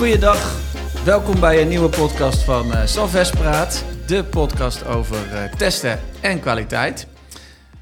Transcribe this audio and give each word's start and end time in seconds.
Goeiedag, 0.00 0.56
welkom 1.04 1.40
bij 1.40 1.62
een 1.62 1.68
nieuwe 1.68 1.88
podcast 1.88 2.42
van 2.42 2.66
uh, 2.66 2.80
Salves 2.84 3.30
Praat. 3.30 3.84
De 4.06 4.24
podcast 4.24 4.86
over 4.86 5.16
uh, 5.16 5.52
testen 5.52 6.00
en 6.20 6.40
kwaliteit. 6.40 7.06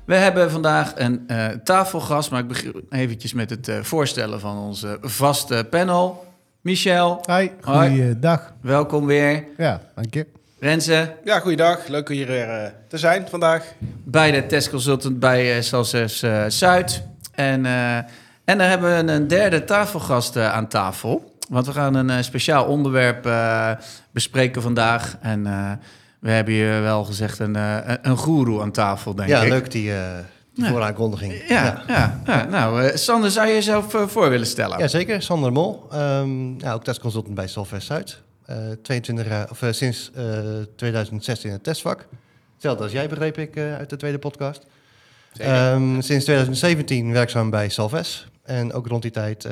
We 0.05 0.15
hebben 0.15 0.51
vandaag 0.51 0.93
een 0.97 1.25
uh, 1.29 1.47
tafelgast, 1.47 2.31
maar 2.31 2.41
ik 2.41 2.49
begin 2.49 2.87
eventjes 2.91 3.33
met 3.33 3.51
het 3.51 3.71
voorstellen 3.83 4.41
van 4.41 4.59
onze 4.59 4.99
vaste 5.01 5.67
panel. 5.71 6.27
Michel. 6.61 7.25
Hi, 7.31 7.49
goeiedag. 7.61 8.53
Welkom 8.61 9.07
weer. 9.07 9.45
Ja, 9.57 9.81
dank 9.95 10.15
je. 10.15 10.27
Renze. 10.61 11.15
Ja, 11.25 11.39
goeiedag. 11.39 11.87
Leuk 11.87 12.09
hier 12.09 12.27
weer 12.27 12.75
te 12.89 12.99
zijn 12.99 13.27
vandaag. 13.29 13.65
Bij 14.05 14.31
de 14.31 14.47
testconsultant 14.47 15.19
bij 15.19 15.57
uh, 15.57 15.63
Salses 15.63 16.25
Zuid. 16.49 17.03
En, 17.35 17.67
en 18.45 18.59
daar 18.59 18.69
hebben 18.69 19.07
we 19.07 19.13
een 19.13 19.29
derde 19.29 19.65
tafelgast 19.65 20.37
aan 20.37 20.69
tafel. 20.69 21.28
Want 21.49 21.67
we 21.67 21.73
gaan 21.73 21.95
een 21.95 22.25
speciaal 22.25 22.65
onderwerp 22.65 23.29
bespreken 24.11 24.63
vandaag. 24.63 25.17
En 25.21 25.43
we 26.19 26.31
hebben 26.31 26.55
hier 26.55 26.83
wel 26.83 27.05
gezegd 27.05 27.39
een, 27.39 27.55
een 28.09 28.17
goeroe 28.17 28.61
aan 28.61 28.73
tafel, 28.73 29.15
denk 29.15 29.29
ja, 29.29 29.39
ik. 29.39 29.49
Ja, 29.49 29.55
leuk 29.55 29.71
die, 29.71 29.93
die 30.55 30.65
ja. 30.65 30.71
vooraankondiging. 30.71 31.49
Ja, 31.49 31.83
ja. 31.87 32.21
ja, 32.27 32.45
nou, 32.45 32.99
Sander, 32.99 33.31
zou 33.31 33.47
je 33.47 33.53
jezelf 33.53 33.97
voor 34.07 34.31
willen 34.31 34.47
stellen? 34.47 34.79
Jazeker, 34.79 35.23
Sander 35.23 35.53
Mol. 35.53 35.89
Um, 35.95 36.61
ja, 36.61 36.73
ook 36.73 36.85
testconsultant 36.85 37.35
bij 37.35 37.49
Solvest 37.49 37.87
Zuid. 37.87 38.23
Uh, 38.51 38.57
22 38.83 39.29
jaar, 39.29 39.51
of 39.51 39.63
uh, 39.63 39.73
sinds 39.73 40.11
uh, 40.17 40.25
2016 40.77 41.49
in 41.49 41.55
het 41.55 41.65
testvak. 41.65 42.07
Hetzelfde 42.53 42.83
als 42.83 42.93
jij, 42.93 43.09
begreep 43.09 43.39
ik, 43.39 43.57
uit 43.57 43.91
de 43.91 43.97
tweede 43.97 44.19
podcast. 44.19 44.67
Um, 45.41 46.03
sinds 46.03 46.25
2017 46.25 47.13
werkzaam 47.13 47.51
bij 47.51 47.69
Salves. 47.69 48.28
En 48.49 48.73
ook 48.73 48.87
rond 48.87 49.03
die 49.03 49.11
tijd 49.11 49.45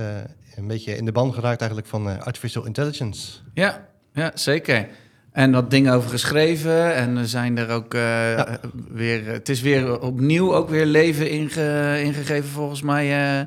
een 0.57 0.67
beetje 0.67 0.97
in 0.97 1.05
de 1.05 1.13
band 1.13 1.35
geraakt 1.35 1.61
eigenlijk 1.61 1.91
van 1.91 2.23
artificial 2.23 2.67
intelligence. 2.67 3.33
Ja, 3.55 3.87
ja, 4.13 4.31
zeker. 4.35 4.89
En 5.33 5.53
wat 5.53 5.71
dingen 5.71 5.93
over 5.93 6.11
geschreven. 6.11 6.95
En 6.95 7.17
er 7.17 7.29
zijn 7.29 7.59
er 7.59 7.71
ook 7.71 7.95
uh, 7.95 8.01
ja. 8.37 8.61
weer. 8.89 9.27
Het 9.27 9.49
is 9.49 9.61
weer 9.61 10.01
opnieuw 10.01 10.55
ook 10.55 10.69
weer 10.69 10.87
leven 10.87 11.31
inge, 11.31 12.01
ingegeven, 12.03 12.51
volgens 12.51 12.83
mij, 12.83 13.47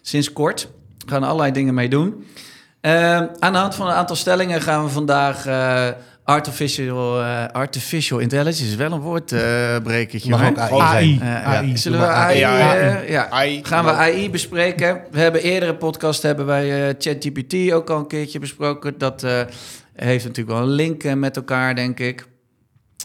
sinds 0.00 0.32
kort. 0.32 0.68
We 0.98 1.10
gaan 1.10 1.22
allerlei 1.22 1.52
dingen 1.52 1.74
mee 1.74 1.88
doen. 1.88 2.26
Aan 3.38 3.52
de 3.52 3.58
hand 3.58 3.74
van 3.74 3.86
een 3.86 3.94
aantal 3.94 4.16
stellingen 4.16 4.60
gaan 4.60 4.84
we 4.84 4.90
vandaag. 4.90 5.44
Artificial, 6.30 7.22
artificial 7.52 8.18
intelligence 8.18 8.64
is 8.64 8.74
wel 8.74 8.92
een 8.92 9.00
woordbrekertje. 9.00 10.34
Ook 10.34 10.58
AI. 10.58 11.18
AI. 11.20 11.20
AI. 11.22 11.76
Zullen 11.76 12.00
we 12.00 12.06
AI, 12.06 12.42
AI, 12.42 13.10
ja. 13.10 13.28
AI. 13.30 13.64
Gaan 13.64 13.84
we 13.84 13.90
AI 13.90 14.30
bespreken? 14.30 15.00
We 15.10 15.20
hebben 15.20 15.42
eerdere 15.42 15.74
podcast 15.74 16.22
hebben 16.22 16.46
wij 16.46 16.94
ChatGPT 16.98 17.72
ook 17.72 17.90
al 17.90 17.98
een 17.98 18.06
keertje 18.06 18.38
besproken. 18.38 18.98
Dat 18.98 19.26
heeft 19.94 20.24
natuurlijk 20.24 20.56
wel 20.58 20.66
een 20.66 20.74
link 20.74 21.14
met 21.14 21.36
elkaar, 21.36 21.74
denk 21.74 22.00
ik. 22.00 22.28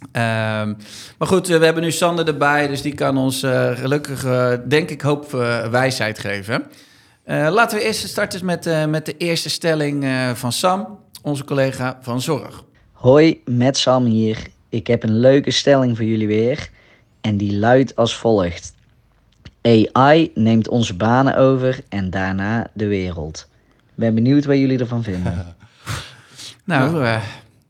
Um, 0.02 0.78
maar 1.18 1.28
goed, 1.28 1.48
we 1.48 1.66
hebben 1.66 1.84
nu 1.84 1.92
Sander 1.92 2.28
erbij, 2.28 2.68
dus 2.68 2.82
die 2.82 2.94
kan 2.94 3.18
ons 3.18 3.44
uh, 3.44 3.72
gelukkig, 3.72 4.26
uh, 4.26 4.52
denk 4.68 4.90
ik, 4.90 5.02
hoop 5.02 5.34
uh, 5.34 5.68
wijsheid 5.68 6.20
geven. 6.20 6.64
laten 7.26 7.78
we 7.78 7.84
eerst 7.84 8.08
starten 8.08 8.46
met, 8.46 8.88
met 8.90 9.06
de 9.06 9.18
eerste 9.18 9.50
stelling 9.50 10.06
van 10.34 10.52
Sam, 10.52 11.00
onze 11.22 11.44
collega 11.44 11.98
van 12.02 12.22
Zorg. 12.22 12.64
Hoi, 12.96 13.42
met 13.46 13.78
Sam 13.78 14.06
hier. 14.06 14.38
Ik 14.70 14.88
heb 14.88 15.04
een 15.04 15.20
leuke 15.20 15.52
stelling 15.52 15.96
voor 15.98 16.06
jullie 16.06 16.28
weer. 16.28 16.70
En 17.22 17.38
die 17.38 17.58
luidt 17.58 17.96
als 17.96 18.16
volgt. 18.16 18.74
AI 19.62 20.32
neemt 20.34 20.68
onze 20.68 20.96
banen 20.96 21.38
over 21.38 21.80
en 21.90 22.10
daarna 22.10 22.68
de 22.74 22.88
wereld. 22.88 23.48
Ben 23.96 24.14
benieuwd 24.16 24.46
wat 24.46 24.58
jullie 24.58 24.80
ervan 24.80 25.04
vinden. 25.04 25.46
Nou, 26.64 27.04
uh, 27.04 27.22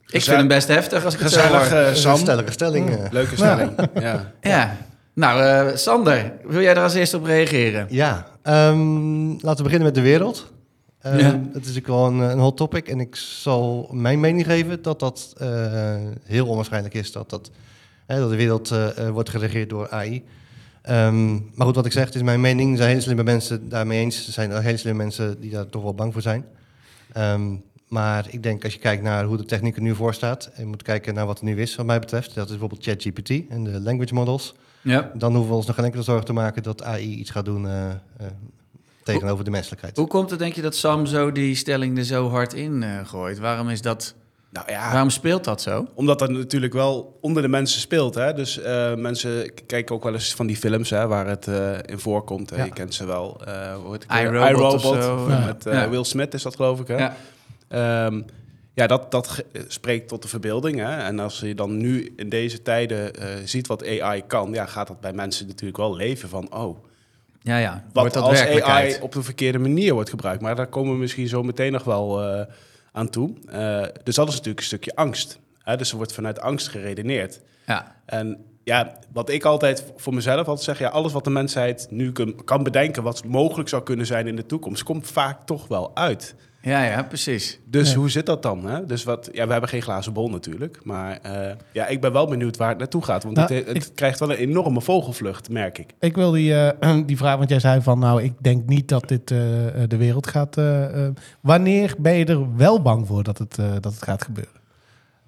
ik 0.08 0.22
vind 0.23 0.38
hem 0.38 0.48
best 0.48 0.68
heftig 0.68 1.06
als 1.06 1.14
ik 1.14 1.20
Gezellig, 1.20 1.70
het 1.70 1.98
zo 1.98 2.02
Sam. 2.02 2.18
Stellige 2.18 2.52
stelling. 2.52 2.90
Uh. 2.90 3.06
Leuke 3.12 3.36
stelling, 3.42 3.72
ja. 4.00 4.31
ja. 4.42 4.78
Nou, 5.13 5.68
uh, 5.69 5.75
Sander, 5.75 6.31
wil 6.44 6.62
jij 6.62 6.75
er 6.75 6.81
als 6.81 6.94
eerste 6.94 7.18
op 7.18 7.25
reageren? 7.25 7.88
Ja, 7.90 8.28
um, 8.44 9.30
laten 9.31 9.57
we 9.57 9.63
beginnen 9.63 9.84
met 9.84 9.96
de 9.96 10.02
wereld. 10.02 10.53
Um, 11.06 11.18
ja. 11.18 11.32
Het 11.32 11.48
is 11.48 11.54
natuurlijk 11.54 11.88
wel 11.88 12.06
een, 12.06 12.20
een, 12.20 12.40
hot 12.40 12.58
topic 12.58 12.88
en 12.88 13.00
ik 13.00 13.16
zal 13.16 13.90
mijn 13.92 14.20
mening 14.20 14.46
geven 14.46 14.82
dat 14.82 15.00
dat 15.00 15.36
heel 16.24 16.48
onwaarschijnlijk 16.48 16.94
is 16.94 17.12
dat, 17.12 17.30
dat, 17.30 17.52
dat 18.06 18.30
de 18.30 18.36
wereld 18.36 18.74
wordt 19.12 19.30
geregeerd 19.30 19.70
door 19.70 19.90
AI. 19.90 20.24
Um, 20.90 21.52
maar 21.54 21.66
goed, 21.68 21.76
wat 21.76 21.86
ik 21.86 21.92
zeg, 21.92 22.06
het 22.06 22.16
is 22.16 22.22
mijn 22.22 22.42
mening. 22.42 22.72
Er 22.72 22.78
zijn 22.78 22.90
hele 22.90 23.02
slimme 23.02 23.24
mensen 23.24 23.70
daarmee 23.70 24.00
eens. 24.00 24.28
Er 24.28 24.34
zijn 24.34 24.62
hele 24.62 24.78
slimme 24.78 25.04
mensen 25.04 25.42
die 25.42 25.52
daar 25.52 25.70
toch 25.70 25.84
wel 25.84 25.94
bang 25.94 26.14
voor 26.14 26.22
zijn. 26.22 26.46
Um, 27.18 27.64
maar 27.88 28.26
ik 28.30 28.44
denk 28.44 28.64
als 28.64 28.74
je 28.74 28.80
kijkt 28.80 29.04
naar 29.04 29.24
hoe 29.24 29.38
de 29.38 29.46
techniek 29.46 29.76
er 29.76 29.82
nu 29.82 29.96
voor 29.96 30.14
staat, 30.14 30.46
en 30.54 30.62
je 30.62 30.68
moet 30.68 30.84
kijken 30.84 31.14
naar 31.14 31.26
wat 31.26 31.40
er 31.40 31.46
nu 31.46 31.62
is, 31.62 31.76
wat 31.76 31.86
mij 31.86 32.00
betreft, 32.00 32.36
dat 32.36 32.44
is 32.44 32.50
bijvoorbeeld 32.50 32.84
ChatGPT 32.84 33.30
en 33.50 33.64
de 33.64 33.80
language 33.80 34.14
models. 34.14 34.56
Ja. 34.82 35.12
Dan 35.14 35.32
hoeven 35.32 35.50
we 35.50 35.58
ons 35.58 35.66
nog 35.66 35.76
geen 35.76 35.86
enkele 35.86 36.04
zorg 36.04 36.24
te 36.24 36.34
maken 36.34 36.64
dat 36.64 36.84
AI 36.84 37.16
iets 37.16 37.30
gaat 37.30 37.46
doen 37.46 37.66
uh, 37.66 37.88
uh, 38.22 38.28
tegenover 39.06 39.44
de 39.44 39.52
menselijkheid. 39.52 39.98
Hoe 39.98 40.08
komt 40.08 40.30
het, 40.30 40.40
denk 40.40 40.54
je, 40.54 40.62
dat 40.62 40.76
Sam 40.76 41.06
zo 41.06 41.32
die 41.32 41.56
stelling 41.56 41.98
er 41.98 42.04
zo 42.04 42.30
hard 42.30 42.54
in 42.54 42.82
uh, 42.82 43.08
gooit? 43.08 43.40
Waarom 43.40 43.70
is 43.70 43.82
dat? 43.82 44.16
Nou 44.52 44.72
ja, 44.72 44.92
waarom 44.92 45.10
speelt 45.10 45.44
dat 45.44 45.62
zo? 45.62 45.88
Omdat 45.94 46.20
dat 46.20 46.30
natuurlijk 46.30 46.74
wel 46.74 47.18
onder 47.22 47.42
de 47.42 47.48
mensen 47.48 47.82
speelt. 47.82 48.16
Hè? 48.16 48.34
Dus 48.34 48.60
mensen 48.98 49.52
kijken 49.66 49.96
ook 49.96 50.04
wel 50.04 50.14
eens 50.14 50.34
van 50.34 50.48
die 50.48 50.58
films 50.58 50.90
hè, 50.90 51.08
waar 51.08 51.28
het 51.28 51.48
in 51.86 52.00
voorkomt. 52.00 52.50
Hè? 52.50 52.56
Ja. 52.56 52.64
Je 52.64 52.72
kent 52.72 52.94
ze 52.94 53.06
wel. 53.06 53.42
hoe 53.84 53.92
heet 53.92 54.06
het? 54.08 54.20
iRobot, 54.20 54.50
iRobot 54.50 55.04
zo. 55.04 55.28
Met 55.46 55.64
ja. 55.64 55.90
Will 55.90 56.04
Smith 56.04 56.34
is 56.34 56.44
dat, 56.44 56.56
geloof 56.56 56.80
ik. 56.80 56.88
Hè? 56.88 56.98
Ja. 56.98 58.06
Um, 58.06 58.26
ja, 58.76 58.88
dat, 58.88 59.12
dat 59.12 59.44
spreekt 59.68 60.08
tot 60.08 60.22
de 60.22 60.28
verbeelding. 60.28 60.78
Hè? 60.78 60.98
En 60.98 61.20
als 61.20 61.40
je 61.40 61.56
dan 61.56 61.78
nu 61.78 62.14
in 62.16 62.30
deze 62.30 62.62
tijden 62.62 63.12
uh, 63.20 63.26
ziet 63.46 63.68
wat 63.68 63.88
AI 63.88 64.24
kan, 64.28 64.54
ja, 64.54 64.66
gaat 64.66 64.88
dat 64.88 65.00
bij 65.00 65.14
mensen 65.14 65.48
natuurlijk 65.48 65.78
wel 65.78 65.96
leven 65.96 66.30
van, 66.30 66.54
oh, 66.54 66.78
ja, 67.45 67.57
ja. 67.57 67.83
Wat 67.94 68.13
dat 68.13 68.23
als 68.23 68.39
AI 68.39 68.97
op 69.01 69.11
de 69.11 69.23
verkeerde 69.23 69.59
manier 69.59 69.94
wordt 69.94 70.09
gebruikt. 70.09 70.41
Maar 70.41 70.56
daar 70.56 70.67
komen 70.67 70.94
we 70.94 71.00
misschien 71.00 71.28
zo 71.28 71.44
meteen 71.44 71.72
nog 71.72 71.83
wel 71.83 72.23
uh, 72.23 72.41
aan 72.91 73.09
toe. 73.09 73.33
Uh, 73.53 73.83
dus 74.03 74.16
dat 74.16 74.28
is 74.28 74.33
natuurlijk 74.33 74.59
een 74.59 74.66
stukje 74.66 74.95
angst. 74.95 75.39
Hè? 75.59 75.78
Dus 75.78 75.91
er 75.91 75.97
wordt 75.97 76.13
vanuit 76.13 76.39
angst 76.39 76.67
geredeneerd. 76.67 77.41
Ja. 77.66 77.95
En 78.06 78.45
ja, 78.63 78.97
wat 79.13 79.29
ik 79.29 79.44
altijd 79.44 79.83
voor 79.97 80.13
mezelf 80.13 80.47
altijd 80.47 80.61
zeg, 80.61 80.79
ja, 80.79 80.89
alles 80.89 81.13
wat 81.13 81.23
de 81.23 81.29
mensheid 81.29 81.88
nu 81.89 82.11
kan, 82.11 82.44
kan 82.44 82.63
bedenken, 82.63 83.03
wat 83.03 83.25
mogelijk 83.25 83.69
zou 83.69 83.83
kunnen 83.83 84.06
zijn 84.06 84.27
in 84.27 84.35
de 84.35 84.45
toekomst, 84.45 84.83
komt 84.83 85.07
vaak 85.07 85.45
toch 85.45 85.67
wel 85.67 85.95
uit. 85.95 86.35
Ja, 86.66 86.84
ja, 86.84 87.03
precies. 87.03 87.59
Dus 87.66 87.92
ja. 87.92 87.98
hoe 87.98 88.09
zit 88.09 88.26
dat 88.26 88.42
dan? 88.44 88.66
Hè? 88.66 88.86
Dus 88.86 89.03
wat, 89.03 89.30
ja, 89.31 89.46
we 89.46 89.52
hebben 89.52 89.70
geen 89.70 89.81
glazen 89.81 90.14
bol 90.14 90.30
natuurlijk. 90.30 90.80
Maar 90.84 91.20
uh, 91.26 91.52
ja, 91.72 91.88
ik 91.88 92.02
ben 92.02 92.12
wel 92.12 92.28
benieuwd 92.28 92.58
waar 92.58 92.70
het 92.70 92.78
naartoe 92.78 93.03
gaat. 93.03 93.24
Want 93.24 93.36
nou, 93.36 93.53
het, 93.53 93.68
het 93.68 93.76
ik, 93.76 93.90
krijgt 93.96 94.20
wel 94.20 94.31
een 94.31 94.38
enorme 94.38 94.81
vogelvlucht, 94.81 95.50
merk 95.50 95.78
ik. 95.78 95.94
Ik 96.00 96.16
wil 96.16 96.31
die, 96.31 96.52
uh, 96.52 96.70
die 97.06 97.18
vraag, 97.18 97.38
want 97.38 97.50
jij 97.50 97.59
zei 97.59 97.81
van... 97.81 98.00
nou, 98.00 98.24
ik 98.24 98.34
denk 98.42 98.68
niet 98.68 98.88
dat 98.88 99.08
dit 99.08 99.31
uh, 99.31 99.38
de 99.88 99.98
wereld 99.98 100.28
gaat... 100.28 100.56
wanneer 101.42 101.96
ben 101.98 102.14
je 102.14 102.25
er 102.25 102.56
wel 102.56 102.81
bang 102.81 103.08
voor 103.08 103.24
dat 103.24 103.38
het, 103.38 103.56
dat 103.56 103.94
het 103.94 104.04
gaat 104.04 104.24
gebeuren? 104.24 104.54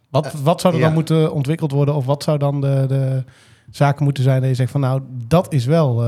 Wat, 0.09 0.33
wat 0.33 0.61
zou 0.61 0.73
er 0.73 0.79
ja. 0.79 0.85
dan 0.85 0.95
moeten 0.95 1.33
ontwikkeld 1.33 1.71
worden? 1.71 1.95
Of 1.95 2.05
wat 2.05 2.23
zou 2.23 2.37
dan 2.37 2.61
de, 2.61 2.85
de 2.87 3.23
zaken 3.71 4.03
moeten 4.03 4.23
zijn 4.23 4.39
dat 4.39 4.49
je 4.49 4.55
zegt 4.55 4.71
van... 4.71 4.81
nou, 4.81 5.01
dat 5.27 5.53
is 5.53 5.65
wel 5.65 6.03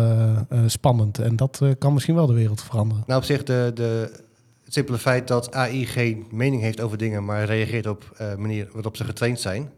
spannend. 0.65 1.19
En 1.19 1.35
dat 1.35 1.61
kan 1.77 1.93
misschien 1.93 2.15
wel 2.15 2.27
de 2.27 2.33
wereld 2.33 2.61
veranderen. 2.63 3.03
Nou, 3.07 3.19
op 3.19 3.25
zich 3.25 3.43
de... 3.43 3.71
de 3.73 4.27
het 4.69 4.77
simpele 4.77 4.97
feit 4.97 5.27
dat 5.27 5.53
AI 5.53 5.85
geen 5.85 6.27
mening 6.31 6.61
heeft 6.61 6.81
over 6.81 6.97
dingen, 6.97 7.25
maar 7.25 7.45
reageert 7.45 7.87
op 7.87 8.13
de 8.17 8.23
uh, 8.23 8.35
manier 8.35 8.67
waarop 8.71 8.97
ze 8.97 9.03
getraind 9.03 9.39
zijn. 9.39 9.71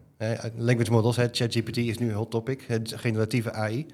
Language 0.55 0.91
models, 0.91 1.15
ChatGPT 1.15 1.77
is 1.77 1.97
nu 1.97 2.09
een 2.09 2.15
hot 2.15 2.31
topic, 2.31 2.63
het 2.67 2.93
generatieve 2.95 3.53
AI. 3.53 3.85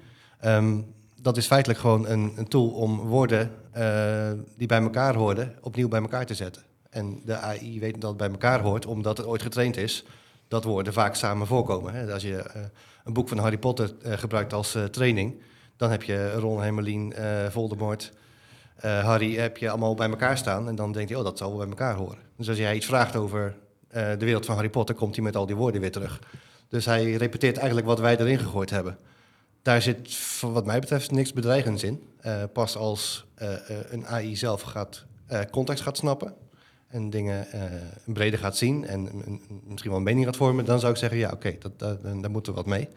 Um, 0.44 0.94
dat 1.20 1.36
is 1.36 1.46
feitelijk 1.46 1.80
gewoon 1.80 2.06
een, 2.08 2.32
een 2.36 2.48
tool 2.48 2.68
om 2.68 2.98
woorden 3.00 3.50
uh, 3.76 4.30
die 4.56 4.66
bij 4.66 4.80
elkaar 4.80 5.14
hoorden, 5.14 5.54
opnieuw 5.60 5.88
bij 5.88 6.00
elkaar 6.00 6.26
te 6.26 6.34
zetten. 6.34 6.62
En 6.90 7.20
de 7.24 7.36
AI 7.36 7.80
weet 7.80 8.00
dat 8.00 8.10
het 8.10 8.18
bij 8.18 8.30
elkaar 8.30 8.60
hoort, 8.60 8.86
omdat 8.86 9.16
het 9.16 9.26
ooit 9.26 9.42
getraind 9.42 9.76
is 9.76 10.04
dat 10.48 10.64
woorden 10.64 10.92
vaak 10.92 11.14
samen 11.14 11.46
voorkomen. 11.46 11.94
Hè. 11.94 12.12
Als 12.12 12.22
je 12.22 12.44
een 13.04 13.12
boek 13.12 13.28
van 13.28 13.38
Harry 13.38 13.58
Potter 13.58 13.94
gebruikt 14.02 14.52
als 14.52 14.76
training, 14.90 15.42
dan 15.76 15.90
heb 15.90 16.02
je 16.02 16.32
Ron, 16.32 16.62
Hermelien, 16.62 17.14
Voldemort... 17.50 18.12
Uh, 18.84 19.04
Harry 19.04 19.36
heb 19.36 19.56
je 19.56 19.68
allemaal 19.70 19.94
bij 19.94 20.08
elkaar 20.08 20.38
staan 20.38 20.68
en 20.68 20.74
dan 20.74 20.92
denk 20.92 21.08
je, 21.08 21.18
oh, 21.18 21.24
dat 21.24 21.38
zal 21.38 21.48
wel 21.48 21.58
bij 21.58 21.68
elkaar 21.68 21.94
horen. 21.94 22.18
Dus 22.36 22.48
als 22.48 22.58
jij 22.58 22.74
iets 22.74 22.86
vraagt 22.86 23.16
over 23.16 23.54
uh, 23.88 24.10
de 24.10 24.24
wereld 24.24 24.46
van 24.46 24.54
Harry 24.54 24.70
Potter, 24.70 24.94
komt 24.94 25.14
hij 25.14 25.24
met 25.24 25.36
al 25.36 25.46
die 25.46 25.56
woorden 25.56 25.80
weer 25.80 25.92
terug. 25.92 26.20
Dus 26.68 26.84
hij 26.84 27.12
repeteert 27.12 27.56
eigenlijk 27.56 27.86
wat 27.86 27.98
wij 27.98 28.18
erin 28.18 28.38
gegooid 28.38 28.70
hebben. 28.70 28.98
Daar 29.62 29.82
zit, 29.82 30.18
wat 30.40 30.66
mij 30.66 30.80
betreft, 30.80 31.10
niks 31.10 31.32
bedreigends 31.32 31.82
in. 31.82 32.02
Uh, 32.26 32.42
pas 32.52 32.76
als 32.76 33.26
een 33.90 34.06
AI 34.06 34.36
zelf 34.36 34.62
gaat, 34.62 35.04
context 35.50 35.82
gaat 35.82 35.96
snappen 35.96 36.34
en 36.88 37.10
dingen 37.10 37.46
breder 38.04 38.38
gaat 38.38 38.56
zien 38.56 38.86
en 38.86 39.08
misschien 39.64 39.90
wel 39.90 39.98
een 39.98 40.04
mening 40.04 40.24
gaat 40.24 40.36
vormen, 40.36 40.64
dan 40.64 40.80
zou 40.80 40.92
ik 40.92 40.98
zeggen, 40.98 41.18
ja, 41.18 41.30
oké, 41.32 41.56
okay, 41.58 41.96
daar 42.20 42.30
moeten 42.30 42.52
we 42.52 42.58
wat 42.58 42.68
mee. 42.68 42.88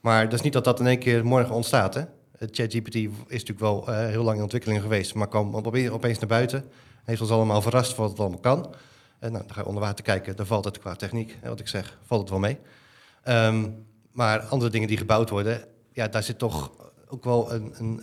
Maar 0.00 0.24
dat 0.24 0.32
is 0.32 0.40
niet 0.40 0.52
dat 0.52 0.64
dat 0.64 0.80
in 0.80 0.86
één 0.86 0.98
keer 0.98 1.24
morgen 1.24 1.54
ontstaat, 1.54 1.94
hè. 1.94 2.02
ChatGPT 2.38 2.94
is 2.94 3.10
natuurlijk 3.28 3.60
wel 3.60 3.84
uh, 3.88 4.06
heel 4.06 4.22
lang 4.22 4.36
in 4.36 4.42
ontwikkeling 4.42 4.82
geweest, 4.82 5.14
maar 5.14 5.28
kwam 5.28 5.54
opeens 5.54 6.18
naar 6.18 6.28
buiten. 6.28 6.64
Heeft 7.04 7.20
ons 7.20 7.30
allemaal 7.30 7.62
verrast 7.62 7.96
wat 7.96 8.10
het 8.10 8.20
allemaal 8.20 8.38
kan. 8.38 8.74
En 9.18 9.32
nou, 9.32 9.44
dan 9.44 9.54
ga 9.54 9.60
je 9.60 9.66
onder 9.66 9.82
water 9.82 10.04
kijken, 10.04 10.36
dan 10.36 10.46
valt 10.46 10.64
het 10.64 10.78
qua 10.78 10.94
techniek, 10.94 11.38
wat 11.42 11.60
ik 11.60 11.68
zeg, 11.68 11.98
valt 12.06 12.20
het 12.20 12.30
wel 12.30 12.38
mee. 12.38 12.58
Ehm, 13.22 13.68
maar 14.12 14.40
andere 14.40 14.70
dingen 14.70 14.88
die 14.88 14.96
gebouwd 14.96 15.30
worden, 15.30 15.64
ja, 15.92 16.08
daar 16.08 16.22
zit 16.22 16.38
toch 16.38 16.72
ook 17.08 17.24
wel 17.24 17.52
een... 17.52 17.72
een 17.78 18.00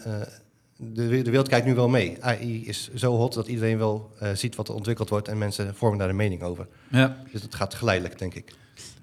de, 0.83 1.07
de, 1.07 1.29
wereld 1.29 1.47
kijkt 1.47 1.65
nu 1.65 1.75
wel 1.75 1.89
mee. 1.89 2.17
AI 2.19 2.67
is 2.67 2.93
zo 2.93 3.15
hot 3.15 3.33
dat 3.33 3.47
iedereen 3.47 3.77
wel 3.77 4.11
ziet 4.33 4.55
wat 4.55 4.67
er 4.67 4.73
ontwikkeld 4.73 5.09
wordt 5.09 5.27
en 5.27 5.37
mensen 5.37 5.75
vormen 5.75 5.99
daar 5.99 6.09
een 6.09 6.15
mening 6.15 6.43
over. 6.43 6.67
Ja. 6.89 7.17
Dus 7.31 7.41
het 7.41 7.55
gaat 7.55 7.73
geleidelijk, 7.73 8.19
denk 8.19 8.33
ik. 8.33 8.53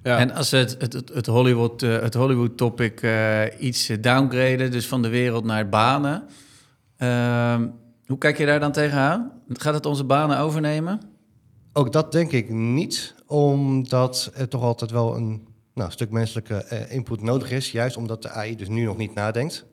Ja. 0.08 0.18
En 0.18 0.34
als 0.34 0.50
het, 0.50 0.76
het, 0.78 0.92
het, 0.92 1.26
Hollywood, 1.26 1.82
uh, 1.82 2.00
het 2.00 2.14
Hollywood 2.14 2.56
topic 2.56 3.02
uh, 3.02 3.42
iets 3.58 3.86
downgraden, 4.00 4.70
dus 4.70 4.86
van 4.86 5.02
de 5.02 5.08
wereld 5.08 5.44
naar 5.44 5.68
banen. 5.68 6.22
Uh, 6.98 7.60
hoe 8.06 8.18
kijk 8.18 8.38
je 8.38 8.46
daar 8.46 8.60
dan 8.60 8.72
tegenaan? 8.72 9.32
Gaat 9.48 9.74
het 9.74 9.86
onze 9.86 10.04
banen 10.04 10.38
overnemen? 10.38 11.00
Ook 11.72 11.92
dat 11.92 12.12
denk 12.12 12.32
ik 12.32 12.50
niet, 12.50 13.14
omdat 13.26 14.30
er 14.34 14.48
toch 14.48 14.62
altijd 14.62 14.90
wel 14.90 15.16
een 15.16 15.46
nou, 15.74 15.90
stuk 15.90 16.10
menselijke 16.10 16.54
eh, 16.54 16.92
input 16.92 17.22
nodig 17.22 17.50
is. 17.50 17.72
Juist 17.72 17.96
omdat 17.96 18.22
de 18.22 18.30
AI 18.30 18.56
dus 18.56 18.68
nu 18.68 18.84
nog 18.84 18.96
niet 18.96 19.14
nadenkt. 19.14 19.66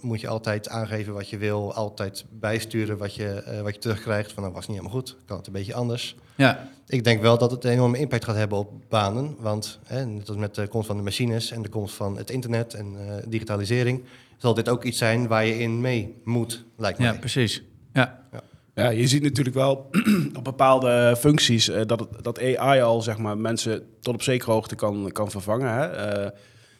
Moet 0.00 0.20
je 0.20 0.28
altijd 0.28 0.68
aangeven 0.68 1.12
wat 1.12 1.28
je 1.28 1.38
wil, 1.38 1.74
altijd 1.74 2.24
bijsturen 2.30 2.98
wat 2.98 3.14
je, 3.14 3.60
wat 3.62 3.74
je 3.74 3.80
terugkrijgt. 3.80 4.32
Van 4.32 4.42
dat 4.42 4.52
nou, 4.52 4.54
was 4.54 4.66
niet 4.68 4.76
helemaal 4.76 5.00
goed, 5.00 5.16
kan 5.24 5.36
het 5.36 5.46
een 5.46 5.52
beetje 5.52 5.74
anders. 5.74 6.16
Ja. 6.34 6.68
Ik 6.86 7.04
denk 7.04 7.20
wel 7.20 7.38
dat 7.38 7.50
het 7.50 7.64
een 7.64 7.70
enorme 7.70 7.98
impact 7.98 8.24
gaat 8.24 8.36
hebben 8.36 8.58
op 8.58 8.70
banen. 8.88 9.36
Want 9.38 9.78
hè, 9.84 10.06
net 10.06 10.28
als 10.28 10.36
met 10.36 10.54
de 10.54 10.68
komst 10.68 10.86
van 10.86 10.96
de 10.96 11.02
machines 11.02 11.50
en 11.50 11.62
de 11.62 11.68
komst 11.68 11.94
van 11.94 12.16
het 12.16 12.30
internet 12.30 12.74
en 12.74 12.92
uh, 12.92 13.14
digitalisering, 13.26 14.04
zal 14.36 14.54
dit 14.54 14.68
ook 14.68 14.84
iets 14.84 14.98
zijn 14.98 15.26
waar 15.26 15.44
je 15.44 15.58
in 15.58 15.80
mee 15.80 16.20
moet, 16.24 16.64
lijkt 16.76 16.98
mij. 16.98 17.12
Ja, 17.12 17.18
precies. 17.18 17.62
Ja. 17.92 18.24
ja. 18.32 18.42
Ja, 18.74 18.88
je 18.88 19.06
ziet 19.06 19.22
natuurlijk 19.22 19.56
wel 19.56 19.90
op 20.38 20.44
bepaalde 20.44 21.16
functies 21.18 21.68
uh, 21.68 21.80
dat, 21.86 22.00
het, 22.00 22.24
dat 22.24 22.56
AI 22.56 22.80
al 22.80 23.02
zeg 23.02 23.18
maar, 23.18 23.38
mensen 23.38 23.86
tot 24.00 24.14
op 24.14 24.22
zekere 24.22 24.50
hoogte 24.50 24.74
kan, 24.74 25.12
kan 25.12 25.30
vervangen. 25.30 25.72
Hè? 25.72 26.14
Uh, 26.24 26.30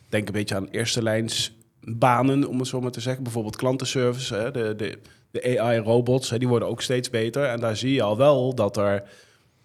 denk 0.09 0.27
een 0.27 0.33
beetje 0.33 0.55
aan 0.55 0.69
eerste 0.69 1.03
lijns 1.03 1.58
banen, 1.81 2.49
om 2.49 2.59
het 2.59 2.69
zo 2.69 2.81
maar 2.81 2.91
te 2.91 3.01
zeggen. 3.01 3.23
Bijvoorbeeld 3.23 3.57
klantenservice, 3.57 4.35
hè? 4.35 4.51
De, 4.51 4.75
de, 4.77 4.99
de 5.31 5.61
AI-robots, 5.61 6.29
die 6.29 6.49
worden 6.49 6.69
ook 6.69 6.83
steeds 6.83 7.11
beter. 7.11 7.45
En 7.45 7.61
daar 7.61 7.77
zie 7.77 7.93
je 7.93 8.03
al 8.03 8.17
wel 8.17 8.55
dat 8.55 8.77
er 8.77 9.03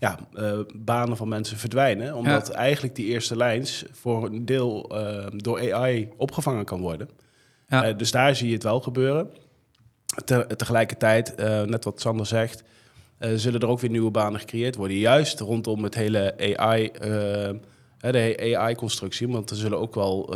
ja, 0.03 0.19
uh, 0.33 0.59
banen 0.75 1.17
van 1.17 1.27
mensen 1.27 1.57
verdwijnen. 1.57 2.15
Omdat 2.15 2.49
eigenlijk 2.49 2.95
die 2.95 3.05
eerste 3.05 3.37
lijns 3.37 3.85
voor 3.91 4.25
een 4.25 4.45
deel 4.45 4.99
uh, 4.99 5.25
door 5.35 5.73
AI 5.73 6.09
opgevangen 6.17 6.65
kan 6.65 6.81
worden. 6.81 7.09
Ja. 7.67 7.89
Uh, 7.89 7.97
dus 7.97 8.11
daar 8.11 8.35
zie 8.35 8.47
je 8.47 8.53
het 8.53 8.63
wel 8.63 8.81
gebeuren. 8.81 9.29
Te, 10.25 10.47
tegelijkertijd, 10.57 11.35
net 11.65 11.83
wat 11.83 12.01
Sander 12.01 12.25
zegt, 12.25 12.63
zullen 13.35 13.59
er 13.59 13.67
ook 13.67 13.79
weer 13.79 13.89
nieuwe 13.89 14.11
banen 14.11 14.39
gecreëerd 14.39 14.75
worden. 14.75 14.97
Juist 14.97 15.39
rondom 15.39 15.83
het 15.83 15.95
hele 15.95 16.55
AI, 16.57 16.91
de 18.11 18.55
AI-constructie. 18.57 19.27
Want 19.27 19.49
er 19.49 19.55
zullen 19.55 19.79
ook 19.79 19.95
wel 19.95 20.35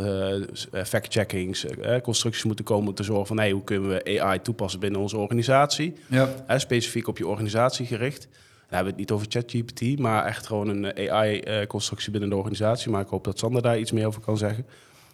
fact-checkings, 0.72 1.66
constructies 2.02 2.44
moeten 2.44 2.64
komen 2.64 2.88
om 2.88 2.94
te 2.94 3.02
zorgen 3.02 3.26
van 3.26 3.38
hey, 3.38 3.50
hoe 3.50 3.64
kunnen 3.64 3.88
we 3.88 4.20
AI 4.20 4.42
toepassen 4.42 4.80
binnen 4.80 5.00
onze 5.00 5.16
organisatie. 5.16 5.94
Ja. 6.06 6.28
specifiek 6.58 7.08
op 7.08 7.18
je 7.18 7.26
organisatie 7.26 7.86
gericht. 7.86 8.28
We 8.68 8.74
hebben 8.74 8.92
het 8.92 9.00
niet 9.00 9.10
over 9.10 9.26
ChatGPT, 9.30 9.98
maar 9.98 10.24
echt 10.24 10.46
gewoon 10.46 10.68
een 10.68 10.92
eh, 10.92 11.12
AI-constructie 11.12 12.10
binnen 12.10 12.30
de 12.30 12.36
organisatie. 12.36 12.90
Maar 12.90 13.00
ik 13.00 13.08
hoop 13.08 13.24
dat 13.24 13.38
Sander 13.38 13.62
daar 13.62 13.78
iets 13.78 13.92
meer 13.92 14.06
over 14.06 14.20
kan 14.20 14.36
zeggen. 14.36 14.66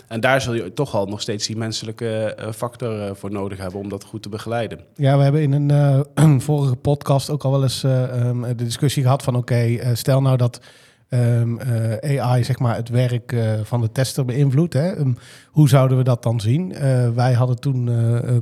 En 0.08 0.20
daar 0.20 0.40
zul 0.40 0.54
je 0.54 0.72
toch 0.72 0.94
al 0.94 1.06
nog 1.06 1.20
steeds 1.20 1.46
die 1.46 1.56
menselijke 1.56 2.34
eh, 2.34 2.52
factor 2.52 3.00
eh, 3.00 3.14
voor 3.14 3.30
nodig 3.30 3.58
hebben 3.58 3.80
om 3.80 3.88
dat 3.88 4.04
goed 4.04 4.22
te 4.22 4.28
begeleiden. 4.28 4.80
Ja, 4.94 5.16
we 5.16 5.22
hebben 5.22 5.42
in 5.42 5.52
een 5.52 6.40
vorige 6.48 6.76
podcast 6.76 7.30
ook 7.30 7.44
al 7.44 7.50
wel 7.50 7.62
eens 7.62 7.84
ehm, 7.84 8.42
de 8.42 8.64
discussie 8.64 9.02
gehad 9.02 9.22
van 9.22 9.36
oké, 9.36 9.94
stel 9.94 10.22
nou 10.22 10.36
dat 10.36 10.60
um, 11.08 11.60
AI 12.02 12.44
zeg 12.44 12.58
maar 12.58 12.76
het 12.76 12.88
werk 12.88 13.36
van 13.62 13.80
de 13.80 13.92
tester 13.92 14.24
beïnvloedt. 14.24 14.72
Hè? 14.72 14.98
Um, 14.98 15.16
hoe 15.46 15.68
zouden 15.68 15.96
we 15.96 16.04
dat 16.04 16.22
dan 16.22 16.40
zien? 16.40 16.74
wij 17.14 17.32
hadden 17.32 17.60
toen 17.60 17.90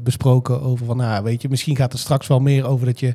besproken 0.02 0.62
over 0.62 0.86
van, 0.86 0.96
nou 0.96 1.24
weet 1.24 1.42
je, 1.42 1.48
misschien 1.48 1.76
gaat 1.76 1.92
het 1.92 2.00
straks 2.00 2.26
wel 2.26 2.40
meer 2.40 2.66
over 2.66 2.86
dat 2.86 3.00
je 3.00 3.14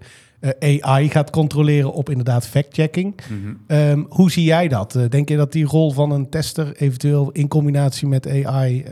AI 0.70 1.10
gaat 1.10 1.30
controleren 1.30 1.94
op 1.94 2.10
inderdaad 2.10 2.48
fact-checking. 2.48 3.16
Mhm. 3.30 3.54
Ehm, 3.68 4.04
hoe 4.10 4.32
zie 4.32 4.44
jij 4.44 4.68
dat? 4.68 5.00
Denk 5.10 5.30
je 5.30 5.38
dat 5.38 5.52
die 5.52 5.66
rol 5.66 5.92
van 5.92 6.12
een 6.12 6.30
tester 6.30 6.76
eventueel 6.76 7.32
in 7.32 7.48
combinatie 7.48 8.08
met 8.08 8.46
AI, 8.46 8.86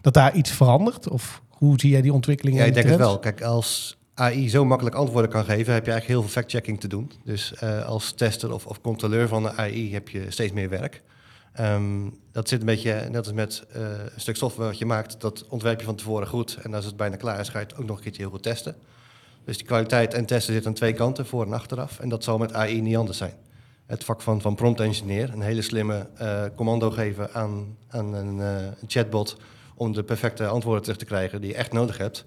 dat 0.00 0.14
daar 0.14 0.34
iets 0.34 0.50
verandert? 0.50 1.08
Of 1.08 1.42
hoe 1.48 1.80
zie 1.80 1.90
jij 1.90 2.02
die 2.02 2.12
ontwikkeling? 2.12 2.56
Ja, 2.56 2.64
ik 2.64 2.74
denk 2.74 2.88
het 2.88 2.96
wel. 2.96 3.18
Kijk, 3.18 3.42
als 3.42 3.96
AI 4.22 4.48
zo 4.48 4.64
makkelijk 4.64 4.96
antwoorden 4.96 5.30
kan 5.30 5.44
geven, 5.44 5.72
heb 5.72 5.84
je 5.84 5.90
eigenlijk 5.90 6.06
heel 6.06 6.20
veel 6.20 6.42
fact-checking 6.42 6.80
te 6.80 6.88
doen. 6.88 7.10
Dus 7.24 7.52
uh, 7.62 7.84
als 7.84 8.12
tester 8.12 8.52
of, 8.52 8.66
of, 8.66 8.80
controleur 8.80 9.28
van 9.28 9.42
de 9.42 9.56
AI 9.56 9.92
heb 9.92 10.08
je 10.08 10.30
steeds 10.30 10.52
meer 10.52 10.68
werk. 10.68 11.02
Um, 11.60 12.18
dat 12.32 12.48
zit 12.48 12.60
een 12.60 12.66
beetje 12.66 13.08
net 13.10 13.24
als 13.24 13.32
met 13.32 13.64
uh, 13.76 13.82
een 14.14 14.20
stuk 14.20 14.36
software 14.36 14.68
wat 14.68 14.78
je 14.78 14.86
maakt. 14.86 15.20
Dat 15.20 15.46
ontwerp 15.48 15.78
je 15.78 15.86
van 15.86 15.94
tevoren 15.94 16.26
goed. 16.26 16.58
En 16.62 16.74
als 16.74 16.84
het 16.84 16.96
bijna 16.96 17.16
klaar 17.16 17.40
is, 17.40 17.48
ga 17.48 17.58
je 17.58 17.64
het 17.64 17.76
ook 17.76 17.86
nog 17.86 17.96
een 17.96 18.02
keertje 18.02 18.22
heel 18.22 18.30
goed 18.30 18.42
testen. 18.42 18.76
Dus 19.44 19.56
die 19.56 19.66
kwaliteit 19.66 20.14
en 20.14 20.26
testen 20.26 20.52
zitten 20.52 20.70
aan 20.70 20.76
twee 20.76 20.92
kanten, 20.92 21.26
voor 21.26 21.44
en 21.44 21.52
achteraf. 21.52 21.98
En 21.98 22.08
dat 22.08 22.24
zal 22.24 22.38
met 22.38 22.52
AI 22.52 22.80
niet 22.80 22.96
anders 22.96 23.18
zijn. 23.18 23.34
Het 23.86 24.04
vak 24.04 24.20
van, 24.20 24.40
van 24.40 24.54
prompt 24.54 24.80
engineer, 24.80 25.32
een 25.32 25.40
hele 25.40 25.62
slimme 25.62 26.06
uh, 26.20 26.42
commando 26.56 26.90
geven 26.90 27.34
aan, 27.34 27.76
aan 27.88 28.14
een, 28.14 28.40
chatbot 28.86 29.36
om 29.74 29.92
de 29.92 30.02
perfecte 30.02 30.46
antwoorden 30.46 30.82
terug 30.82 30.98
te 30.98 31.04
krijgen 31.04 31.40
die 31.40 31.50
je 31.50 31.56
echt 31.56 31.72
nodig 31.72 31.98
hebt, 31.98 32.24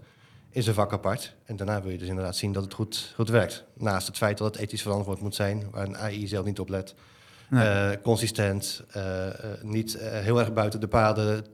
is 0.55 0.67
een 0.67 0.73
vak 0.73 0.93
apart. 0.93 1.35
En 1.45 1.55
daarna 1.55 1.81
wil 1.81 1.91
je 1.91 1.97
dus 1.97 2.07
inderdaad 2.07 2.35
zien 2.35 2.51
dat 2.51 2.63
het 2.63 2.73
goed, 2.73 3.13
goed 3.15 3.29
werkt. 3.29 3.63
Naast 3.73 4.07
het 4.07 4.17
feit 4.17 4.37
dat 4.37 4.53
het 4.53 4.63
ethisch 4.63 4.81
verantwoord 4.81 5.21
moet 5.21 5.35
zijn, 5.35 5.67
waar 5.71 5.85
een 5.85 5.97
AI 5.97 6.27
zelf 6.27 6.45
niet 6.45 6.59
op 6.59 6.69
let. 6.69 6.95
Uh, 7.49 7.89
consistent, 8.03 8.83
niet 9.61 9.97
heel 9.99 10.39
erg 10.39 10.53
buiten 10.53 10.79
de 10.79 10.87
paden 10.87 11.45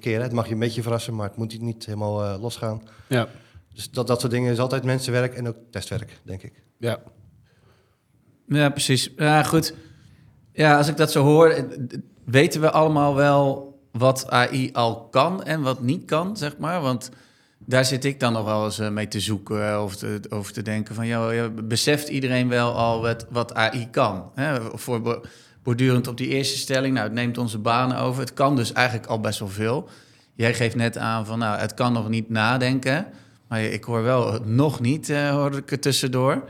keren. 0.00 0.22
Het 0.22 0.32
mag 0.32 0.46
je 0.46 0.52
een 0.52 0.58
beetje 0.58 0.82
verrassen, 0.82 1.14
maar 1.14 1.28
het 1.28 1.36
moet 1.36 1.60
niet 1.60 1.86
helemaal 1.86 2.38
losgaan. 2.38 2.82
Ja. 3.08 3.28
Dus 3.74 3.90
dat, 3.90 4.06
dat 4.06 4.20
soort 4.20 4.32
dingen 4.32 4.52
is 4.52 4.58
altijd 4.58 4.84
mensenwerk 4.84 5.34
en 5.34 5.48
ook 5.48 5.56
testwerk, 5.70 6.20
denk 6.22 6.42
ik. 6.42 6.62
Ja. 6.78 6.98
Ja, 8.46 8.68
precies. 8.68 9.10
Ja, 9.16 9.42
goed. 9.42 9.74
Ja, 10.52 10.76
als 10.76 10.88
ik 10.88 10.96
dat 10.96 11.12
zo 11.12 11.24
hoor, 11.24 11.48
eh, 11.48 11.62
weten 12.24 12.60
we 12.60 12.70
allemaal 12.70 13.14
wel 13.14 13.70
wat 13.92 14.30
AI 14.30 14.70
al 14.72 15.08
kan 15.08 15.44
en 15.44 15.62
wat 15.62 15.82
niet 15.82 16.04
kan, 16.04 16.36
zeg 16.36 16.58
maar. 16.58 16.80
Want 16.80 17.10
daar 17.72 17.84
zit 17.84 18.04
ik 18.04 18.20
dan 18.20 18.32
nog 18.32 18.44
wel 18.44 18.64
eens 18.64 18.78
eh, 18.78 18.88
mee 18.88 19.08
te 19.08 19.20
zoeken 19.20 19.70
eh, 19.70 19.82
of 19.82 19.96
te, 19.96 20.20
over 20.28 20.52
te 20.52 20.62
denken 20.62 20.94
van... 20.94 21.06
Ja, 21.06 21.48
beseft 21.48 22.08
iedereen 22.08 22.48
wel 22.48 22.72
al 22.72 23.00
wat, 23.00 23.26
wat 23.30 23.54
AI 23.54 23.88
kan? 23.90 24.30
Hè? 24.34 24.60
Voor 24.74 25.22
bordurend 25.62 26.06
op 26.06 26.16
die 26.16 26.28
eerste 26.28 26.58
stelling, 26.58 26.94
nou, 26.94 27.06
het 27.06 27.14
neemt 27.14 27.38
onze 27.38 27.58
banen 27.58 27.96
over. 27.96 28.20
Het 28.20 28.34
kan 28.34 28.56
dus 28.56 28.72
eigenlijk 28.72 29.06
al 29.06 29.20
best 29.20 29.38
wel 29.38 29.48
veel. 29.48 29.88
Jij 30.34 30.54
geeft 30.54 30.76
net 30.76 30.98
aan 30.98 31.26
van, 31.26 31.38
nou, 31.38 31.58
het 31.58 31.74
kan 31.74 31.92
nog 31.92 32.08
niet 32.08 32.28
nadenken... 32.28 33.06
Maar 33.52 33.62
ik 33.62 33.84
hoor 33.84 34.02
wel 34.02 34.40
nog 34.44 34.80
niet, 34.80 35.08
uh, 35.08 35.30
hoor 35.30 35.56
ik 35.56 35.70
er 35.70 35.80
tussendoor. 35.80 36.44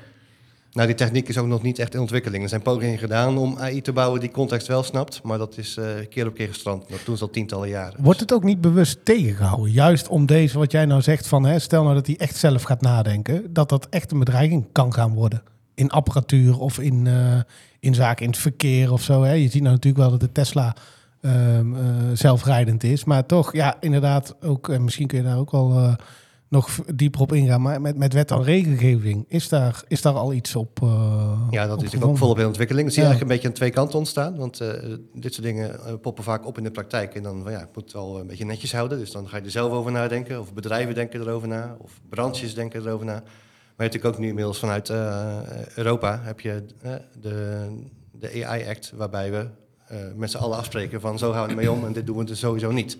Nou, 0.72 0.86
die 0.86 0.96
techniek 0.96 1.28
is 1.28 1.38
ook 1.38 1.46
nog 1.46 1.62
niet 1.62 1.78
echt 1.78 1.94
in 1.94 2.00
ontwikkeling. 2.00 2.42
Er 2.42 2.48
zijn 2.48 2.62
pogingen 2.62 2.98
gedaan 2.98 3.38
om 3.38 3.58
AI 3.58 3.80
te 3.80 3.92
bouwen 3.92 4.20
die 4.20 4.30
context 4.30 4.66
wel 4.66 4.82
snapt, 4.82 5.22
maar 5.22 5.38
dat 5.38 5.58
is 5.58 5.76
uh, 5.76 5.86
keer 6.08 6.26
op 6.26 6.34
keer 6.34 6.48
gestrand. 6.48 6.88
Dat 6.88 7.00
doen 7.04 7.16
ze 7.16 7.22
al 7.22 7.30
tientallen 7.30 7.68
jaren. 7.68 8.02
Wordt 8.02 8.20
het 8.20 8.32
ook 8.32 8.44
niet 8.44 8.60
bewust 8.60 9.04
tegengehouden? 9.04 9.72
Juist 9.72 10.08
om 10.08 10.26
deze, 10.26 10.58
wat 10.58 10.72
jij 10.72 10.84
nou 10.84 11.02
zegt 11.02 11.26
van, 11.26 11.44
hè, 11.44 11.58
stel 11.58 11.82
nou 11.82 11.94
dat 11.94 12.06
hij 12.06 12.16
echt 12.16 12.36
zelf 12.36 12.62
gaat 12.62 12.80
nadenken, 12.80 13.52
dat 13.52 13.68
dat 13.68 13.86
echt 13.90 14.12
een 14.12 14.18
bedreiging 14.18 14.66
kan 14.72 14.92
gaan 14.92 15.14
worden. 15.14 15.42
In 15.74 15.90
apparatuur 15.90 16.58
of 16.58 16.78
in, 16.78 17.04
uh, 17.04 17.40
in 17.80 17.94
zaken 17.94 18.24
in 18.24 18.30
het 18.30 18.40
verkeer 18.40 18.92
of 18.92 19.02
zo. 19.02 19.22
Hè. 19.22 19.32
Je 19.32 19.48
ziet 19.48 19.62
nou 19.62 19.74
natuurlijk 19.74 20.02
wel 20.02 20.10
dat 20.10 20.20
de 20.20 20.32
Tesla 20.32 20.76
um, 21.20 21.76
zelfrijdend 22.12 22.84
is, 22.84 23.04
maar 23.04 23.26
toch, 23.26 23.52
ja, 23.52 23.76
inderdaad 23.80 24.34
ook, 24.40 24.68
en 24.68 24.84
misschien 24.84 25.06
kun 25.06 25.18
je 25.18 25.24
daar 25.24 25.38
ook 25.38 25.50
wel 25.50 25.96
nog 26.52 26.78
dieper 26.94 27.20
op 27.20 27.32
ingaan. 27.32 27.62
Maar 27.62 27.80
met, 27.80 27.96
met 27.96 28.12
wet 28.12 28.30
en 28.30 28.42
regelgeving, 28.42 29.24
is 29.28 29.48
daar, 29.48 29.82
is 29.88 30.02
daar 30.02 30.14
al 30.14 30.32
iets 30.32 30.56
op? 30.56 30.80
Uh, 30.82 31.46
ja, 31.50 31.66
dat 31.66 31.76
is 31.76 31.82
natuurlijk 31.82 32.10
ook 32.10 32.18
volop 32.18 32.38
in 32.38 32.46
ontwikkeling. 32.46 32.84
Dat 32.84 32.94
zie 32.94 33.02
je 33.02 33.08
eigenlijk 33.08 33.20
een 33.20 33.36
beetje 33.36 33.48
aan 33.48 33.54
twee 33.54 33.70
kanten 33.70 33.98
ontstaan. 33.98 34.36
Want 34.36 34.60
uh, 34.60 34.68
dit 35.14 35.34
soort 35.34 35.46
dingen 35.46 35.80
uh, 35.86 35.92
poppen 36.00 36.24
vaak 36.24 36.46
op 36.46 36.58
in 36.58 36.64
de 36.64 36.70
praktijk. 36.70 37.14
En 37.14 37.22
dan, 37.22 37.42
ja, 37.46 37.58
het 37.58 37.74
moet 37.74 37.92
wel 37.92 38.20
een 38.20 38.26
beetje 38.26 38.44
netjes 38.44 38.72
houden. 38.72 38.98
Dus 38.98 39.10
dan 39.10 39.28
ga 39.28 39.36
je 39.36 39.42
er 39.42 39.50
zelf 39.50 39.72
over 39.72 39.92
nadenken. 39.92 40.40
Of 40.40 40.54
bedrijven 40.54 40.94
denken 40.94 41.20
erover 41.20 41.48
na. 41.48 41.76
Of 41.78 42.00
branches 42.08 42.54
denken 42.54 42.80
erover 42.80 43.06
na. 43.06 43.22
Maar 43.76 43.86
natuurlijk 43.86 44.14
ook 44.14 44.20
nu 44.20 44.28
inmiddels 44.28 44.58
vanuit 44.58 44.90
Europa 45.74 46.20
heb 46.22 46.40
je 46.40 46.64
de, 47.20 47.68
de 48.10 48.46
AI 48.46 48.68
Act, 48.68 48.92
waarbij 48.96 49.30
we 49.30 49.46
met 50.16 50.30
z'n 50.30 50.36
allen 50.36 50.58
afspreken 50.58 51.00
van 51.00 51.18
zo 51.18 51.32
gaan 51.32 51.44
we 51.44 51.50
ermee 51.50 51.70
om 51.70 51.84
en 51.84 51.92
dit 51.92 52.06
doen 52.06 52.16
we 52.16 52.24
dus 52.24 52.38
sowieso 52.38 52.70
niet. 52.70 52.98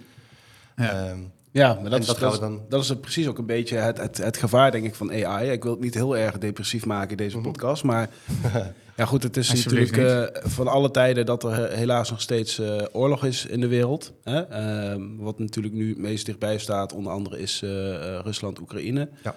Ja. 0.76 1.11
Um, 1.11 1.32
ja, 1.52 1.78
maar 1.80 1.90
dat, 1.90 2.00
is, 2.00 2.06
dat, 2.06 2.40
dan... 2.40 2.61
dat 2.68 2.82
is 2.82 2.94
precies 3.00 3.28
ook 3.28 3.38
een 3.38 3.47
beetje 3.47 3.76
het, 3.76 3.99
het, 3.99 4.16
het, 4.16 4.37
gevaar, 4.37 4.71
denk 4.71 4.85
ik, 4.85 4.94
van 4.94 5.25
AI. 5.25 5.50
Ik 5.50 5.62
wil 5.62 5.73
het 5.73 5.80
niet 5.80 5.94
heel 5.94 6.16
erg 6.16 6.38
depressief 6.38 6.87
maken 6.87 7.11
in 7.11 7.16
deze 7.16 7.37
mhm. 7.37 7.47
podcast, 7.47 7.85
maar 7.85 8.11
ja, 8.97 9.04
goed, 9.04 9.23
het 9.23 9.37
is 9.37 9.52
natuurlijk 9.52 9.97
uh, 9.97 10.25
van 10.32 10.68
alle 10.68 10.90
tijden 10.90 11.26
dat 11.26 11.44
er 11.44 11.71
helaas 11.71 12.11
nog 12.11 12.21
steeds 12.21 12.59
uh, 12.59 12.82
oorlog 12.92 13.25
is 13.25 13.47
in 13.47 13.61
de 13.61 13.66
wereld. 13.66 14.12
Hè? 14.23 14.40
Uh, 14.94 15.04
wat 15.18 15.38
natuurlijk 15.38 15.75
nu 15.75 15.88
het 15.88 15.99
meest 15.99 16.26
dichtbij 16.26 16.59
staat, 16.59 16.92
onder 16.92 17.12
andere 17.12 17.38
is 17.38 17.62
uh, 17.64 17.71
Rusland-Oekraïne. 18.18 19.09
Ja. 19.23 19.35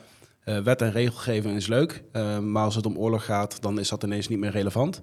wet 0.63 0.81
en 0.81 0.91
regelgeving 0.91 1.55
is 1.55 1.67
leuk, 1.67 2.03
maar 2.41 2.63
als 2.63 2.75
het 2.75 2.85
om 2.85 2.97
oorlog 2.97 3.25
gaat, 3.25 3.61
dan 3.61 3.79
is 3.79 3.89
dat 3.89 4.03
ineens 4.03 4.27
niet 4.27 4.39
meer 4.39 4.51
relevant. 4.51 5.01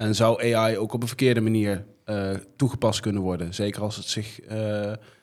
En 0.00 0.14
zou 0.14 0.54
AI 0.54 0.78
ook 0.78 0.92
op 0.92 1.02
een 1.02 1.08
verkeerde 1.08 1.40
manier 1.40 1.84
toegepast 2.56 3.00
kunnen 3.00 3.22
worden? 3.22 3.54
Zeker 3.54 3.82
als 3.82 3.96
het 3.96 4.06
zich 4.06 4.40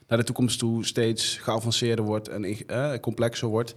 naar 0.08 0.18
de 0.18 0.24
toekomst 0.24 0.60
toe 0.60 0.86
steeds 0.86 1.38
geavanceerder 1.38 2.06
wordt 2.06 2.28
en 2.28 3.00
complexer 3.00 3.48
wordt 3.48 3.76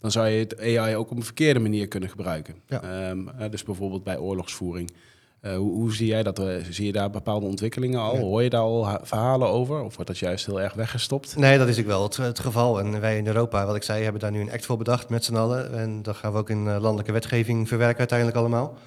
dan 0.00 0.10
zou 0.10 0.28
je 0.28 0.38
het 0.38 0.60
AI 0.60 0.96
ook 0.96 1.10
op 1.10 1.16
een 1.16 1.24
verkeerde 1.24 1.60
manier 1.60 1.88
kunnen 1.88 2.08
gebruiken. 2.08 2.54
Ehm, 2.68 3.50
dus 3.50 3.62
bijvoorbeeld 3.62 4.04
bij 4.04 4.18
oorlogsvoering. 4.18 4.92
Hoe, 5.40 5.72
hoe, 5.72 5.94
zie 5.94 6.06
jij 6.06 6.22
dat? 6.22 6.42
Zie 6.70 6.86
je 6.86 6.92
daar 6.92 7.10
bepaalde 7.10 7.46
ontwikkelingen 7.46 8.00
al? 8.00 8.16
Hoor 8.16 8.42
je 8.42 8.50
daar 8.50 8.60
al 8.60 8.98
verhalen 9.02 9.48
over? 9.48 9.82
Of 9.82 9.94
wordt 9.94 10.10
dat 10.10 10.18
juist 10.18 10.46
heel 10.46 10.60
erg 10.60 10.74
weggestopt? 10.74 11.36
Nee, 11.36 11.58
dat 11.58 11.68
is 11.68 11.78
ook 11.78 11.86
wel 11.86 12.02
het, 12.02 12.16
het, 12.16 12.38
geval. 12.38 12.78
En 12.78 13.00
wij 13.00 13.16
in 13.16 13.26
Europa, 13.26 13.66
wat 13.66 13.76
ik 13.76 13.82
zei, 13.82 14.02
hebben 14.02 14.20
daar 14.20 14.30
nu 14.30 14.40
een 14.40 14.52
act 14.52 14.66
voor 14.66 14.76
bedacht 14.76 15.08
met 15.08 15.24
z'n 15.24 15.36
allen. 15.36 15.78
En 15.78 16.02
dat 16.02 16.16
gaan 16.16 16.32
we 16.32 16.38
ook 16.38 16.50
in 16.50 16.78
landelijke 16.78 17.12
wetgeving 17.12 17.68
verwerken 17.68 17.98
uiteindelijk 17.98 18.38
allemaal. 18.38 18.78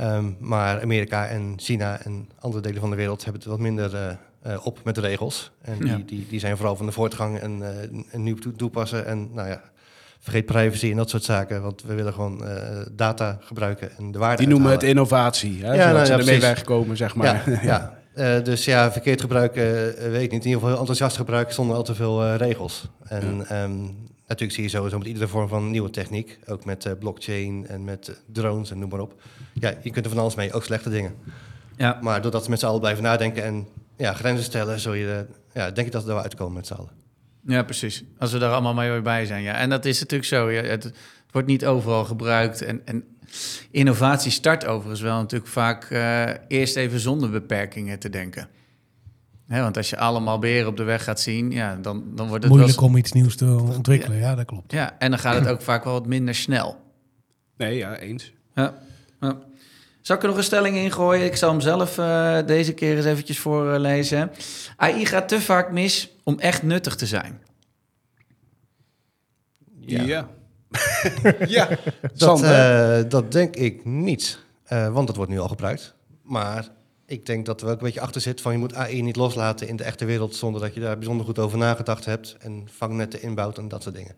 Um, 0.00 0.36
maar 0.40 0.82
Amerika 0.82 1.26
en 1.26 1.54
China 1.56 2.00
en 2.00 2.28
andere 2.38 2.62
delen 2.62 2.80
van 2.80 2.90
de 2.90 2.96
wereld 2.96 3.24
hebben 3.24 3.42
het 3.42 3.50
wat 3.50 3.60
minder 3.60 4.18
uh, 4.46 4.66
op 4.66 4.78
met 4.84 4.94
de 4.94 5.00
regels. 5.00 5.50
En 5.62 5.78
die, 5.78 6.04
die, 6.04 6.26
die, 6.28 6.40
zijn 6.40 6.56
vooral 6.56 6.76
van 6.76 6.86
de 6.86 6.92
voortgang 6.92 7.38
en, 7.38 7.62
en 8.10 8.22
nieuw 8.22 8.36
toepassen. 8.56 9.06
En 9.06 9.30
nou 9.32 9.48
ja, 9.48 9.62
vergeet 10.20 10.46
privacy 10.46 10.90
en 10.90 10.96
dat 10.96 11.10
soort 11.10 11.24
zaken. 11.24 11.62
Want 11.62 11.82
we 11.82 11.94
willen 11.94 12.12
gewoon 12.12 12.42
uh, 12.44 12.52
data 12.92 13.38
gebruiken 13.40 13.96
en 13.96 14.12
de 14.12 14.18
waarde 14.18 14.36
Die 14.36 14.48
noemen 14.48 14.70
het 14.70 14.82
innovatie, 14.82 15.64
hè? 15.64 15.74
Ja, 15.74 15.92
nou, 15.92 16.04
ze 16.04 16.12
ja, 16.12 16.18
ermee 16.18 16.40
wegkomen, 16.40 16.96
zeg 16.96 17.14
maar. 17.14 17.50
Ja, 17.50 17.60
ja. 17.62 17.96
Uh, 18.14 18.44
dus 18.44 18.64
ja, 18.64 18.92
verkeerd 18.92 19.20
gebruiken, 19.20 19.62
uh, 19.62 20.10
weet 20.10 20.22
ik 20.22 20.30
niet. 20.30 20.44
In 20.44 20.48
ieder 20.48 20.62
geval 20.62 20.78
enthousiast 20.78 21.16
gebruiken 21.16 21.54
zonder 21.54 21.76
al 21.76 21.82
te 21.82 21.94
veel 21.94 22.34
regels. 22.34 22.88
En 23.08 23.44
ja. 23.48 23.62
um, 23.62 23.96
natuurlijk 24.28 24.52
zie 24.52 24.62
je 24.62 24.68
sowieso 24.68 24.98
met 24.98 25.06
iedere 25.06 25.28
vorm 25.28 25.48
van 25.48 25.70
nieuwe 25.70 25.90
techniek. 25.90 26.38
Ook 26.46 26.64
met 26.64 26.98
blockchain 26.98 27.66
en 27.66 27.84
met 27.84 28.20
drones 28.32 28.70
en 28.70 28.78
noem 28.78 28.88
maar 28.88 29.00
op. 29.00 29.20
Ja, 29.52 29.74
je 29.82 29.90
kunt 29.90 30.04
er 30.04 30.10
van 30.10 30.20
alles 30.20 30.34
mee, 30.34 30.52
ook 30.52 30.64
slechte 30.64 30.90
dingen. 30.90 31.14
Ja. 31.76 31.98
Maar 32.02 32.22
doordat 32.22 32.44
we 32.44 32.50
met 32.50 32.58
z'n 32.58 32.66
allen 32.66 32.80
blijven 32.80 33.02
nadenken 33.02 33.44
en 33.44 33.66
ja, 33.96 34.12
grenzen 34.12 34.44
stellen... 34.44 34.80
Zul 34.80 34.94
je, 34.94 35.26
ja, 35.54 35.70
denk 35.70 35.86
ik 35.86 35.92
dat 35.92 36.02
we 36.02 36.08
er 36.08 36.14
wel 36.14 36.24
uitkomen 36.24 36.54
met 36.54 36.66
z'n 36.66 36.74
allen. 36.74 36.90
Ja, 37.46 37.62
precies. 37.62 38.04
Als 38.18 38.32
we 38.32 38.38
daar 38.38 38.52
allemaal 38.52 38.74
mee 38.74 39.00
bij 39.00 39.26
zijn. 39.26 39.42
Ja. 39.42 39.54
En 39.54 39.70
dat 39.70 39.84
is 39.84 40.00
natuurlijk 40.00 40.28
zo. 40.28 40.50
Ja. 40.50 40.62
Het, 40.62 40.92
wordt 41.30 41.48
niet 41.48 41.66
overal 41.66 42.04
gebruikt. 42.04 42.62
En, 42.62 42.82
en 42.84 43.04
innovatie 43.70 44.30
start 44.30 44.66
overigens 44.66 45.00
wel 45.00 45.16
natuurlijk 45.16 45.50
vaak 45.50 45.90
uh, 45.90 46.30
eerst 46.48 46.76
even 46.76 47.00
zonder 47.00 47.30
beperkingen 47.30 47.98
te 47.98 48.10
denken. 48.10 48.48
Want 49.48 49.76
als 49.76 49.90
je 49.90 49.96
allemaal 49.96 50.38
beren 50.38 50.68
op 50.68 50.76
de 50.76 50.82
weg 50.82 51.04
gaat 51.04 51.20
zien, 51.20 51.50
ja, 51.50 51.76
dan, 51.76 52.04
dan 52.14 52.28
wordt 52.28 52.44
het 52.44 52.52
moeilijk 52.52 52.80
om 52.80 52.96
iets 52.96 53.12
nieuws 53.12 53.36
te 53.36 53.46
ontwikkelen. 53.46 54.18
Ja. 54.18 54.28
ja. 54.28 54.34
dat 54.34 54.44
klopt. 54.44 54.72
Ja, 54.72 54.94
en 54.98 55.10
dan 55.10 55.18
gaat 55.18 55.34
het 55.34 55.48
ook 55.52 55.62
vaak 55.62 55.84
wel 55.84 55.92
wat 55.92 56.06
minder 56.06 56.34
snel. 56.34 56.76
Nee, 57.56 57.76
ja, 57.76 57.96
eens. 57.96 58.32
Ja. 58.54 58.74
ja. 59.20 59.38
Zal 60.00 60.16
ik 60.16 60.22
er 60.22 60.28
nog 60.28 60.36
een 60.36 60.44
stelling 60.44 60.76
in 60.76 60.92
gooien? 60.92 61.24
Ik 61.24 61.36
zal 61.36 61.50
hem 61.50 61.60
zelf 61.60 61.98
uh, 61.98 62.38
deze 62.46 62.74
keer 62.74 62.96
eens 62.96 63.04
eventjes 63.04 63.38
voorlezen. 63.38 64.30
AI 64.76 65.06
gaat 65.06 65.28
te 65.28 65.40
vaak 65.40 65.70
mis 65.72 66.16
om 66.24 66.38
echt 66.38 66.62
nuttig 66.62 66.96
te 66.96 67.06
zijn. 67.06 67.40
Ja. 69.80 70.02
Ja, 70.02 70.28
ja. 71.46 71.68
dat, 72.14 72.42
uh, 72.42 72.98
dat 73.08 73.32
denk 73.32 73.56
ik 73.56 73.84
niet. 73.84 74.38
Uh, 74.72 74.92
want 74.92 75.06
dat 75.06 75.16
wordt 75.16 75.30
nu 75.30 75.38
al 75.38 75.48
gebruikt. 75.48 75.94
Maar 76.22 76.68
ik 77.08 77.26
denk 77.26 77.46
dat 77.46 77.60
er 77.60 77.68
ook 77.68 77.78
een 77.78 77.84
beetje 77.84 78.00
achter 78.00 78.20
zit 78.20 78.40
van 78.40 78.52
je 78.52 78.58
moet 78.58 78.74
AI 78.74 79.02
niet 79.02 79.16
loslaten 79.16 79.68
in 79.68 79.76
de 79.76 79.84
echte 79.84 80.04
wereld 80.04 80.34
zonder 80.34 80.60
dat 80.60 80.74
je 80.74 80.80
daar 80.80 80.96
bijzonder 80.96 81.26
goed 81.26 81.38
over 81.38 81.58
nagedacht 81.58 82.04
hebt 82.04 82.36
en 82.38 82.68
vangnetten 82.70 83.22
inbouwt 83.22 83.58
en 83.58 83.68
dat 83.68 83.82
soort 83.82 83.94
dingen. 83.94 84.14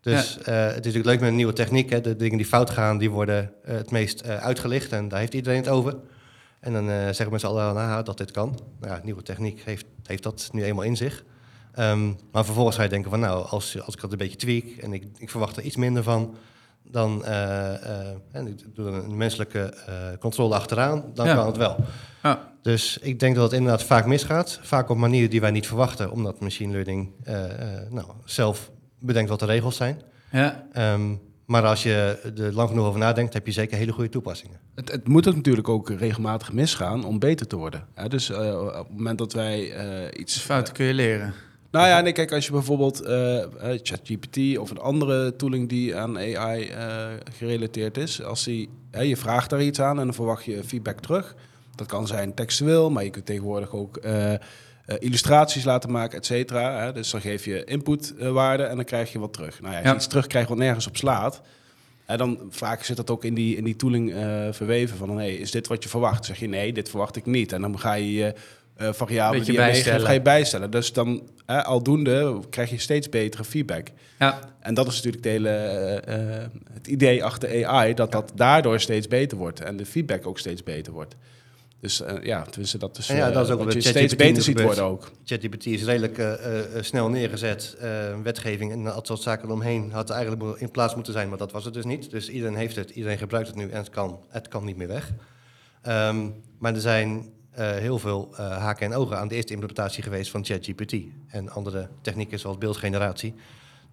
Dus 0.00 0.38
ja. 0.44 0.52
uh, 0.52 0.66
het 0.66 0.70
is 0.70 0.74
natuurlijk 0.74 1.04
leuk 1.04 1.20
met 1.20 1.28
een 1.28 1.36
nieuwe 1.36 1.52
techniek. 1.52 1.90
Hè. 1.90 2.00
De 2.00 2.16
dingen 2.16 2.36
die 2.36 2.46
fout 2.46 2.70
gaan, 2.70 2.98
die 2.98 3.10
worden 3.10 3.52
uh, 3.68 3.74
het 3.74 3.90
meest 3.90 4.24
uh, 4.26 4.36
uitgelicht. 4.36 4.92
En 4.92 5.08
daar 5.08 5.18
heeft 5.18 5.34
iedereen 5.34 5.58
het 5.58 5.68
over. 5.68 5.96
En 6.60 6.72
dan 6.72 6.86
zeggen 6.86 7.30
mensen 7.30 7.48
al 7.48 7.72
nou, 7.72 8.04
dat 8.04 8.18
dit 8.18 8.30
kan. 8.30 8.58
Nou, 8.80 8.94
ja, 8.94 9.00
nieuwe 9.04 9.22
techniek 9.22 9.62
heeft, 9.64 9.86
heeft 10.02 10.22
dat 10.22 10.48
nu 10.52 10.64
eenmaal 10.64 10.84
in 10.84 10.96
zich. 10.96 11.24
Um, 11.78 12.16
maar 12.32 12.44
vervolgens 12.44 12.76
ga 12.76 12.82
je 12.82 12.88
denken 12.88 13.10
van 13.10 13.20
nou, 13.20 13.46
als, 13.46 13.80
als 13.80 13.94
ik 13.94 14.00
dat 14.00 14.12
een 14.12 14.18
beetje 14.18 14.36
tweak 14.36 14.64
en 14.64 14.92
ik, 14.92 15.04
ik 15.18 15.30
verwacht 15.30 15.56
er 15.56 15.62
iets 15.62 15.76
minder 15.76 16.02
van, 16.02 16.34
dan 16.82 17.24
en 17.24 18.46
ik 18.46 18.74
doe 18.74 18.86
er 18.86 18.94
een 18.94 19.16
menselijke 19.16 19.74
controle 20.20 20.54
achteraan, 20.54 21.04
dan 21.14 21.26
ja. 21.26 21.34
kan 21.34 21.46
het 21.46 21.56
wel. 21.56 21.76
Ja. 22.22 22.52
Dus 22.62 22.98
ik 22.98 23.20
denk 23.20 23.34
dat 23.34 23.44
het 23.44 23.52
inderdaad 23.52 23.82
vaak 23.82 24.06
misgaat. 24.06 24.58
Vaak 24.62 24.88
op 24.88 24.96
manieren 24.96 25.30
die 25.30 25.40
wij 25.40 25.50
niet 25.50 25.66
verwachten, 25.66 26.10
omdat 26.10 26.40
machine 26.40 26.72
learning 26.72 27.10
nou, 27.90 28.06
zelf 28.24 28.70
bedenkt 28.98 29.30
wat 29.30 29.40
de 29.40 29.46
regels 29.46 29.76
zijn. 29.76 30.02
Ja. 30.30 30.66
Um, 30.94 31.20
maar 31.46 31.66
als 31.66 31.82
je 31.82 32.18
er 32.36 32.52
lang 32.52 32.68
genoeg 32.68 32.86
over 32.86 33.00
nadenkt, 33.00 33.32
heb 33.32 33.46
je 33.46 33.52
zeker 33.52 33.76
hele 33.76 33.92
goede 33.92 34.08
toepassingen. 34.08 34.60
Het, 34.74 34.90
het 34.90 35.08
moet 35.08 35.24
het 35.24 35.36
natuurlijk 35.36 35.68
ook 35.68 35.90
regelmatig 35.90 36.52
misgaan 36.52 37.04
om 37.04 37.18
beter 37.18 37.46
te 37.46 37.56
worden. 37.56 37.86
Ja, 37.96 38.08
dus 38.08 38.30
uh, 38.30 38.60
op 38.60 38.88
het 38.88 38.96
moment 38.96 39.18
dat 39.18 39.32
wij 39.32 39.84
uh, 39.84 40.20
iets... 40.20 40.38
Fouten 40.38 40.74
kun 40.74 40.86
je 40.86 40.94
leren. 40.94 41.34
Nou 41.72 41.86
ja, 41.86 42.00
nee, 42.00 42.12
kijk, 42.12 42.32
als 42.32 42.46
je 42.46 42.52
bijvoorbeeld 42.52 43.02
uh, 43.06 43.44
ChatGPT 43.82 44.58
of 44.58 44.70
een 44.70 44.78
andere 44.78 45.36
tooling 45.36 45.68
die 45.68 45.96
aan 45.96 46.18
AI 46.18 46.70
gerelateerd 47.36 47.96
is, 47.96 48.22
als 48.22 48.44
die, 48.44 48.68
je 48.90 49.16
vraagt 49.16 49.50
daar 49.50 49.62
iets 49.62 49.80
aan 49.80 49.98
en 49.98 50.04
dan 50.04 50.14
verwacht 50.14 50.44
je 50.44 50.64
feedback 50.64 51.00
terug. 51.00 51.34
Dat 51.74 51.86
kan 51.86 52.06
zijn 52.06 52.34
textueel, 52.34 52.90
maar 52.90 53.04
je 53.04 53.10
kunt 53.10 53.26
tegenwoordig 53.26 53.74
ook 53.74 54.00
illustraties 54.98 55.64
laten 55.64 55.90
maken, 55.90 56.18
et 56.18 56.26
cetera. 56.26 56.92
Dus 56.92 57.10
dan 57.10 57.20
geef 57.20 57.44
je 57.44 57.64
inputwaarde 57.64 58.62
en 58.62 58.76
dan 58.76 58.84
krijg 58.84 59.12
je 59.12 59.18
wat 59.18 59.32
terug. 59.32 59.60
Nou 59.60 59.72
ja, 59.72 59.80
als 59.80 59.88
je 59.88 59.94
iets 59.94 60.06
terugkrijgt 60.06 60.48
wat 60.48 60.58
nergens 60.58 60.86
op 60.86 60.96
slaat, 60.96 61.40
en 62.06 62.18
dan 62.18 62.38
vaak 62.50 62.84
zit 62.84 62.96
dat 62.96 63.10
ook 63.10 63.24
in 63.24 63.34
die, 63.34 63.56
in 63.56 63.64
die 63.64 63.76
tooling 63.76 64.10
uh, 64.10 64.48
verweven 64.50 64.96
van, 64.96 65.16
hey, 65.16 65.34
is 65.34 65.50
dit 65.50 65.66
wat 65.66 65.82
je 65.82 65.88
verwacht? 65.88 66.24
Zeg 66.24 66.38
je 66.38 66.48
nee, 66.48 66.72
dit 66.72 66.88
verwacht 66.88 67.16
ik 67.16 67.26
niet. 67.26 67.52
En 67.52 67.60
dan 67.60 67.78
ga 67.78 67.94
je 67.94 68.12
je 68.12 68.34
uh, 68.80 68.92
variabelen 68.92 69.44
die 69.44 69.52
je 69.52 69.58
bijstellen. 69.58 70.06
ga 70.06 70.12
je 70.12 70.22
bijstellen. 70.22 70.70
Dus 70.70 70.92
dan 70.92 71.22
uh, 71.46 71.64
aldoende 71.64 72.40
krijg 72.50 72.70
je 72.70 72.78
steeds 72.78 73.08
betere 73.08 73.44
feedback. 73.44 73.88
Ja. 74.18 74.38
En 74.60 74.74
dat 74.74 74.86
is 74.86 74.94
natuurlijk 74.94 75.24
het, 75.24 75.32
hele, 75.32 75.48
het 76.72 76.86
idee 76.86 77.24
achter 77.24 77.66
AI, 77.66 77.94
dat 77.94 78.12
dat 78.12 78.32
daardoor 78.34 78.80
steeds 78.80 79.08
beter 79.08 79.38
wordt 79.38 79.60
en 79.60 79.76
de 79.76 79.86
feedback 79.86 80.26
ook 80.26 80.38
steeds 80.38 80.62
beter 80.62 80.92
wordt. 80.92 81.16
Dus 81.82 82.00
uh, 82.00 82.22
ja, 82.22 82.42
tussen 82.42 82.78
dat 82.78 82.96
dus, 82.96 83.06
ja, 83.06 83.30
dat 83.30 83.46
is 83.46 83.52
ook 83.52 83.64
wat 83.64 83.72
je 83.72 83.80
steeds 83.80 84.16
beter 84.16 84.42
ziet 84.42 84.60
worden 84.62 84.84
ook. 84.84 85.10
ChatGPT 85.24 85.66
is 85.66 85.84
redelijk 85.84 86.18
uh, 86.18 86.26
uh, 86.26 86.82
snel 86.82 87.08
neergezet. 87.08 87.76
wetgeving 88.22 88.72
en 88.72 88.84
dat 88.84 89.06
soort 89.06 89.20
zaken 89.20 89.48
eromheen 89.48 89.90
had 89.92 90.10
eigenlijk 90.10 90.60
in 90.60 90.70
plaats 90.70 90.94
moeten 90.94 91.12
zijn, 91.12 91.28
maar 91.28 91.38
dat 91.38 91.52
was 91.52 91.64
het 91.64 91.74
dus 91.74 91.84
niet. 91.84 92.10
Dus 92.10 92.28
iedereen 92.28 92.56
heeft 92.56 92.76
het, 92.76 92.90
iedereen 92.90 93.18
gebruikt 93.18 93.48
het 93.48 93.56
nu 93.56 93.70
en 93.70 93.78
het 93.78 93.90
kan, 93.90 94.20
het 94.28 94.48
kan 94.48 94.64
niet 94.64 94.76
meer 94.76 94.88
weg. 94.88 95.12
Um, 95.88 96.34
maar 96.58 96.74
er 96.74 96.80
zijn 96.80 97.32
heel 97.54 97.98
veel 97.98 98.34
haken 98.36 98.86
en 98.86 98.94
ogen 98.94 99.18
aan 99.18 99.28
de 99.28 99.34
eerste 99.34 99.52
implementatie 99.52 100.02
geweest 100.02 100.30
van 100.30 100.44
ChatGPT 100.44 100.94
en 101.28 101.48
andere 101.48 101.88
technieken 102.00 102.38
zoals 102.38 102.58
beeldgeneratie, 102.58 103.34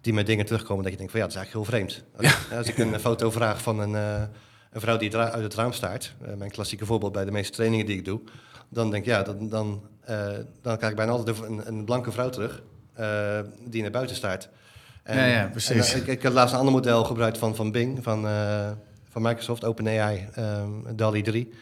die 0.01 0.13
met 0.13 0.25
dingen 0.25 0.46
terugkomen 0.46 0.84
dat 0.84 0.92
je 0.92 0.98
denkt 0.98 1.12
van 1.12 1.22
ja, 1.22 1.28
dat 1.28 1.36
is 1.36 1.42
eigenlijk 1.42 1.70
heel 1.70 1.80
vreemd. 1.80 2.04
Als, 2.18 2.58
als 2.58 2.68
ik 2.68 2.78
een 2.78 3.00
foto 3.00 3.32
vraag 3.32 3.62
van 3.62 3.80
een 3.80 4.28
een 4.72 4.82
vrouw 4.82 4.98
die 4.98 5.18
uit 5.18 5.44
het 5.44 5.56
raam 5.56 5.74
staart, 5.74 6.13
uh, 6.22 6.34
mijn 6.34 6.51
klassieke 6.51 6.86
voorbeeld 6.86 7.12
bij 7.12 7.25
de 7.25 7.32
meeste 7.32 7.51
trainingen 7.51 7.86
die 7.86 7.98
ik 7.98 8.06
doe, 8.06 8.20
dan 8.70 8.92
denk 8.92 9.04
ik, 9.04 9.10
ja, 9.10 9.24
dan, 9.24 9.50
dan, 9.50 9.84
uh, 10.10 10.28
dan 10.62 10.78
krijg 10.78 10.92
ik 10.92 10.98
bijna 10.98 11.12
altijd 11.12 11.42
een, 11.42 11.68
een 11.68 11.86
blanke 11.86 12.12
vrouw 12.12 12.30
terug 12.30 12.63
die 13.66 13.82
naar 13.82 13.92
buiten 13.92 14.16
staart. 14.16 14.50
En, 15.04 15.18
ja, 15.18 15.25
ja, 15.25 15.48
precies. 15.48 15.94
En, 15.94 16.00
ik, 16.00 16.08
ik 16.08 16.22
heb 16.22 16.34
laatst 16.34 16.54
een 16.54 16.60
ander 16.60 16.74
model 16.74 17.04
gebruikt 17.04 17.38
van, 17.38 17.56
van 17.56 17.72
Bing, 17.72 18.04
van, 18.04 18.28
van 19.10 19.22
Microsoft, 19.22 19.66
OpenAI, 19.66 20.30
um, 20.38 20.96
DALI 20.96 21.22
3. 21.22 21.54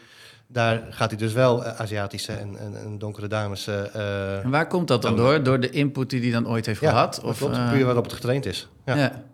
Daar 0.50 0.86
gaat 0.90 1.10
hij 1.10 1.18
dus 1.18 1.32
wel 1.32 1.64
Aziatische 1.64 2.32
en, 2.32 2.58
en, 2.58 2.76
en, 2.76 2.98
donkere 2.98 3.26
dames. 3.26 3.66
en 3.66 4.50
waar 4.50 4.66
komt 4.66 4.88
dat 4.88 5.02
dan 5.02 5.16
door? 5.16 5.42
Door 5.42 5.60
de 5.60 5.70
input 5.70 6.10
die 6.10 6.20
hij 6.20 6.30
dan 6.30 6.48
ooit 6.48 6.66
heeft 6.66 6.78
gehad? 6.78 7.20
Of, 7.20 7.38
klopt, 7.38 7.70
puur 7.70 7.84
waarop 7.84 8.04
het 8.04 8.12
getraind 8.12 8.46
is. 8.46 8.68
Ja. 8.84 8.96
ja. 8.96 9.24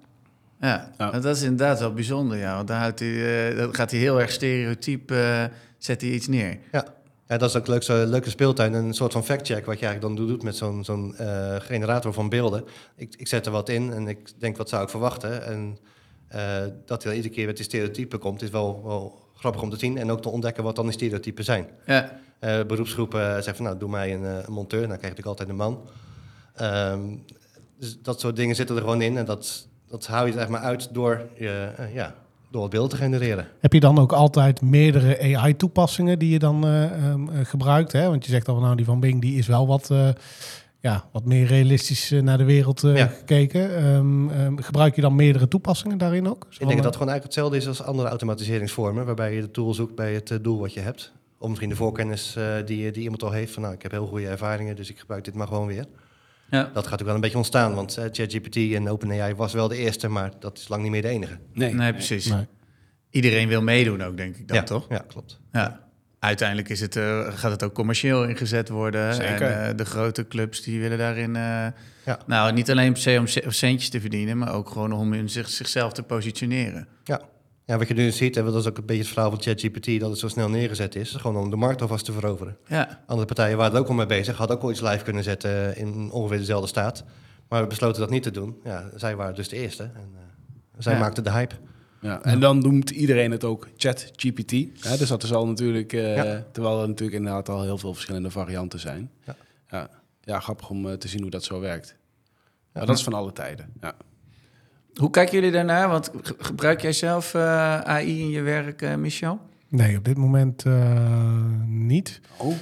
Ja, 0.60 1.10
dat 1.10 1.36
is 1.36 1.42
inderdaad 1.42 1.78
wel 1.78 1.92
bijzonder, 1.92 2.38
ja. 2.38 2.54
Want 2.56 2.68
dan, 2.68 2.76
houdt 2.76 2.98
hij, 2.98 3.52
uh, 3.52 3.58
dan 3.58 3.74
gaat 3.74 3.90
hij 3.90 4.00
heel 4.00 4.20
erg 4.20 4.30
stereotyp, 4.30 5.10
uh, 5.10 5.44
zet 5.78 6.00
hij 6.00 6.10
iets 6.10 6.26
neer. 6.26 6.58
Ja. 6.72 6.84
ja, 7.28 7.36
dat 7.36 7.48
is 7.48 7.56
ook 7.56 7.66
leuk, 7.66 7.82
zo, 7.82 8.06
leuke 8.06 8.30
speeltuin. 8.30 8.72
Een 8.72 8.94
soort 8.94 9.12
van 9.12 9.24
fact-check 9.24 9.66
wat 9.66 9.78
je 9.78 9.86
eigenlijk 9.86 10.16
dan 10.16 10.26
doet 10.26 10.42
met 10.42 10.56
zo'n 10.56 10.84
zo'n 10.84 11.14
uh, 11.20 11.54
generator 11.58 12.12
van 12.12 12.28
beelden. 12.28 12.64
Ik, 12.96 13.14
ik 13.16 13.28
zet 13.28 13.46
er 13.46 13.52
wat 13.52 13.68
in 13.68 13.92
en 13.92 14.08
ik 14.08 14.32
denk, 14.38 14.56
wat 14.56 14.68
zou 14.68 14.82
ik 14.82 14.88
verwachten? 14.88 15.46
En 15.46 15.78
dat 16.84 17.02
hij 17.02 17.12
dan 17.12 17.14
iedere 17.14 17.34
keer 17.34 17.46
met 17.46 17.56
die 17.56 17.64
stereotypen 17.64 18.18
komt, 18.18 18.42
is 18.42 18.50
wel, 18.50 18.82
wel 18.84 19.23
grappig 19.44 19.62
om 19.62 19.70
te 19.70 19.78
zien. 19.78 19.98
En 19.98 20.10
ook 20.10 20.22
te 20.22 20.28
ontdekken 20.28 20.64
wat 20.64 20.76
dan 20.76 20.84
die 20.84 20.94
stereotypen 20.94 21.44
zijn. 21.44 21.66
Ja. 21.86 22.18
beroepsgroepen 22.40 23.20
zeggen 23.20 23.56
van, 23.56 23.64
nou, 23.64 23.78
doe 23.78 23.88
mij 23.88 24.14
een, 24.14 24.22
een 24.22 24.52
monteur. 24.52 24.88
Dan 24.88 24.98
krijg 24.98 25.14
ik 25.14 25.24
altijd 25.24 25.48
een 25.48 25.56
man. 25.56 25.80
Um, 26.60 27.24
dus 27.78 27.98
dat 28.02 28.20
soort 28.20 28.36
dingen 28.36 28.54
zitten 28.54 28.76
er 28.76 28.82
gewoon 28.82 29.02
in. 29.02 29.16
En 29.16 29.24
dat, 29.24 29.68
dat 29.88 30.06
hou 30.06 30.26
je 30.26 30.32
er 30.32 30.38
echt 30.38 30.48
maar 30.48 30.60
uit 30.60 30.94
door, 30.94 31.26
je, 31.38 31.70
uh, 31.80 31.94
ja, 31.94 32.14
door 32.50 32.62
het 32.62 32.70
beeld 32.70 32.90
te 32.90 32.96
genereren. 32.96 33.48
Heb 33.60 33.72
je 33.72 33.80
dan 33.80 33.98
ook 33.98 34.12
altijd 34.12 34.60
meerdere 34.60 35.36
AI-toepassingen 35.36 36.18
die 36.18 36.30
je 36.30 36.38
dan 36.38 36.66
uh, 36.66 37.10
um, 37.10 37.28
gebruikt? 37.44 37.92
Hè? 37.92 38.08
Want 38.08 38.24
je 38.24 38.30
zegt 38.30 38.48
al, 38.48 38.60
nou, 38.60 38.76
die 38.76 38.84
van 38.84 39.00
Bing 39.00 39.20
die 39.20 39.38
is 39.38 39.46
wel 39.46 39.66
wat, 39.66 39.88
uh, 39.92 40.08
ja, 40.84 41.04
wat 41.12 41.24
meer 41.24 41.46
realistisch 41.46 42.10
naar 42.10 42.38
de 42.38 42.44
wereld 42.44 42.80
gekeken. 42.80 43.76
Ehm, 43.76 44.28
ehm, 44.30 44.56
gebruik 44.56 44.94
je 44.94 45.00
dan 45.00 45.14
meerdere 45.14 45.48
toepassingen 45.48 45.98
daarin 45.98 46.28
ook? 46.28 46.46
ik 46.50 46.58
denk 46.58 46.74
dat 46.74 46.82
dat 46.82 46.92
gewoon 46.92 47.08
eigenlijk 47.08 47.22
hetzelfde 47.22 47.56
is 47.56 47.66
als 47.66 47.82
andere 47.82 48.08
automatiseringsvormen, 48.08 49.06
waarbij 49.06 49.34
je 49.34 49.40
de 49.40 49.50
tool 49.50 49.74
zoekt 49.74 49.94
bij 49.94 50.14
het 50.14 50.38
doel 50.42 50.58
wat 50.58 50.72
je 50.72 50.80
hebt. 50.80 51.12
Of 51.38 51.48
misschien 51.48 51.68
de 51.68 51.76
voorkennis 51.76 52.36
die, 52.64 52.90
die 52.90 53.02
iemand 53.02 53.22
al 53.22 53.30
heeft 53.30 53.52
van 53.52 53.62
nou, 53.62 53.74
ik 53.74 53.82
heb 53.82 53.90
heel 53.90 54.06
goede 54.06 54.26
ervaringen, 54.26 54.76
dus 54.76 54.90
ik 54.90 54.98
gebruik 54.98 55.24
dit 55.24 55.34
maar 55.34 55.46
gewoon 55.46 55.66
weer. 55.66 55.86
Ja. 56.50 56.70
Dat 56.72 56.86
gaat 56.86 57.00
ook 57.00 57.06
wel 57.06 57.14
een 57.14 57.20
beetje 57.20 57.36
ontstaan, 57.36 57.74
want 57.74 57.98
uh, 57.98 58.04
ChatGPT 58.12 58.56
en 58.56 58.88
OpenAI 58.88 59.34
was 59.34 59.52
wel 59.52 59.68
de 59.68 59.76
eerste, 59.76 60.08
maar 60.08 60.32
dat 60.38 60.58
is 60.58 60.68
lang 60.68 60.82
niet 60.82 60.90
meer 60.90 61.02
de 61.02 61.08
enige. 61.08 61.38
Nee, 61.52 61.74
nee 61.74 61.92
precies. 61.92 62.26
Nee. 62.26 62.46
Iedereen 63.10 63.48
wil 63.48 63.62
meedoen 63.62 64.02
ook, 64.02 64.16
denk 64.16 64.36
ik 64.36 64.48
dan, 64.48 64.56
ja, 64.56 64.62
toch? 64.62 64.86
Ja, 64.88 65.04
klopt. 65.08 65.40
Ja. 65.52 65.83
Uiteindelijk 66.24 66.68
is 66.68 66.80
het, 66.80 66.96
uh, 66.96 67.28
gaat 67.28 67.50
het 67.50 67.62
ook 67.62 67.72
commercieel 67.74 68.24
ingezet 68.24 68.68
worden. 68.68 69.14
Zeker. 69.14 69.50
En 69.50 69.70
uh, 69.70 69.76
de 69.76 69.84
grote 69.84 70.28
clubs 70.28 70.62
die 70.62 70.80
willen 70.80 70.98
daarin... 70.98 71.34
Uh, 71.34 71.66
ja. 72.04 72.18
Nou, 72.26 72.52
niet 72.52 72.70
alleen 72.70 72.92
per 72.92 73.02
se 73.02 73.16
om 73.18 73.52
centjes 73.52 73.90
te 73.90 74.00
verdienen... 74.00 74.38
maar 74.38 74.54
ook 74.54 74.68
gewoon 74.68 74.92
om 74.92 75.12
in 75.12 75.28
zich, 75.30 75.48
zichzelf 75.48 75.92
te 75.92 76.02
positioneren. 76.02 76.88
Ja. 77.04 77.20
ja, 77.64 77.78
wat 77.78 77.88
je 77.88 77.94
nu 77.94 78.10
ziet... 78.10 78.36
en 78.36 78.44
dat 78.44 78.54
is 78.54 78.66
ook 78.66 78.78
een 78.78 78.86
beetje 78.86 79.02
het 79.02 79.12
verhaal 79.12 79.30
van 79.30 79.42
ChatGPT... 79.42 80.00
dat 80.00 80.10
het 80.10 80.18
zo 80.18 80.28
snel 80.28 80.48
neergezet 80.48 80.94
is... 80.94 81.12
gewoon 81.12 81.42
om 81.42 81.50
de 81.50 81.56
markt 81.56 81.82
alvast 81.82 82.04
te 82.04 82.12
veroveren. 82.12 82.56
Ja. 82.66 83.02
Andere 83.06 83.26
partijen 83.26 83.56
waren 83.56 83.74
er 83.74 83.80
ook 83.80 83.88
al 83.88 83.94
mee 83.94 84.06
bezig... 84.06 84.36
hadden 84.36 84.56
ook 84.56 84.62
wel 84.62 84.70
iets 84.70 84.80
live 84.80 85.04
kunnen 85.04 85.22
zetten 85.22 85.76
in 85.76 86.10
ongeveer 86.10 86.38
dezelfde 86.38 86.68
staat... 86.68 87.04
maar 87.48 87.62
we 87.62 87.66
besloten 87.68 88.00
dat 88.00 88.10
niet 88.10 88.22
te 88.22 88.30
doen. 88.30 88.56
Ja, 88.64 88.84
zij 88.96 89.16
waren 89.16 89.34
dus 89.34 89.48
de 89.48 89.56
eerste. 89.56 89.82
En 89.82 90.14
zij 90.78 90.92
ja. 90.92 90.98
maakten 90.98 91.24
de 91.24 91.30
hype. 91.30 91.54
Ja, 92.04 92.22
en 92.22 92.40
dan 92.40 92.58
noemt 92.58 92.90
iedereen 92.90 93.30
het 93.30 93.44
ook 93.44 93.68
ChatGPT. 93.76 94.50
Dus 94.98 95.08
dat 95.08 95.22
is 95.22 95.32
al 95.32 95.46
natuurlijk, 95.46 95.92
uh, 95.92 96.02
terwijl 96.52 96.82
er 96.82 96.88
natuurlijk 96.88 97.16
inderdaad 97.16 97.48
al 97.48 97.62
heel 97.62 97.78
veel 97.78 97.94
verschillende 97.94 98.30
varianten 98.30 98.80
zijn. 98.80 99.10
Ja, 99.24 99.36
ja, 99.70 99.90
ja 100.20 100.40
grappig 100.40 100.70
om 100.70 100.86
uh, 100.86 100.92
te 100.92 101.08
zien 101.08 101.20
hoe 101.20 101.30
dat 101.30 101.44
zo 101.44 101.60
werkt. 101.60 101.96
Ja, 102.74 102.84
dat 102.84 102.96
is 102.96 103.02
van 103.02 103.12
alle 103.12 103.32
tijden. 103.32 103.72
Ja. 103.80 103.94
Hoe 104.94 105.10
kijken 105.10 105.34
jullie 105.34 105.50
daarnaar? 105.50 105.88
Want 105.88 106.10
gebruik 106.38 106.80
jij 106.80 106.92
zelf 106.92 107.34
uh, 107.34 107.80
AI 107.80 108.20
in 108.20 108.30
je 108.30 108.42
werk, 108.42 108.96
Michel? 108.96 109.40
Nee, 109.68 109.96
op 109.96 110.04
dit 110.04 110.16
moment 110.16 110.64
niet. 111.66 112.20
Oh. 112.36 112.54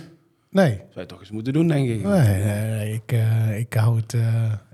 Nee. 0.48 0.76
Zou 0.76 1.00
je 1.00 1.06
toch 1.06 1.20
eens 1.20 1.30
moeten 1.30 1.52
doen, 1.52 1.68
denk 1.68 1.88
ik. 1.88 2.02
Nee, 2.02 2.38
nee, 2.38 2.70
nee 2.70 2.92
ik, 2.92 3.12
ik 3.58 3.74
hou 3.74 3.96
het 3.96 4.14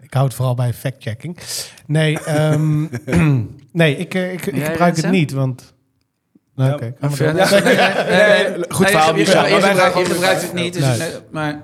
ik 0.08 0.14
hou 0.14 0.26
het 0.26 0.34
vooral 0.34 0.54
bij 0.54 0.74
fact-checking. 0.74 1.38
Nee, 1.86 2.18
um, 2.52 2.90
nee 3.72 3.96
ik, 3.96 4.14
eh, 4.14 4.32
ik, 4.32 4.46
ik 4.46 4.64
gebruik 4.64 4.96
het 4.96 5.10
niet, 5.10 5.32
want... 5.32 5.74
Nou, 6.54 6.72
oké. 6.72 6.94
Okay. 7.00 7.34
Ja, 7.34 7.46
goed 8.68 8.86
verhaal, 8.86 9.14
Je, 9.14 9.24
je, 9.24 10.04
gebruikt 10.04 10.42
het 10.42 10.52
niet, 10.52 10.72
dus, 10.72 10.98
nee. 10.98 11.10
maar... 11.30 11.62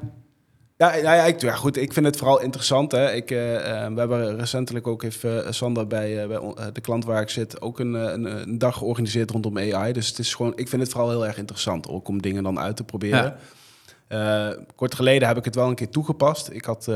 Ja, 0.76 0.94
ja, 0.94 1.14
ja, 1.14 1.24
ik, 1.24 1.40
ja, 1.40 1.54
goed. 1.54 1.76
Ik 1.76 1.92
vind 1.92 2.06
het 2.06 2.16
vooral 2.16 2.40
interessant. 2.40 2.92
Hè. 2.92 3.12
Ik, 3.12 3.30
uh, 3.30 3.38
we 3.38 3.94
hebben 3.94 4.38
recentelijk 4.38 4.86
ook 4.86 5.02
even 5.02 5.44
uh, 5.44 5.50
Sander 5.50 5.86
bij, 5.86 6.22
uh, 6.22 6.28
bij 6.28 6.72
de 6.72 6.80
klant 6.80 7.04
waar 7.04 7.22
ik 7.22 7.28
zit 7.28 7.60
ook 7.60 7.78
een, 7.78 7.94
een, 7.94 8.24
een, 8.24 8.58
dag 8.58 8.76
georganiseerd 8.76 9.30
rondom 9.30 9.58
AI. 9.58 9.92
Dus 9.92 10.08
het 10.08 10.18
is 10.18 10.34
gewoon, 10.34 10.52
ik 10.56 10.68
vind 10.68 10.82
het 10.82 10.90
vooral 10.90 11.10
heel 11.10 11.26
erg 11.26 11.38
interessant 11.38 11.88
ook 11.88 12.08
om 12.08 12.22
dingen 12.22 12.42
dan 12.42 12.58
uit 12.58 12.76
te 12.76 12.84
proberen. 12.84 13.36
Ja. 14.08 14.56
kort 14.76 14.94
geleden 14.94 15.28
heb 15.28 15.36
ik 15.36 15.44
het 15.44 15.54
wel 15.54 15.68
een 15.68 15.74
keer 15.74 15.90
toegepast. 15.90 16.50
Ik 16.50 16.64
had 16.64 16.88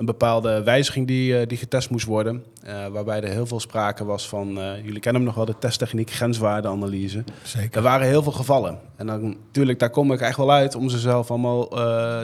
een 0.00 0.06
bepaalde 0.06 0.62
wijziging 0.62 1.06
die, 1.06 1.40
uh, 1.40 1.46
die 1.46 1.58
getest 1.58 1.90
moest 1.90 2.06
worden. 2.06 2.44
Uh, 2.66 2.86
waarbij 2.86 3.22
er 3.22 3.28
heel 3.28 3.46
veel 3.46 3.60
sprake 3.60 4.04
was 4.04 4.28
van, 4.28 4.58
uh, 4.58 4.84
jullie 4.84 5.00
kennen 5.00 5.14
hem 5.14 5.24
nog 5.24 5.34
wel, 5.34 5.44
de 5.44 5.58
testtechniek 5.58 6.10
grenswaardeanalyse. 6.10 7.24
Zeker. 7.42 7.76
Er 7.76 7.82
waren 7.82 8.06
heel 8.06 8.22
veel 8.22 8.32
gevallen. 8.32 8.78
En 8.96 9.06
dan 9.06 9.22
natuurlijk, 9.22 9.78
daar 9.78 9.90
kom 9.90 10.12
ik 10.12 10.20
echt 10.20 10.36
wel 10.36 10.52
uit 10.52 10.74
om 10.74 10.88
ze 10.88 10.98
zelf 10.98 11.30
allemaal 11.30 11.68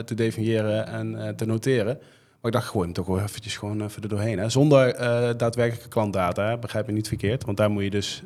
te 0.03 0.13
definiëren 0.15 0.87
en 0.87 1.35
te 1.35 1.45
noteren. 1.45 1.97
Maar 2.41 2.51
ik 2.51 2.51
dacht, 2.51 2.67
gooi 2.67 2.85
hem 2.85 2.93
toch 2.93 3.05
wel 3.05 3.19
eventjes 3.19 3.57
gewoon 3.57 3.81
even 3.81 4.01
er 4.03 4.09
doorheen. 4.09 4.39
Hè. 4.39 4.49
Zonder 4.49 4.97
daadwerkelijke 5.37 5.89
klantdata, 5.89 6.49
hè. 6.49 6.57
begrijp 6.57 6.85
je 6.87 6.93
niet 6.93 7.07
verkeerd. 7.07 7.45
Want 7.45 7.57
daar 7.57 7.69
moet 7.69 7.83
je 7.83 7.89
dus 7.89 8.23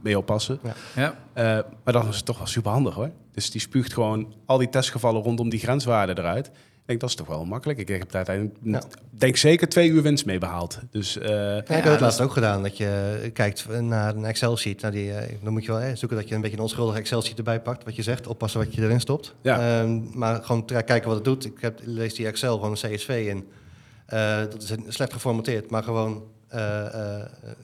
mee 0.00 0.18
oppassen. 0.18 0.58
Ja. 0.62 1.14
Ja. 1.34 1.64
maar 1.84 1.92
dan 1.92 2.08
is 2.08 2.16
het 2.16 2.24
toch 2.24 2.38
wel 2.38 2.46
super 2.46 2.70
handig 2.70 2.94
hoor. 2.94 3.10
Dus 3.32 3.50
die 3.50 3.60
spuugt 3.60 3.92
gewoon 3.92 4.34
al 4.46 4.58
die 4.58 4.68
testgevallen 4.68 5.22
rondom 5.22 5.48
die 5.48 5.60
grenswaarden 5.60 6.18
eruit 6.18 6.50
denk 6.86 7.00
dat 7.00 7.08
is 7.08 7.14
toch 7.14 7.26
wel 7.26 7.44
makkelijk. 7.44 7.78
Ik 7.78 7.88
heb 7.88 8.10
daar 8.10 8.26
uiteindelijk, 8.26 8.86
denk 9.10 9.36
zeker 9.36 9.68
twee 9.68 9.88
uur 9.88 10.02
winst 10.02 10.26
mee 10.26 10.38
behaald. 10.38 10.78
Dus, 10.90 11.16
uh, 11.16 11.24
ja, 11.24 11.58
ik 11.58 11.66
heb 11.68 11.84
het 11.84 12.00
laatst 12.00 12.20
ook 12.20 12.32
gedaan. 12.32 12.62
Dat 12.62 12.76
je 12.76 13.30
kijkt 13.32 13.80
naar 13.80 14.16
een 14.16 14.24
Excel-sheet. 14.24 14.80
Naar 14.80 14.90
die, 14.90 15.08
uh, 15.08 15.16
dan 15.42 15.52
moet 15.52 15.64
je 15.64 15.72
wel 15.72 15.96
zoeken 15.96 16.18
dat 16.18 16.28
je 16.28 16.34
een 16.34 16.40
beetje 16.40 16.56
een 16.56 16.62
onschuldige 16.62 16.98
Excel-sheet 16.98 17.38
erbij 17.38 17.60
pakt. 17.60 17.84
Wat 17.84 17.96
je 17.96 18.02
zegt, 18.02 18.26
oppassen 18.26 18.60
wat 18.60 18.74
je 18.74 18.82
erin 18.82 19.00
stopt. 19.00 19.34
Ja. 19.42 19.80
Ehm, 19.80 20.18
maar 20.18 20.44
gewoon 20.44 20.64
kijken 20.64 21.04
wat 21.04 21.14
het 21.14 21.24
doet. 21.24 21.44
Ik 21.44 21.60
heb, 21.60 21.80
lees 21.84 22.14
die 22.14 22.26
Excel 22.26 22.54
gewoon 22.54 22.70
een 22.70 22.90
CSV 22.90 23.24
in. 23.28 23.48
Uh, 24.12 24.38
dat 24.38 24.62
is 24.62 24.94
slecht 24.94 25.12
geformateerd, 25.12 25.70
maar 25.70 25.82
gewoon 25.82 26.22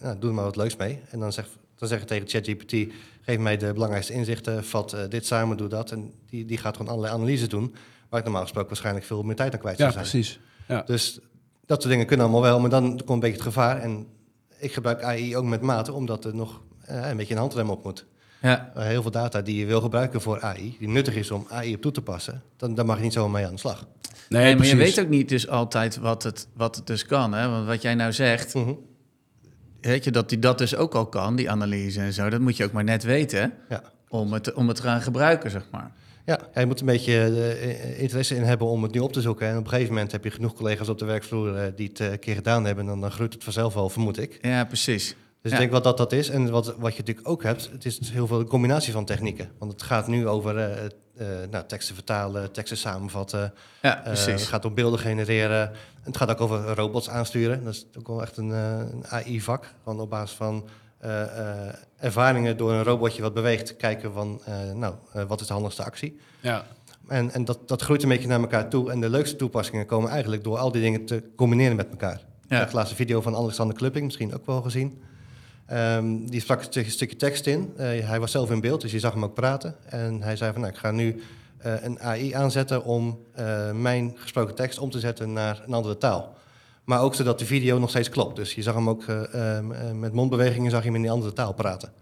nou, 0.01 0.19
doe 0.19 0.29
er 0.29 0.35
maar 0.35 0.45
wat 0.45 0.57
leuks 0.57 0.77
mee. 0.77 1.01
En 1.11 1.19
dan 1.19 1.33
zeg, 1.33 1.49
dan 1.77 1.89
zeg 1.89 1.99
je 2.01 2.05
tegen 2.05 2.29
ChatGPT, 2.29 2.93
geef 3.21 3.39
mij 3.39 3.57
de 3.57 3.73
belangrijkste 3.73 4.13
inzichten, 4.13 4.65
vat 4.65 4.97
dit 5.09 5.27
samen, 5.27 5.57
doe 5.57 5.69
dat. 5.69 5.91
En 5.91 6.13
die, 6.27 6.45
die 6.45 6.59
gaat 6.59 6.77
gewoon 6.77 6.93
allerlei 6.93 7.15
analyses 7.15 7.49
doen. 7.49 7.75
Waar 8.09 8.19
ik 8.19 8.25
normaal 8.25 8.43
gesproken 8.43 8.69
waarschijnlijk 8.69 9.07
veel 9.07 9.23
meer 9.23 9.37
tijd 9.37 9.53
aan 9.53 9.59
kwijt 9.59 9.79
zou 9.79 9.93
zijn. 9.93 10.05
Precies. 10.05 10.41
Ja, 10.69 10.83
Dus 10.83 11.21
dat 11.67 11.81
soort 11.81 11.93
dingen 11.93 12.07
kunnen 12.07 12.27
allemaal 12.27 12.45
wel, 12.45 12.61
maar 12.61 12.71
dan 12.71 12.89
komt 12.89 13.09
een 13.09 13.21
beetje 13.21 13.35
het 13.35 13.45
gevaar. 13.45 13.81
En 13.81 14.07
ik 14.59 14.73
gebruik 14.73 15.03
AI 15.03 15.37
ook 15.37 15.45
met 15.45 15.61
mate, 15.61 15.93
omdat 15.93 16.25
er 16.25 16.35
nog 16.35 16.61
uh, 16.91 17.09
een 17.09 17.17
beetje 17.17 17.35
een 17.35 17.41
handrem 17.41 17.71
op 17.71 17.85
moet. 17.85 18.07
Ja. 18.41 18.73
Uh, 18.77 18.83
heel 18.83 19.03
veel 19.03 19.11
data 19.11 19.43
die 19.43 19.59
je 19.59 19.67
wil 19.67 19.81
gebruiken 19.81 20.21
voor 20.21 20.41
AI, 20.41 20.77
die 20.79 20.89
nuttig 20.89 21.15
is 21.15 21.31
om 21.31 21.47
AI 21.49 21.75
op 21.75 21.83
toe 21.83 21.93
te 21.93 22.03
passen, 22.03 22.43
dan, 22.57 22.75
dan 22.75 22.87
mag 22.87 22.97
je 22.97 23.03
niet 23.03 23.13
zomaar 23.13 23.31
mee 23.31 23.47
aan 23.47 23.53
de 23.53 23.59
slag. 23.59 23.87
Nee, 24.29 24.57
maar 24.57 24.67
je 24.67 24.77
weet 24.77 25.01
ook 25.01 25.09
niet 25.09 25.29
dus 25.29 25.49
altijd 25.49 25.97
wat 25.97 26.23
het, 26.23 26.49
wat 26.55 26.77
het 26.77 26.87
dus 26.87 27.07
kan. 27.07 27.33
Hè? 27.33 27.49
Want 27.49 27.67
wat 27.67 27.83
jij 27.83 27.95
nou 27.95 28.13
zegt, 28.13 28.55
uh 28.55 28.69
weet 29.81 30.05
je, 30.05 30.11
dat 30.11 30.29
die 30.29 30.39
dat 30.39 30.59
dus 30.59 30.77
ook 30.77 30.95
al 30.95 31.07
kan, 31.07 31.37
die 31.37 31.51
analyse 31.51 32.01
en 32.01 32.13
zo, 32.13 32.31
dat 32.31 32.41
moet 32.41 32.57
je 32.57 32.65
ook 32.65 32.73
maar 32.73 32.85
net 32.85 33.03
weten 33.03 33.53
ja. 33.69 33.83
om, 34.09 34.33
het, 34.33 34.53
om 34.53 34.69
het 34.69 34.77
te 34.77 34.83
gaan 34.83 35.03
gebruiken, 35.03 35.51
zeg 35.51 35.67
maar. 35.71 35.93
Ja, 36.29 36.61
je 36.61 36.67
moet 36.67 36.81
een 36.81 36.87
beetje 36.87 37.13
uh, 37.13 38.01
interesse 38.01 38.37
in 38.37 38.43
hebben 38.43 38.67
om 38.67 38.83
het 38.83 38.93
nu 38.93 39.01
op 39.01 39.13
te 39.13 39.21
zoeken. 39.21 39.49
En 39.49 39.57
op 39.57 39.65
een 39.65 39.71
gegeven 39.71 39.95
moment 39.95 40.13
heb 40.13 40.25
je 40.25 40.31
genoeg 40.31 40.55
collega's 40.55 40.89
op 40.89 40.99
de 40.99 41.05
werkvloer 41.05 41.55
uh, 41.55 41.63
die 41.77 41.89
het 41.89 41.99
een 41.99 42.19
keer 42.19 42.35
gedaan 42.35 42.65
hebben. 42.65 42.89
En 42.89 43.01
dan, 43.01 43.11
groeit 43.11 43.33
het 43.33 43.45
vanzelf 43.45 43.75
wel, 43.75 43.89
vermoed 43.89 44.19
ik. 44.19 44.39
Ja, 44.41 44.65
precies. 44.65 45.17
Dus 45.43 45.53
ik 45.53 45.59
denk 45.59 45.71
wat 45.71 45.85
dat, 45.85 45.97
dat 45.97 46.13
is. 46.13 46.29
En 46.29 46.51
wat, 46.51 46.67
wat 46.67 46.93
je 46.93 46.99
natuurlijk 46.99 47.29
ook 47.29 47.43
hebt, 47.43 47.71
het 47.73 47.85
is 47.85 48.11
heel 48.11 48.27
veel 48.27 48.45
combinatie 48.45 48.93
van 48.93 49.05
technieken. 49.05 49.51
Want 49.59 49.73
het 49.73 49.83
gaat 49.83 50.07
nu 50.07 50.29
over 50.29 50.55
nou, 51.51 51.65
teksten 51.67 51.95
vertalen, 51.95 52.53
teksten 52.53 52.77
samenvatten. 52.77 53.55
Ja, 53.83 54.01
precies. 54.05 54.27
het 54.27 54.43
gaat 54.43 54.65
om 54.65 54.75
beelden 54.75 54.99
genereren. 54.99 55.73
Het 56.03 56.17
gaat 56.17 56.31
ook 56.31 56.41
over 56.41 56.75
robots 56.75 57.09
aansturen. 57.09 57.65
Dat 57.65 57.75
is 57.75 57.87
ook 57.99 58.07
wel 58.09 58.23
echt 58.23 58.37
een, 58.37 58.51
een 58.51 59.07
AI-vak. 59.07 59.75
Gewoon 59.83 60.01
op 60.01 60.11
basis 60.11 60.37
van 60.37 60.69
ervaringen 61.99 62.57
door 62.57 62.73
een 62.73 62.83
robotje 62.83 63.23
wat 63.23 63.35
beweegt, 63.35 63.77
kijken 63.77 64.13
van, 64.13 64.41
uh, 64.49 64.73
nou, 64.73 64.95
wat 65.29 65.41
is 65.41 65.47
de 65.47 65.53
handigste 65.53 65.85
actie. 65.85 66.19
Ja. 66.41 66.65
En, 67.09 67.31
en 67.31 67.45
dat, 67.45 67.69
dat 67.69 67.83
groeit 67.83 68.03
een 68.03 68.09
beetje 68.09 68.29
naar 68.29 68.41
elkaar 68.41 68.69
toe. 68.69 68.91
En 68.91 69.01
de 69.01 69.09
leukste 69.09 69.37
toepassingen 69.37 69.87
komen 69.87 70.11
eigenlijk 70.11 70.45
door 70.45 70.59
al 70.59 70.73
die 70.73 70.83
dingen 70.83 71.05
te 71.05 71.23
combineren 71.37 71.77
met 71.77 71.91
elkaar. 71.91 72.21
Ja. 72.49 72.65
De 72.65 72.75
laatste 72.75 72.95
video 72.95 73.21
van 73.21 73.37
Alexander 73.37 73.77
Klupping 73.77 74.05
misschien 74.05 74.35
ook 74.35 74.47
wel 74.47 74.63
gezien. 74.63 75.03
Um, 75.73 76.31
die 76.31 76.41
sprak 76.41 76.75
een 76.75 76.91
stukje 76.91 77.17
tekst 77.17 77.47
in. 77.47 77.73
hij 77.77 78.21
was 78.21 78.31
zelf 78.31 78.51
in 78.51 78.61
beeld, 78.61 78.81
dus 78.81 78.93
je 78.93 78.99
zag 78.99 79.13
hem 79.13 79.25
ook 79.25 79.35
praten. 79.35 79.75
En 79.85 80.23
hij 80.23 80.37
zei 80.37 80.53
van, 80.53 80.61
nou, 80.61 80.73
ik 80.73 80.79
ga 80.79 80.91
nu 80.91 81.23
een 81.59 82.01
AI 82.01 82.33
aanzetten 82.33 82.85
om 82.85 83.19
mijn 83.73 84.13
gesproken 84.17 84.55
tekst 84.55 84.79
om 84.79 84.91
te 84.91 85.01
zetten 85.01 85.33
naar 85.33 85.63
een 85.67 85.75
andere 85.75 85.99
taal. 85.99 86.37
Maar 86.89 87.01
ook 87.01 87.15
zodat 87.15 87.39
de 87.39 87.45
video 87.45 87.79
nog 87.79 87.91
steeds 87.91 88.09
klopt. 88.09 88.37
Dus 88.37 88.55
je 88.55 88.63
zag 88.63 88.75
hem 88.75 88.89
ook 88.89 89.03
uh, 89.03 89.21
uh, 89.35 89.59
met 89.95 90.13
mondbewegingen 90.13 90.71
zag 90.71 90.81
je 90.81 90.87
hem 90.87 90.95
in 90.95 91.03
die 91.03 91.11
andere 91.11 91.33
taal 91.33 91.53
praten. 91.53 91.93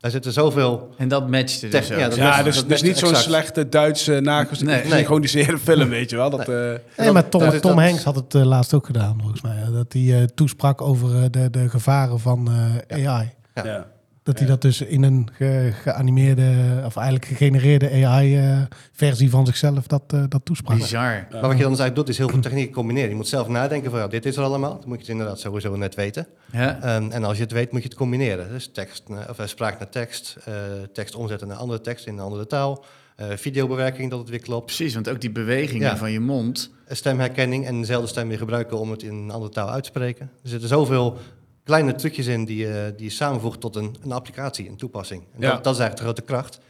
Daar 0.00 0.10
zitten 0.10 0.32
zoveel... 0.32 0.94
En 0.96 1.08
dat 1.08 1.28
matchte 1.28 1.68
dus 1.68 1.88
Ja, 1.88 2.08
dat 2.08 2.16
ja 2.16 2.42
dus, 2.42 2.66
dus 2.66 2.82
niet 2.82 2.98
zo'n 2.98 3.14
slechte 3.14 3.68
Duitse 3.68 4.20
nagesynchroniseerde 4.20 5.52
nee. 5.52 5.60
film, 5.76 5.88
weet 5.88 6.10
je 6.10 6.16
wel. 6.16 6.30
Dat, 6.30 6.46
nee. 6.46 6.72
Uh, 6.72 6.78
nee, 6.96 7.12
maar 7.12 7.28
Tom, 7.28 7.40
dat, 7.40 7.62
Tom 7.62 7.78
Hanks 7.78 8.04
had 8.04 8.14
het 8.14 8.34
uh, 8.34 8.44
laatst 8.44 8.74
ook 8.74 8.86
gedaan, 8.86 9.16
volgens 9.20 9.42
mij. 9.42 9.64
Dat 9.72 9.92
hij 9.92 10.02
uh, 10.02 10.22
toesprak 10.22 10.80
over 10.80 11.30
de, 11.30 11.50
de 11.50 11.68
gevaren 11.68 12.20
van 12.20 12.48
AI. 12.88 13.32
Ja. 13.54 13.64
ja. 13.64 13.86
Dat 14.24 14.38
hij 14.38 14.48
dat 14.48 14.62
dus 14.62 14.80
in 14.80 15.02
een 15.02 15.28
ge 15.32 15.70
geanimeerde, 15.82 16.82
of 16.84 16.96
eigenlijk 16.96 17.26
gegenereerde 17.26 18.06
AI-versie 18.06 19.30
van 19.30 19.46
zichzelf 19.46 19.86
dat, 19.86 20.02
uh, 20.14 20.24
dat 20.28 20.40
toesprak. 20.44 20.76
Bizar. 20.76 21.26
Maar 21.30 21.40
wat 21.40 21.56
je 21.56 21.62
dan 21.62 21.70
dus 21.70 21.80
eigenlijk 21.80 21.94
doet, 21.94 22.08
is 22.08 22.18
heel 22.18 22.28
veel 22.28 22.40
technieken 22.40 22.74
combineren. 22.74 23.08
Je 23.08 23.16
moet 23.16 23.28
zelf 23.28 23.48
nadenken 23.48 23.90
van, 23.90 24.00
ja, 24.00 24.06
dit 24.06 24.26
is 24.26 24.36
er 24.36 24.42
allemaal. 24.42 24.78
Dan 24.78 24.88
moet 24.88 24.96
je 24.96 25.02
het 25.02 25.10
inderdaad 25.10 25.40
sowieso 25.40 25.76
net 25.76 25.94
weten. 25.94 26.26
Ja. 26.52 26.96
Um, 26.96 27.10
en 27.10 27.24
als 27.24 27.36
je 27.36 27.42
het 27.42 27.52
weet, 27.52 27.72
moet 27.72 27.82
je 27.82 27.88
het 27.88 27.96
combineren. 27.96 28.48
Dus 28.48 28.70
tekst, 28.72 29.02
of 29.28 29.38
uh, 29.40 29.46
spraak 29.46 29.78
naar 29.78 29.88
tekst, 29.88 30.36
uh, 30.48 30.54
tekst 30.92 31.14
omzetten 31.14 31.48
naar 31.48 31.56
andere 31.56 31.80
tekst 31.80 32.06
in 32.06 32.12
een 32.12 32.24
andere 32.24 32.46
taal. 32.46 32.84
Uh, 33.20 33.26
videobewerking, 33.34 34.10
dat 34.10 34.18
het 34.18 34.28
weer 34.28 34.38
klopt. 34.38 34.66
Precies, 34.66 34.94
want 34.94 35.08
ook 35.08 35.20
die 35.20 35.30
bewegingen 35.30 35.88
ja. 35.88 35.96
van 35.96 36.12
je 36.12 36.20
mond. 36.20 36.70
Stemherkenning 36.88 37.66
en 37.66 37.80
dezelfde 37.80 38.08
stem 38.08 38.28
weer 38.28 38.38
gebruiken 38.38 38.78
om 38.78 38.90
het 38.90 39.02
in 39.02 39.14
een 39.14 39.30
andere 39.30 39.52
taal 39.52 39.70
uit 39.70 39.82
te 39.82 39.88
spreken. 39.88 40.30
Er 40.42 40.48
zitten 40.48 40.68
zoveel 40.68 41.18
kleine 41.64 41.94
trucjes 41.94 42.26
in 42.26 42.44
die, 42.44 42.66
uh, 42.66 42.74
die 42.96 43.06
je 43.06 43.10
samenvoegt 43.10 43.60
tot 43.60 43.76
een, 43.76 43.96
een 44.02 44.12
applicatie, 44.12 44.68
een 44.68 44.76
toepassing. 44.76 45.22
En 45.34 45.40
ja. 45.40 45.50
dat, 45.50 45.64
dat, 45.64 45.74
is 45.74 45.80
eigenlijk 45.80 45.96
de 45.96 46.02
grote 46.02 46.22
kracht. 46.22 46.60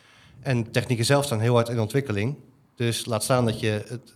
En 0.40 0.70
technieken 0.70 1.04
zelf 1.04 1.24
staan 1.24 1.40
heel 1.40 1.54
hard 1.54 1.68
in 1.68 1.80
ontwikkeling. 1.80 2.36
Dus 2.74 3.06
laat 3.06 3.22
staan 3.22 3.44
dat 3.44 3.60
je 3.60 3.84
het, 3.88 4.14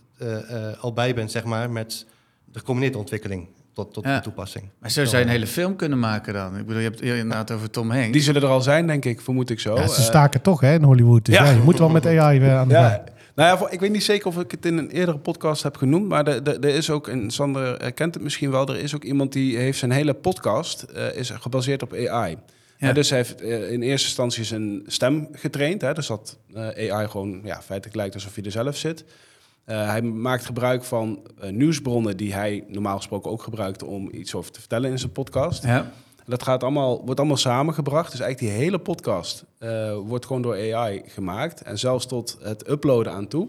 al 0.79 0.93
bij 0.93 1.13
bent, 1.13 1.31
zeg 1.31 1.43
maar, 1.43 1.71
met 1.71 2.05
de 2.45 2.59
gecombineerde 2.59 2.97
ontwikkeling 2.97 3.47
tot, 3.73 3.93
tot 3.93 4.03
de 4.03 4.19
toepassing. 4.23 4.69
Maar 4.79 4.91
zo 4.91 5.05
zou 5.05 5.17
je 5.17 5.23
een 5.23 5.31
hele 5.31 5.47
film 5.47 5.75
kunnen 5.75 5.99
maken 5.99 6.33
dan. 6.33 6.57
Ik 6.57 6.65
bedoel, 6.65 6.81
je 6.81 6.87
hebt 6.89 7.01
inderdaad 7.01 7.51
over 7.51 7.69
Tom 7.69 7.91
Hanks. 7.91 8.11
Die 8.11 8.21
zullen 8.21 8.41
er 8.41 8.47
al 8.47 8.61
zijn, 8.61 8.87
denk 8.87 9.05
ik, 9.05 9.21
vermoed 9.21 9.49
ik 9.49 9.59
zo. 9.59 9.75
Ja, 9.75 9.87
ze 9.87 10.01
staken 10.01 10.41
toch 10.41 10.61
hè, 10.61 10.73
in 10.73 10.83
Hollywood. 10.83 11.25
Dus 11.25 11.35
ja. 11.35 11.49
je 11.49 11.61
moet 11.61 11.79
wel 11.79 11.89
met 11.89 12.05
AI 12.05 12.43
aan 12.43 12.67
de 12.67 12.73
ja. 12.73 13.03
Nou 13.39 13.59
ja, 13.59 13.69
ik 13.69 13.79
weet 13.79 13.91
niet 13.91 14.03
zeker 14.03 14.27
of 14.27 14.39
ik 14.39 14.51
het 14.51 14.65
in 14.65 14.77
een 14.77 14.89
eerdere 14.89 15.17
podcast 15.17 15.63
heb 15.63 15.77
genoemd, 15.77 16.07
maar 16.07 16.27
er 16.27 16.65
is 16.65 16.89
ook, 16.89 17.07
en 17.07 17.31
Sander 17.31 17.93
kent 17.93 18.13
het 18.13 18.23
misschien 18.23 18.51
wel, 18.51 18.67
er 18.67 18.79
is 18.79 18.95
ook 18.95 19.03
iemand 19.03 19.33
die 19.33 19.57
heeft 19.57 19.79
zijn 19.79 19.91
hele 19.91 20.13
podcast 20.13 20.85
uh, 20.95 21.15
is 21.15 21.29
gebaseerd 21.29 21.81
op 21.81 21.93
AI. 21.93 22.37
Ja. 22.77 22.93
dus 22.93 23.09
hij 23.09 23.17
heeft 23.17 23.41
uh, 23.41 23.71
in 23.71 23.81
eerste 23.81 24.07
instantie 24.07 24.43
zijn 24.43 24.83
stem 24.87 25.27
getraind. 25.31 25.81
Hè, 25.81 25.93
dus 25.93 26.07
dat 26.07 26.37
uh, 26.55 26.91
AI 26.91 27.07
gewoon 27.07 27.41
ja, 27.43 27.61
feitelijk 27.61 27.95
lijkt 27.95 28.13
alsof 28.13 28.35
je 28.35 28.41
er 28.41 28.51
zelf 28.51 28.77
zit. 28.77 29.05
hij 29.65 30.01
maakt 30.01 30.45
gebruik 30.45 30.83
van 30.83 31.27
nieuwsbronnen 31.51 32.17
die 32.17 32.33
hij 32.33 32.63
normaal 32.67 32.97
gesproken 32.97 33.31
ook 33.31 33.43
gebruikt 33.43 33.83
om 33.83 34.09
iets 34.11 34.35
over 34.35 34.51
te 34.51 34.59
vertellen 34.59 34.91
in 34.91 34.99
zijn 34.99 35.11
podcast. 35.11 35.63
Ja. 35.63 35.91
Dat 36.29 36.43
gaat 36.43 36.63
allemaal, 36.63 37.01
wordt 37.05 37.19
allemaal 37.19 37.37
samengebracht. 37.37 38.11
Dus 38.11 38.19
eigenlijk 38.19 38.53
die 38.53 38.63
hele 38.63 38.79
podcast 38.79 39.45
uh, 39.59 39.93
wordt 40.05 40.25
gewoon 40.25 40.41
door 40.41 40.73
AI 40.75 41.01
gemaakt. 41.05 41.61
En 41.61 41.79
zelfs 41.79 42.05
tot 42.05 42.37
het 42.41 42.69
uploaden 42.69 43.13
aan 43.13 43.27
toe. 43.27 43.47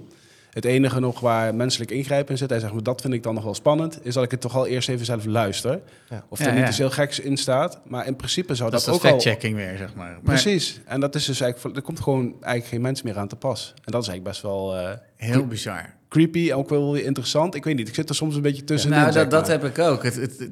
Het 0.51 0.65
enige 0.65 1.01
nog 1.01 1.21
waar 1.21 1.55
menselijk 1.55 1.91
ingrijpen 1.91 2.31
in 2.31 2.39
zit, 2.39 2.51
hij 2.51 2.61
zegt, 2.61 2.73
maar 2.73 2.83
dat 2.83 3.01
vind 3.01 3.15
ik 3.15 3.23
dan 3.23 3.35
nog 3.35 3.45
wel 3.45 3.55
spannend, 3.55 3.99
is 4.03 4.15
dat 4.15 4.25
ik 4.25 4.31
het 4.31 4.41
toch 4.41 4.57
al 4.57 4.67
eerst 4.67 4.89
even 4.89 5.07
zelf 5.07 5.25
luister. 5.25 5.81
Ja. 6.09 6.25
Of 6.29 6.41
er 6.41 6.55
niet 6.55 6.69
iets 6.69 6.79
heel 6.79 6.91
geks 6.91 7.21
in 7.21 7.37
staat. 7.37 7.81
Maar 7.85 8.07
in 8.07 8.17
principe 8.17 8.55
zou 8.55 8.71
dat, 8.71 8.85
dat 8.85 8.95
ook 8.95 9.05
al... 9.05 9.11
fact-checking 9.11 9.57
weer, 9.57 9.77
zeg 9.77 9.95
maar. 9.95 10.19
Precies. 10.23 10.81
En 10.85 11.01
dat 11.01 11.15
is 11.15 11.25
dus 11.25 11.41
eigenlijk, 11.41 11.77
er 11.77 11.83
komt 11.83 12.01
gewoon 12.01 12.25
eigenlijk 12.33 12.67
geen 12.67 12.81
mens 12.81 13.03
meer 13.03 13.19
aan 13.19 13.29
te 13.29 13.37
pas. 13.37 13.73
En 13.77 13.93
dat 13.93 14.03
is 14.03 14.09
eigenlijk 14.09 14.25
best 14.25 14.43
wel... 14.43 14.77
Uh, 14.77 14.91
heel 15.17 15.47
bizar. 15.47 15.95
Creepy, 16.09 16.53
ook 16.53 16.69
wel 16.69 16.93
weer 16.93 17.05
interessant. 17.05 17.55
Ik 17.55 17.65
weet 17.65 17.77
niet, 17.77 17.89
ik 17.89 17.95
zit 17.95 18.09
er 18.09 18.15
soms 18.15 18.35
een 18.35 18.43
beetje 18.43 18.65
tussen. 18.65 18.91
nou, 18.91 19.13
dat, 19.13 19.31
dat 19.31 19.47
heb 19.47 19.65
ik 19.65 19.79
ook. 19.79 20.03
het, 20.03 20.15
het 20.15 20.51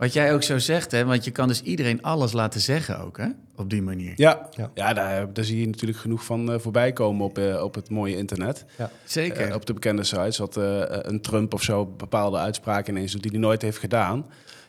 wat 0.00 0.12
jij 0.12 0.34
ook 0.34 0.42
zo 0.42 0.58
zegt, 0.58 0.90
hè? 0.90 1.04
want 1.04 1.24
je 1.24 1.30
kan 1.30 1.48
dus 1.48 1.62
iedereen 1.62 2.02
alles 2.02 2.32
laten 2.32 2.60
zeggen 2.60 3.00
ook, 3.00 3.16
hè? 3.16 3.26
op 3.56 3.70
die 3.70 3.82
manier. 3.82 4.12
Ja, 4.16 4.48
ja. 4.56 4.70
ja 4.74 4.92
daar, 4.92 5.32
daar 5.32 5.44
zie 5.44 5.60
je 5.60 5.66
natuurlijk 5.66 5.98
genoeg 5.98 6.24
van 6.24 6.52
uh, 6.52 6.58
voorbij 6.58 6.92
komen 6.92 7.24
op, 7.24 7.38
uh, 7.38 7.62
op 7.62 7.74
het 7.74 7.90
mooie 7.90 8.16
internet. 8.16 8.64
Ja. 8.78 8.90
Zeker. 9.04 9.48
Uh, 9.48 9.54
op 9.54 9.66
de 9.66 9.72
bekende 9.72 10.04
sites, 10.04 10.36
dat 10.36 10.56
een 10.56 11.20
Trump 11.20 11.54
of 11.54 11.62
zo 11.62 11.86
bepaalde 11.86 12.38
uitspraken 12.38 12.96
ineens 12.96 13.12
doet 13.12 13.22
die 13.22 13.30
hij 13.30 13.40
nooit 13.40 13.62
heeft 13.62 13.78
gedaan. 13.78 14.26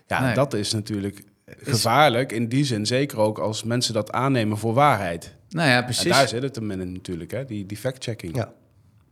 Ja, 0.08 0.22
nee. 0.22 0.34
dat 0.34 0.54
is 0.54 0.74
natuurlijk 0.74 1.24
gevaarlijk 1.46 2.32
in 2.32 2.48
die 2.48 2.66
zin, 2.66 2.86
zeker 2.86 3.18
ook 3.18 3.40
als 3.40 3.64
mensen 3.64 3.94
dat 3.94 4.12
aannemen 4.12 4.58
voor 4.58 4.74
waarheid. 4.74 5.36
Nou 5.50 5.70
ja, 5.70 5.82
precies. 5.82 6.04
En 6.04 6.12
daar 6.12 6.28
zit 6.28 6.44
het 6.44 6.56
hem 6.56 6.72
in 6.72 6.92
natuurlijk, 6.92 7.32
hè? 7.32 7.46
die, 7.46 7.66
die 7.66 7.78
fact-checking. 7.78 8.36
Ja. 8.36 8.54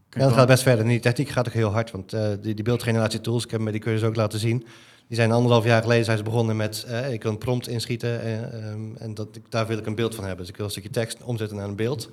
Ja, 0.10 0.20
dat 0.20 0.34
gaat 0.34 0.48
best 0.48 0.64
verder. 0.64 0.86
Die 0.86 1.00
techniek 1.00 1.30
gaat 1.30 1.48
ook 1.48 1.54
heel 1.54 1.72
hard, 1.72 1.92
want 1.92 2.10
die, 2.42 2.54
die 2.54 2.64
beeldgeneratie 2.64 3.22
tools, 3.22 3.44
ik 3.44 3.52
heb 3.52 3.62
me 3.62 3.72
die 3.72 3.82
cursus 3.82 4.08
ook 4.08 4.16
laten 4.16 4.40
zien 4.40 4.66
die 5.10 5.18
zijn 5.18 5.32
anderhalf 5.32 5.64
jaar 5.64 5.82
geleden 5.82 6.06
zijn 6.06 6.18
ze 6.18 6.24
begonnen 6.24 6.56
met, 6.56 6.86
uh, 6.88 7.14
ik 7.14 7.24
wil 7.24 7.32
een 7.32 7.38
prompt 7.38 7.68
inschieten 7.68 8.10
uh, 8.10 9.02
en 9.02 9.14
dat, 9.14 9.28
daar 9.50 9.68
wil 9.68 9.78
ik 9.78 9.86
een 9.86 9.96
beeld 9.96 10.16
van 10.16 10.24
hebben. 10.24 10.42
Dus 10.42 10.50
ik 10.50 10.56
wil 10.56 10.66
een 10.66 10.72
stukje 10.72 10.90
tekst 10.90 11.24
omzetten 11.24 11.58
naar 11.58 11.68
een 11.68 11.76
beeld. 11.76 12.10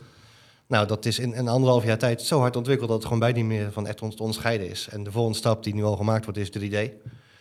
Nou, 0.67 0.87
dat 0.87 1.05
is 1.05 1.19
in 1.19 1.33
een 1.35 1.49
anderhalf 1.49 1.85
jaar 1.85 1.99
tijd 1.99 2.23
zo 2.23 2.41
hard 2.41 2.57
ontwikkeld 2.57 2.89
dat 2.89 2.97
het 2.97 3.07
gewoon 3.07 3.21
bij 3.21 3.33
niet 3.33 3.45
meer 3.45 3.73
van 3.73 3.87
echt 3.87 3.97
te 3.97 4.23
onderscheiden 4.23 4.71
is. 4.71 4.89
En 4.91 5.05
de 5.05 5.11
volgende 5.11 5.39
stap 5.39 5.65
die 5.65 5.75
nu 5.75 5.85
al 5.85 5.97
gemaakt 5.97 6.25
wordt 6.25 6.39
is 6.39 6.51
3D. 6.59 6.91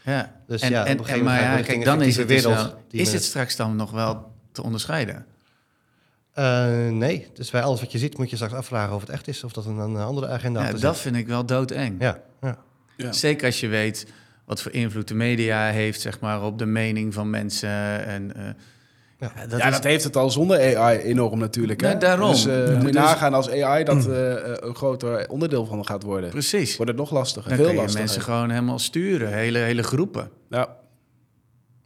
Ja, 0.04 0.42
dus 0.48 0.62
en, 0.62 0.70
ja, 0.70 0.86
en, 0.86 0.94
op 0.94 1.00
een 1.00 1.06
gegeven 1.06 1.26
moment 1.26 1.66
kijk, 1.66 1.86
dan 1.86 2.02
is 2.02 2.18
het, 2.18 2.28
dus 2.28 2.44
wereld, 2.44 2.62
wel, 2.62 2.82
is 2.92 3.14
het 3.14 3.24
straks 3.24 3.56
dan 3.56 3.76
nog 3.76 3.92
wel 3.92 4.32
te 4.52 4.64
onderscheiden? 4.64 5.26
Uh, 6.40 6.90
nee, 6.90 7.28
dus 7.34 7.50
bij 7.50 7.62
alles 7.62 7.80
wat 7.80 7.92
je 7.92 7.98
ziet 7.98 8.18
moet 8.18 8.30
je 8.30 8.36
straks 8.36 8.54
afvragen 8.54 8.96
of 8.96 9.02
het 9.02 9.10
echt 9.10 9.28
is 9.28 9.44
of 9.44 9.54
dat 9.54 9.66
een, 9.66 9.78
een 9.78 9.96
andere 9.96 10.28
agenda 10.28 10.68
is. 10.68 10.72
Ja, 10.72 10.78
dat 10.88 10.98
vind 10.98 11.16
ik 11.16 11.28
wel 11.28 11.46
doodeng. 11.46 11.96
Ja, 12.02 12.22
ja. 12.42 12.58
ja. 12.98 13.12
Zeker 13.12 13.46
als 13.46 13.60
je 13.60 13.68
weet 13.68 14.06
wat 14.46 14.62
voor 14.62 14.72
invloed 14.72 15.08
de 15.08 15.14
media 15.14 15.70
heeft 15.70 16.02
zeg 16.02 16.20
maar, 16.20 16.44
op 16.44 16.60
de 16.60 16.66
mening 16.66 17.14
van 17.14 17.30
mensen. 17.30 18.06
En, 18.06 18.32
uh, 18.38 18.44
ja, 19.20 19.32
dat, 19.48 19.60
ja 19.60 19.70
dat, 19.70 19.84
heeft 19.84 20.04
het 20.04 20.16
al 20.16 20.30
zonder 20.30 20.78
AI 20.78 20.98
enorm 20.98 21.40
natuurlijk. 21.40 21.82
Hè? 21.82 21.92
Ja, 21.92 21.96
daarom. 21.96 22.32
Dus 22.32 22.46
uh, 22.46 22.68
moet 22.68 22.76
je 22.76 22.82
dus- 22.82 22.92
nagaan 22.92 23.34
als 23.34 23.50
AI 23.50 23.84
dat 23.84 24.08
uh, 24.08 24.34
een 24.44 24.76
groter 24.76 25.30
onderdeel 25.30 25.66
van 25.66 25.86
gaat 25.86 26.04
worden. 26.04 26.30
Precies. 26.30 26.76
Wordt 26.76 26.92
het 26.92 27.00
nog 27.00 27.12
lastiger, 27.12 27.50
Dan 27.50 27.58
veel 27.58 27.66
kun 27.66 27.76
je 27.76 27.82
lastiger. 27.82 28.06
mensen 28.06 28.22
gewoon 28.22 28.50
helemaal 28.50 28.80
sturen, 28.80 29.34
hele, 29.34 29.60
hele 29.60 29.84
groepen. 29.84 30.30
Ja. 30.50 30.84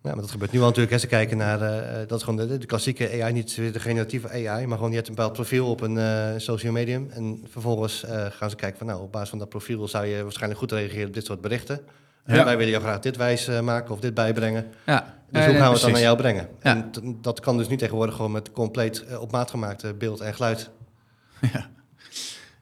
Ja, 0.04 0.10
maar 0.10 0.22
dat 0.22 0.32
gebeurt 0.32 0.52
nu 0.52 0.60
al 0.60 0.65
natuurlijk. 0.65 0.93
Als 0.93 1.02
ze 1.02 1.08
kijken 1.08 1.38
naar, 1.38 1.62
uh, 1.62 2.08
dat 2.08 2.17
is 2.17 2.24
gewoon 2.24 2.48
de, 2.48 2.58
de, 2.58 2.65
klassieke 2.65 3.22
AI, 3.24 3.34
niet 3.34 3.56
de 3.56 3.80
generatieve 3.80 4.30
AI, 4.30 4.65
maar 4.65 4.76
gewoon 4.76 4.89
je 4.89 4.95
hebt 4.95 5.08
een 5.08 5.15
bepaald 5.15 5.34
profiel 5.34 5.69
op 5.69 5.82
een 5.82 5.95
uh, 5.95 6.30
social 6.38 6.72
medium. 6.72 7.10
En 7.12 7.43
vervolgens 7.50 8.04
uh, 8.06 8.26
gaan 8.30 8.50
ze 8.50 8.56
kijken 8.56 8.78
van, 8.78 8.88
nou, 8.88 9.02
op 9.02 9.12
basis 9.12 9.30
van 9.30 9.39
dat 9.39 9.50
profiel 9.50 9.88
zou 9.88 10.06
je 10.06 10.24
waarschijnlijk 10.24 10.60
goed 10.60 10.72
reageren 10.72 11.08
op 11.08 11.13
dit 11.13 11.26
soort 11.26 11.41
berichten. 11.41 11.82
Ja. 12.25 12.43
Wij 12.43 12.58
willen 12.58 12.71
jou 12.71 12.84
graag 12.84 12.99
dit 12.99 13.17
wijs 13.17 13.49
uh, 13.49 13.60
maken 13.60 13.91
of 13.91 13.99
dit 13.99 14.13
bijbrengen. 14.13 14.67
Ja. 14.86 15.13
Dus 15.32 15.45
hoe 15.45 15.55
gaan 15.55 15.67
we 15.67 15.73
het 15.73 15.82
dan 15.82 15.91
naar 15.91 16.01
jou 16.01 16.17
brengen? 16.17 16.47
Ja. 16.62 16.71
En 16.71 16.91
dat 17.21 17.39
kan 17.39 17.58
dus 17.58 17.67
niet 17.67 17.79
tegenwoordig 17.79 18.15
gewoon 18.15 18.32
met 18.32 18.51
compleet 18.51 19.03
uh, 19.10 19.21
op 19.21 19.32
maat 19.32 19.49
gemaakte 19.49 19.93
beeld 19.93 20.19
en 20.19 20.34
geluid. 20.34 20.69
Ja, 21.53 21.69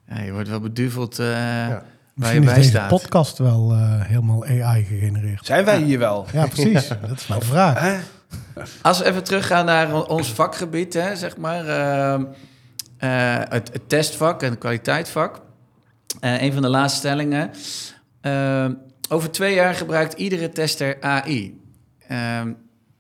ja 0.08 0.22
je 0.22 0.32
wordt 0.32 0.50
wel 0.50 0.60
beduveld 0.60 1.20
uh, 1.20 1.28
ja. 1.28 1.84
waar 2.14 2.34
je 2.34 2.40
bij 2.40 2.64
staat. 2.64 2.90
de 2.90 2.96
podcast 2.96 3.38
wel 3.38 3.76
helemaal 4.00 4.46
AI 4.46 4.84
gegenereerd. 4.84 5.46
Zijn 5.46 5.66
wij 5.66 5.82
hier 5.82 6.00
wel? 6.00 6.26
Ja, 6.34 6.46
precies. 6.46 6.88
dat 7.08 7.18
is 7.18 7.28
mijn 7.28 7.42
vraag. 7.42 8.04
Als 8.82 9.00
we 9.00 9.06
even 9.06 9.24
teruggaan 9.24 9.66
naar 9.66 10.06
ons 10.08 10.32
vakgebied, 10.34 10.94
hè, 10.94 11.16
zeg 11.16 11.38
maar. 11.38 11.68
Ehm, 11.68 12.26
het, 13.50 13.74
het, 13.74 13.90
testvak 13.90 14.44
en 14.44 14.50
het 14.50 14.60
kwaliteitsvak. 14.60 15.42
een 16.20 16.54
van 16.54 16.62
de 16.62 16.70
laatste 16.70 17.00
stellingen. 17.00 17.52
Ehm, 19.08 19.16
over 19.16 19.32
twee 19.32 19.56
jaar 19.56 19.74
gebruikt 19.74 20.14
iedere 20.14 20.50
tester 20.50 20.98
AI. 21.02 21.62
Ehm, 22.08 22.54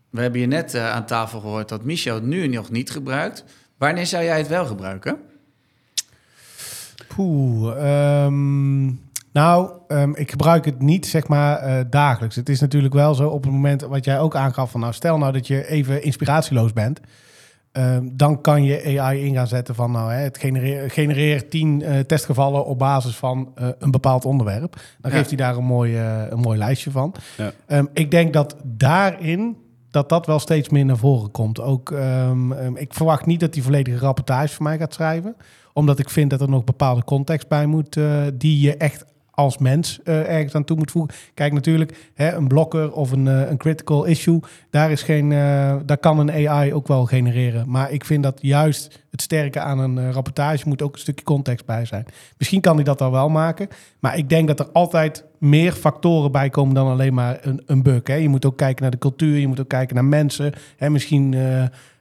we 0.09 0.21
hebben 0.21 0.41
je 0.41 0.47
net 0.47 0.73
uh, 0.73 0.89
aan 0.89 1.05
tafel 1.05 1.39
gehoord 1.39 1.69
dat 1.69 1.83
Michel 1.83 2.15
het 2.15 2.23
nu 2.23 2.47
nog 2.47 2.69
niet 2.69 2.91
gebruikt. 2.91 3.43
Wanneer 3.77 4.05
zou 4.05 4.23
jij 4.23 4.37
het 4.37 4.47
wel 4.47 4.65
gebruiken? 4.65 5.17
Poeh, 7.07 8.23
um, 8.25 9.01
nou, 9.31 9.71
um, 9.87 10.15
ik 10.15 10.29
gebruik 10.29 10.65
het 10.65 10.81
niet 10.81 11.07
zeg 11.07 11.27
maar 11.27 11.67
uh, 11.67 11.79
dagelijks. 11.89 12.35
Het 12.35 12.49
is 12.49 12.59
natuurlijk 12.59 12.93
wel 12.93 13.15
zo 13.15 13.27
op 13.27 13.43
het 13.43 13.51
moment 13.51 13.81
wat 13.81 14.05
jij 14.05 14.19
ook 14.19 14.35
aangaf 14.35 14.71
van 14.71 14.79
nou 14.79 14.93
stel 14.93 15.17
nou 15.17 15.33
dat 15.33 15.47
je 15.47 15.67
even 15.67 16.03
inspiratieloos 16.03 16.73
bent. 16.73 16.99
Um, 17.77 18.11
dan 18.13 18.41
kan 18.41 18.63
je 18.63 18.99
AI 18.99 19.25
in 19.25 19.33
gaan 19.33 19.47
zetten 19.47 19.75
van 19.75 19.91
nou, 19.91 20.11
hè, 20.11 20.19
het 20.19 20.37
genereert 20.37 20.91
genereer 20.91 21.49
tien 21.49 21.81
uh, 21.81 21.99
testgevallen 21.99 22.65
op 22.65 22.79
basis 22.79 23.15
van 23.15 23.53
uh, 23.61 23.67
een 23.79 23.91
bepaald 23.91 24.25
onderwerp. 24.25 24.75
Dan 25.01 25.11
ja. 25.11 25.17
geeft 25.17 25.27
hij 25.27 25.37
daar 25.37 25.57
een 25.57 25.63
mooi, 25.63 25.93
uh, 25.93 26.23
een 26.29 26.39
mooi 26.39 26.57
lijstje 26.57 26.91
van. 26.91 27.13
Ja. 27.37 27.51
Um, 27.67 27.89
ik 27.93 28.11
denk 28.11 28.33
dat 28.33 28.55
daarin 28.63 29.57
dat 29.91 30.09
dat 30.09 30.25
wel 30.25 30.39
steeds 30.39 30.69
meer 30.69 30.85
naar 30.85 30.97
voren 30.97 31.31
komt. 31.31 31.61
Ook, 31.61 31.89
um, 31.89 32.75
ik 32.77 32.93
verwacht 32.93 33.25
niet 33.25 33.39
dat 33.39 33.53
hij 33.53 33.63
volledige 33.63 33.97
rapportage 33.97 34.53
voor 34.53 34.63
mij 34.63 34.77
gaat 34.77 34.93
schrijven. 34.93 35.35
Omdat 35.73 35.99
ik 35.99 36.09
vind 36.09 36.29
dat 36.29 36.41
er 36.41 36.49
nog 36.49 36.63
bepaalde 36.63 37.03
context 37.03 37.47
bij 37.47 37.65
moet 37.65 37.99
die 38.33 38.59
je 38.59 38.77
echt 38.77 39.05
als 39.37 39.57
mens 39.57 39.99
uh, 40.03 40.29
ergens 40.29 40.55
aan 40.55 40.63
toe 40.63 40.77
moet 40.77 40.91
voegen. 40.91 41.15
Kijk, 41.33 41.53
natuurlijk, 41.53 42.11
hè, 42.13 42.33
een 42.33 42.47
blokker 42.47 42.91
of 42.91 43.11
een, 43.11 43.25
uh, 43.25 43.49
een 43.49 43.57
critical 43.57 44.05
issue, 44.05 44.39
daar, 44.69 44.91
is 44.91 45.03
geen, 45.03 45.31
uh, 45.31 45.75
daar 45.85 45.97
kan 45.97 46.19
een 46.19 46.47
AI 46.47 46.73
ook 46.73 46.87
wel 46.87 47.05
genereren. 47.05 47.69
Maar 47.69 47.91
ik 47.91 48.05
vind 48.05 48.23
dat 48.23 48.39
juist 48.41 49.05
het 49.11 49.21
sterke 49.21 49.59
aan 49.59 49.79
een 49.79 50.11
rapportage 50.11 50.67
moet 50.67 50.81
ook 50.81 50.93
een 50.93 50.99
stukje 50.99 51.25
context 51.25 51.65
bij 51.65 51.85
zijn. 51.85 52.05
Misschien 52.37 52.61
kan 52.61 52.75
hij 52.75 52.83
dat 52.83 53.01
al 53.01 53.11
wel 53.11 53.29
maken, 53.29 53.67
maar 53.99 54.17
ik 54.17 54.29
denk 54.29 54.47
dat 54.47 54.59
er 54.59 54.69
altijd 54.71 55.23
meer 55.37 55.71
factoren 55.71 56.31
bij 56.31 56.49
komen 56.49 56.75
dan 56.75 56.87
alleen 56.87 57.13
maar 57.13 57.37
een, 57.41 57.61
een 57.65 57.83
bug. 57.83 58.01
Hè. 58.03 58.15
Je 58.15 58.29
moet 58.29 58.45
ook 58.45 58.57
kijken 58.57 58.81
naar 58.81 58.91
de 58.91 58.97
cultuur, 58.97 59.37
je 59.37 59.47
moet 59.47 59.59
ook 59.59 59.69
kijken 59.69 59.95
naar 59.95 60.05
mensen. 60.05 60.53
Hè. 60.77 60.89
Misschien 60.89 61.33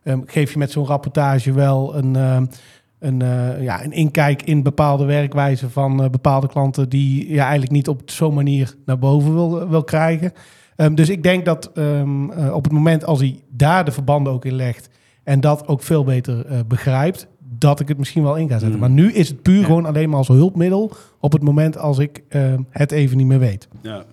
um, 0.05 0.23
geef 0.27 0.53
je 0.53 0.59
met 0.59 0.71
zo'n 0.71 0.87
rapportage 0.87 1.53
wel 1.53 1.97
een 1.97 2.49
een, 2.99 3.23
uh, 3.23 3.63
ja, 3.63 3.85
een 3.85 3.93
inkijk 3.93 4.43
in 4.43 4.63
bepaalde 4.63 5.05
werkwijzen 5.05 5.71
van 5.71 6.03
uh, 6.03 6.09
bepaalde 6.09 6.49
klanten 6.49 6.89
die 6.89 7.33
je 7.33 7.41
eigenlijk 7.41 7.73
niet 7.73 7.89
op 7.89 8.03
zo'n 8.05 8.35
manier 8.35 8.75
naar 8.85 8.99
boven 8.99 9.35
wil, 9.35 9.69
wil 9.69 9.85
krijgen. 9.85 10.33
Um, 10.77 10.95
dus 10.95 11.09
ik 11.09 11.23
denk 11.23 11.45
dat 11.45 11.71
um, 11.75 12.31
uh, 12.31 12.55
op 12.55 12.65
het 12.65 12.73
moment 12.73 13.05
als 13.05 13.19
hij 13.19 13.41
daar 13.51 13.85
de 13.85 13.91
verbanden 13.91 14.33
ook 14.33 14.45
in 14.45 14.55
legt 14.55 14.89
en 15.25 15.41
dat 15.41 15.69
ook 15.69 15.83
veel 15.83 16.05
beter 16.05 16.65
begrijpt, 16.67 17.29
dat 17.59 17.81
ik 17.81 17.89
het 17.89 17.99
misschien 17.99 18.23
wel 18.23 18.37
in 18.37 18.49
ga 18.49 18.59
zetten. 18.59 18.73
Mm. 18.73 18.81
Maar 18.81 18.91
nu 18.91 19.13
is 19.13 19.29
het 19.29 19.43
puur 19.43 19.61
ja. 19.61 19.65
gewoon 19.65 19.87
alleen 19.87 20.09
maar 20.09 20.19
als 20.19 20.29
hulpmiddel 20.29 20.93
op 21.21 21.33
het 21.33 21.43
moment 21.43 21.79
als 21.79 21.99
ik 21.99 22.23
ehm, 22.29 22.63
het 22.71 22.93
even 22.93 23.17
niet 23.17 23.27
meer 23.27 23.39
weet. 23.39 23.69
Ja. 23.83 24.05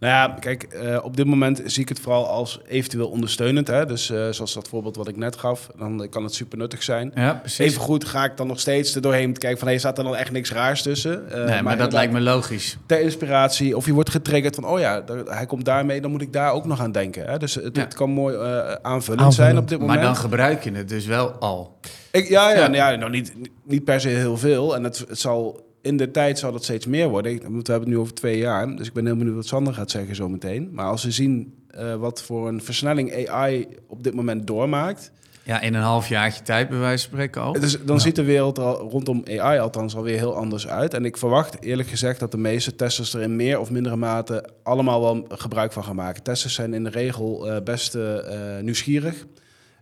Nou 0.00 0.12
ja, 0.12 0.36
kijk, 0.40 0.80
uh, 0.82 0.98
op 1.02 1.16
dit 1.16 1.26
moment 1.26 1.62
zie 1.64 1.82
ik 1.82 1.88
het 1.88 2.00
vooral 2.00 2.28
als 2.28 2.60
eventueel 2.66 3.08
ondersteunend. 3.08 3.66
Hè? 3.66 3.86
Dus 3.86 4.10
uh, 4.10 4.28
zoals 4.30 4.54
dat 4.54 4.68
voorbeeld 4.68 4.96
wat 4.96 5.08
ik 5.08 5.16
net 5.16 5.36
gaf, 5.36 5.68
dan 5.78 6.06
kan 6.10 6.22
het 6.22 6.34
super 6.34 6.58
nuttig 6.58 6.82
zijn. 6.82 7.12
Ja, 7.14 7.34
precies. 7.34 7.58
Even 7.58 7.80
goed 7.80 8.04
ga 8.04 8.24
ik 8.24 8.36
dan 8.36 8.46
nog 8.46 8.60
steeds 8.60 8.94
er 8.94 9.00
doorheen 9.02 9.32
kijken 9.36 9.58
van... 9.58 9.68
Hey, 9.68 9.78
staat 9.78 9.98
er 9.98 10.04
dan 10.04 10.16
echt 10.16 10.30
niks 10.30 10.52
raars 10.52 10.82
tussen? 10.82 11.24
Uh, 11.28 11.34
nee, 11.34 11.46
maar, 11.46 11.62
maar 11.62 11.76
dat 11.76 11.92
lijkt 11.92 12.12
me 12.12 12.20
logisch. 12.20 12.76
Ter 12.86 13.00
inspiratie. 13.00 13.76
Of 13.76 13.86
je 13.86 13.92
wordt 13.92 14.10
getriggerd 14.10 14.54
van, 14.54 14.66
oh 14.66 14.78
ja, 14.78 15.04
hij 15.24 15.46
komt 15.46 15.64
daarmee, 15.64 16.00
dan 16.00 16.10
moet 16.10 16.22
ik 16.22 16.32
daar 16.32 16.52
ook 16.52 16.64
nog 16.64 16.80
aan 16.80 16.92
denken. 16.92 17.26
Hè? 17.26 17.38
Dus 17.38 17.54
het, 17.54 17.76
ja. 17.76 17.82
het 17.82 17.94
kan 17.94 18.10
mooi 18.10 18.36
aanvullend, 18.36 18.78
aanvullend 18.82 19.34
zijn 19.34 19.58
op 19.58 19.68
dit 19.68 19.78
moment. 19.78 19.98
Maar 19.98 20.06
dan 20.06 20.16
gebruik 20.16 20.64
je 20.64 20.72
het 20.72 20.88
dus 20.88 21.06
wel 21.06 21.30
al. 21.30 21.78
Ik, 22.10 22.28
ja, 22.28 22.50
ja, 22.52 22.70
ja. 22.70 22.90
ja 22.90 22.96
nou, 22.96 23.10
niet, 23.10 23.32
niet 23.64 23.84
per 23.84 24.00
se 24.00 24.08
heel 24.08 24.36
veel. 24.36 24.74
En 24.74 24.84
het, 24.84 25.04
het 25.08 25.18
zal 25.18 25.68
in 25.82 25.96
de 25.96 26.10
tijd 26.10 26.38
zal 26.38 26.54
het 26.54 26.64
steeds 26.64 26.86
meer 26.86 27.08
worden. 27.08 27.32
Ik, 27.32 27.38
we 27.38 27.48
hebben 27.52 27.74
het 27.74 27.86
nu 27.86 27.98
over 27.98 28.14
twee 28.14 28.38
jaar, 28.38 28.76
dus 28.76 28.86
ik 28.86 28.92
ben 28.92 29.06
heel 29.06 29.16
benieuwd 29.16 29.34
wat 29.34 29.46
Sander 29.46 29.74
gaat 29.74 29.90
zeggen 29.90 30.14
zo 30.14 30.28
meteen. 30.28 30.68
Maar 30.72 30.86
als 30.86 31.04
we 31.04 31.10
zien 31.10 31.54
uh, 31.78 31.94
wat 31.94 32.22
voor 32.22 32.48
een 32.48 32.62
versnelling 32.62 33.28
AI 33.28 33.66
op 33.86 34.02
dit 34.02 34.14
moment 34.14 34.46
doormaakt... 34.46 35.12
Ja, 35.42 35.60
in 35.60 35.74
een 35.74 35.82
halfjaartje 35.82 36.42
tijd 36.42 36.68
bij 36.68 36.78
wijze 36.78 37.08
van 37.08 37.12
spreken 37.12 37.42
al. 37.42 37.52
Dus 37.52 37.84
dan 37.84 38.00
ziet 38.00 38.16
de 38.16 38.24
wereld 38.24 38.58
al, 38.58 38.90
rondom 38.90 39.22
AI 39.38 39.58
althans 39.58 39.96
alweer 39.96 40.18
heel 40.18 40.36
anders 40.36 40.68
uit. 40.68 40.94
En 40.94 41.04
ik 41.04 41.16
verwacht 41.16 41.62
eerlijk 41.62 41.88
gezegd 41.88 42.20
dat 42.20 42.30
de 42.30 42.38
meeste 42.38 42.74
testers 42.74 43.14
er 43.14 43.22
in 43.22 43.36
meer 43.36 43.60
of 43.60 43.70
mindere 43.70 43.96
mate 43.96 44.48
allemaal 44.62 45.00
wel 45.00 45.26
gebruik 45.28 45.72
van 45.72 45.84
gaan 45.84 45.96
maken. 45.96 46.22
Testers 46.22 46.54
zijn 46.54 46.74
in 46.74 46.84
de 46.84 46.90
regel 46.90 47.48
uh, 47.48 47.56
best 47.64 47.94
uh, 47.94 48.18
nieuwsgierig. 48.60 49.26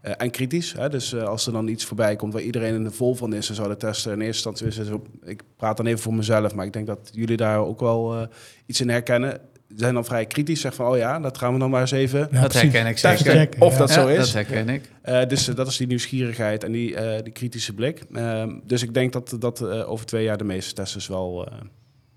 Uh, 0.05 0.13
en 0.17 0.31
kritisch. 0.31 0.73
Hè? 0.73 0.89
Dus 0.89 1.13
uh, 1.13 1.23
als 1.23 1.47
er 1.47 1.53
dan 1.53 1.69
iets 1.69 1.85
voorbij 1.85 2.17
komt 2.17 2.33
waar 2.33 2.43
iedereen 2.43 2.75
in 2.75 2.85
de 2.85 2.91
vol 2.91 3.15
van 3.15 3.35
is, 3.35 3.47
dan 3.47 3.57
zou 3.57 3.69
de 3.69 3.77
tester 3.77 4.13
in 4.13 4.21
eerste 4.21 4.49
instantie. 4.49 5.01
Ik 5.25 5.43
praat 5.57 5.77
dan 5.77 5.87
even 5.87 6.01
voor 6.01 6.15
mezelf, 6.15 6.55
maar 6.55 6.67
ik 6.67 6.73
denk 6.73 6.87
dat 6.87 7.11
jullie 7.13 7.37
daar 7.37 7.59
ook 7.59 7.81
wel 7.81 8.15
uh, 8.15 8.23
iets 8.67 8.81
in 8.81 8.89
herkennen. 8.89 9.41
Zijn 9.77 9.95
dan 9.95 10.05
vrij 10.05 10.27
kritisch, 10.27 10.61
zeggen 10.61 10.85
van 10.85 10.93
oh 10.93 10.99
ja, 10.99 11.21
dat 11.21 11.39
gaan 11.39 11.53
we 11.53 11.59
dan 11.59 11.71
maar 11.71 11.81
eens 11.81 11.91
even. 11.91 12.29
Ja, 12.31 12.41
dat 12.41 12.53
herken 12.53 12.87
ik 12.87 12.99
zeker. 12.99 13.49
Of 13.59 13.77
dat 13.77 13.91
zo 13.91 14.07
is. 14.07 14.17
Dat 14.17 14.33
herken 14.33 14.69
ik. 14.69 14.83
dus 15.29 15.45
dat 15.45 15.67
is 15.67 15.77
die 15.77 15.87
nieuwsgierigheid 15.87 16.65
en 16.65 16.73
die, 16.73 17.23
die 17.23 17.33
kritische 17.33 17.75
blik. 17.75 18.03
Ehm, 18.13 18.51
dus 18.65 18.83
ik 18.83 18.95
denk 18.95 19.13
dat, 19.13 19.37
dat 19.39 19.63
over 19.65 20.07
twee 20.07 20.25
jaar 20.25 20.39
de 20.39 20.45
meeste 20.45 20.75
testers 20.75 21.07
wel 21.07 21.49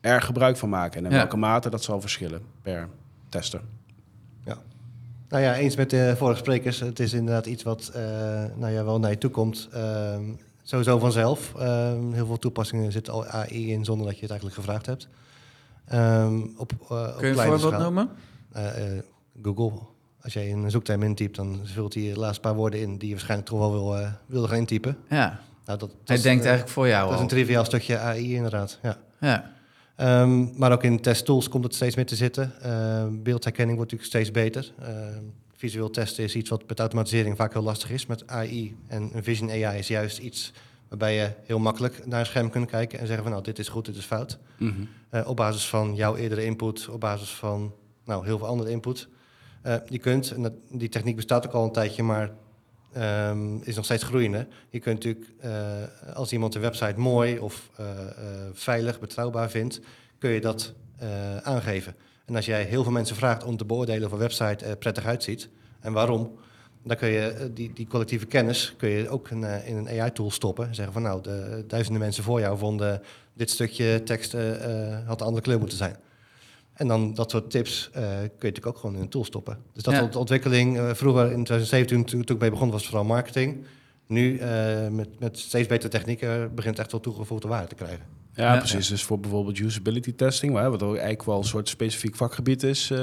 er 0.01 0.21
gebruik 0.21 0.57
van 0.57 0.69
maken. 0.69 1.05
En 1.05 1.11
in 1.11 1.17
welke 1.17 1.37
mate 1.37 1.69
dat 1.69 1.83
zal 1.83 2.01
verschillen 2.01 2.41
per 2.61 2.87
tester. 3.29 3.61
Nou 5.31 5.43
ja, 5.43 5.55
eens 5.55 5.75
met 5.75 5.89
de 5.89 6.13
vorige 6.17 6.39
sprekers. 6.39 6.79
Het 6.79 6.99
is 6.99 7.13
inderdaad 7.13 7.45
iets 7.45 7.63
wat 7.63 7.91
uh, 7.95 8.01
nou 8.55 8.71
ja, 8.71 8.83
wel 8.83 8.99
naar 8.99 9.09
je 9.09 9.17
toe 9.17 9.29
komt. 9.29 9.69
Uh, 9.75 10.17
sowieso 10.63 10.99
vanzelf. 10.99 11.53
Uh, 11.57 11.91
heel 12.11 12.25
veel 12.25 12.39
toepassingen 12.39 12.91
zitten 12.91 13.13
al 13.13 13.25
AI 13.25 13.71
in 13.71 13.85
zonder 13.85 14.05
dat 14.05 14.15
je 14.15 14.21
het 14.21 14.29
eigenlijk 14.29 14.59
gevraagd 14.59 14.85
hebt. 14.85 15.07
Um, 15.93 16.53
op, 16.57 16.71
uh, 16.91 17.17
Kun 17.17 17.27
je 17.27 17.41
een 17.41 17.59
voorbeeld 17.59 17.77
noemen? 17.81 18.09
Google. 19.43 19.79
Als 20.21 20.33
jij 20.33 20.51
een 20.51 20.71
zoekterm 20.71 21.03
intypt, 21.03 21.35
dan 21.35 21.59
vult 21.63 21.93
hij 21.93 22.03
de 22.03 22.19
laatste 22.19 22.41
paar 22.41 22.55
woorden 22.55 22.79
in 22.79 22.97
die 22.97 23.07
je 23.07 23.13
waarschijnlijk 23.13 23.49
toch 23.49 23.59
wel 23.59 23.71
wil, 23.71 24.07
wilde 24.25 24.47
gaan 24.47 24.57
intypen. 24.57 24.97
Ja. 25.09 25.39
Nou, 25.65 25.79
dat, 25.79 25.79
dat 25.79 25.89
Hij 26.05 26.15
is, 26.15 26.21
denkt 26.21 26.43
eigenlijk 26.43 26.73
voor 26.73 26.87
jou 26.87 27.01
Dat 27.01 27.09
al. 27.09 27.15
is 27.15 27.21
een 27.21 27.27
triviaal 27.27 27.65
stukje 27.65 27.97
AI 27.97 28.35
inderdaad, 28.35 28.79
ja. 28.81 28.97
Ja. 29.19 29.51
Um, 30.01 30.51
maar 30.57 30.71
ook 30.71 30.83
in 30.83 30.99
testtools 30.99 31.49
komt 31.49 31.63
het 31.63 31.75
steeds 31.75 31.95
meer 31.95 32.05
te 32.05 32.15
zitten. 32.15 32.53
Uh, 32.65 33.05
beeldherkenning 33.09 33.77
wordt 33.77 33.91
natuurlijk 33.91 34.09
steeds 34.09 34.31
beter. 34.31 34.71
Uh, 34.81 34.87
visueel 35.55 35.89
testen 35.89 36.23
is 36.23 36.35
iets 36.35 36.49
wat 36.49 36.67
met 36.67 36.79
automatisering 36.79 37.37
vaak 37.37 37.53
heel 37.53 37.61
lastig 37.61 37.91
is. 37.91 38.05
Met 38.05 38.27
AI 38.27 38.75
en 38.87 39.09
een 39.13 39.23
Vision 39.23 39.49
AI 39.49 39.77
is 39.77 39.87
juist 39.87 40.17
iets 40.17 40.53
waarbij 40.87 41.15
je 41.15 41.31
heel 41.43 41.59
makkelijk 41.59 42.05
naar 42.05 42.19
een 42.19 42.25
scherm 42.25 42.49
kunt 42.49 42.69
kijken 42.69 42.99
en 42.99 43.05
zeggen 43.05 43.23
van 43.23 43.31
nou 43.31 43.43
dit 43.43 43.59
is 43.59 43.69
goed, 43.69 43.85
dit 43.85 43.95
is 43.95 44.05
fout. 44.05 44.37
Mm 44.57 44.69
-hmm. 44.69 44.87
uh, 45.19 45.27
op 45.27 45.35
basis 45.35 45.67
van 45.67 45.95
jouw 45.95 46.15
eerdere 46.15 46.45
input, 46.45 46.89
op 46.89 46.99
basis 46.99 47.29
van 47.29 47.73
nou, 48.05 48.25
heel 48.25 48.37
veel 48.37 48.47
andere 48.47 48.69
input. 48.69 49.07
je 49.87 49.99
kunt, 49.99 50.31
en 50.31 50.41
dat, 50.41 50.53
die 50.69 50.89
techniek 50.89 51.15
bestaat 51.15 51.47
ook 51.47 51.53
al 51.53 51.63
een 51.63 51.71
tijdje, 51.71 52.03
maar 52.03 52.31
um, 52.97 53.61
is 53.63 53.75
nog 53.75 53.85
steeds 53.85 54.03
groeiende. 54.03 54.47
Je 54.69 54.79
kunt 54.79 55.03
natuurlijk, 55.03 55.33
uh, 55.43 56.15
als 56.15 56.31
iemand 56.31 56.53
de 56.53 56.59
website 56.59 56.99
mooi 56.99 57.39
of 57.39 57.69
uh, 57.79 57.87
uh, 57.87 57.93
veilig, 58.53 58.99
betrouwbaar 58.99 59.49
vindt, 59.49 59.79
kun 60.17 60.29
je 60.29 60.41
dat 60.41 60.73
aangeven. 61.43 61.95
En 62.25 62.35
als 62.35 62.45
jij 62.45 62.63
heel 62.63 62.83
veel 62.83 62.91
mensen 62.91 63.15
vraagt 63.15 63.43
om 63.43 63.57
te 63.57 63.65
beoordelen 63.65 64.05
of 64.05 64.11
een 64.11 64.17
website 64.17 64.65
er 64.65 64.77
prettig 64.77 65.05
uitziet 65.05 65.49
en 65.79 65.93
waarom, 65.93 66.37
dan 66.83 66.97
kun 66.97 67.09
je 67.09 67.51
die, 67.53 67.73
die 67.73 67.87
collectieve 67.87 68.25
kennis 68.25 68.73
kun 68.77 68.89
je 68.89 69.09
ook 69.09 69.29
in, 69.29 69.43
in 69.43 69.77
een 69.77 70.01
AI-tool 70.01 70.31
stoppen. 70.31 70.67
En 70.67 70.75
zeggen 70.75 70.93
van 70.93 71.01
nou, 71.01 71.21
de 71.21 71.63
duizenden 71.67 72.01
mensen 72.01 72.23
voor 72.23 72.39
jou 72.39 72.57
vonden 72.57 73.01
dit 73.33 73.49
stukje 73.49 74.03
tekst 74.03 74.31
had 75.05 75.19
een 75.21 75.27
andere 75.27 75.41
kleur 75.41 75.59
moeten 75.59 75.77
zijn. 75.77 75.95
En 76.81 76.87
dan 76.87 77.13
dat 77.13 77.31
soort 77.31 77.49
tips 77.49 77.89
uh, 77.89 78.01
kun 78.01 78.03
je 78.03 78.27
natuurlijk 78.27 78.65
ook 78.65 78.77
gewoon 78.77 78.95
in 78.95 79.01
een 79.01 79.09
tool 79.09 79.23
stoppen. 79.23 79.57
Dus 79.73 79.83
dat 79.83 79.93
ja. 79.93 80.05
de 80.05 80.17
ontwikkeling, 80.17 80.77
uh, 80.77 80.93
vroeger 80.93 81.23
in 81.23 81.43
2017 81.43 82.05
toen, 82.05 82.23
toen 82.23 82.35
ik 82.35 82.41
mee 82.41 82.49
begon, 82.49 82.71
was 82.71 82.81
het 82.81 82.89
vooral 82.89 83.07
marketing. 83.07 83.65
Nu 84.07 84.39
uh, 84.39 84.87
met, 84.87 85.19
met 85.19 85.39
steeds 85.39 85.67
betere 85.67 85.89
technieken 85.89 86.55
begint 86.55 86.79
echt 86.79 86.91
wel 86.91 87.01
toegevoegde 87.01 87.47
waarde 87.47 87.67
te 87.67 87.75
krijgen. 87.75 88.05
Ja, 88.33 88.53
ja 88.53 88.57
precies. 88.57 88.87
Ja. 88.87 88.93
Dus 88.93 89.03
voor 89.03 89.19
bijvoorbeeld 89.19 89.59
usability 89.59 90.15
testing, 90.15 90.53
wat 90.53 90.83
ook 90.83 90.93
eigenlijk 90.93 91.23
wel 91.23 91.37
een 91.37 91.43
soort 91.43 91.69
specifiek 91.69 92.15
vakgebied 92.15 92.63
is 92.63 92.93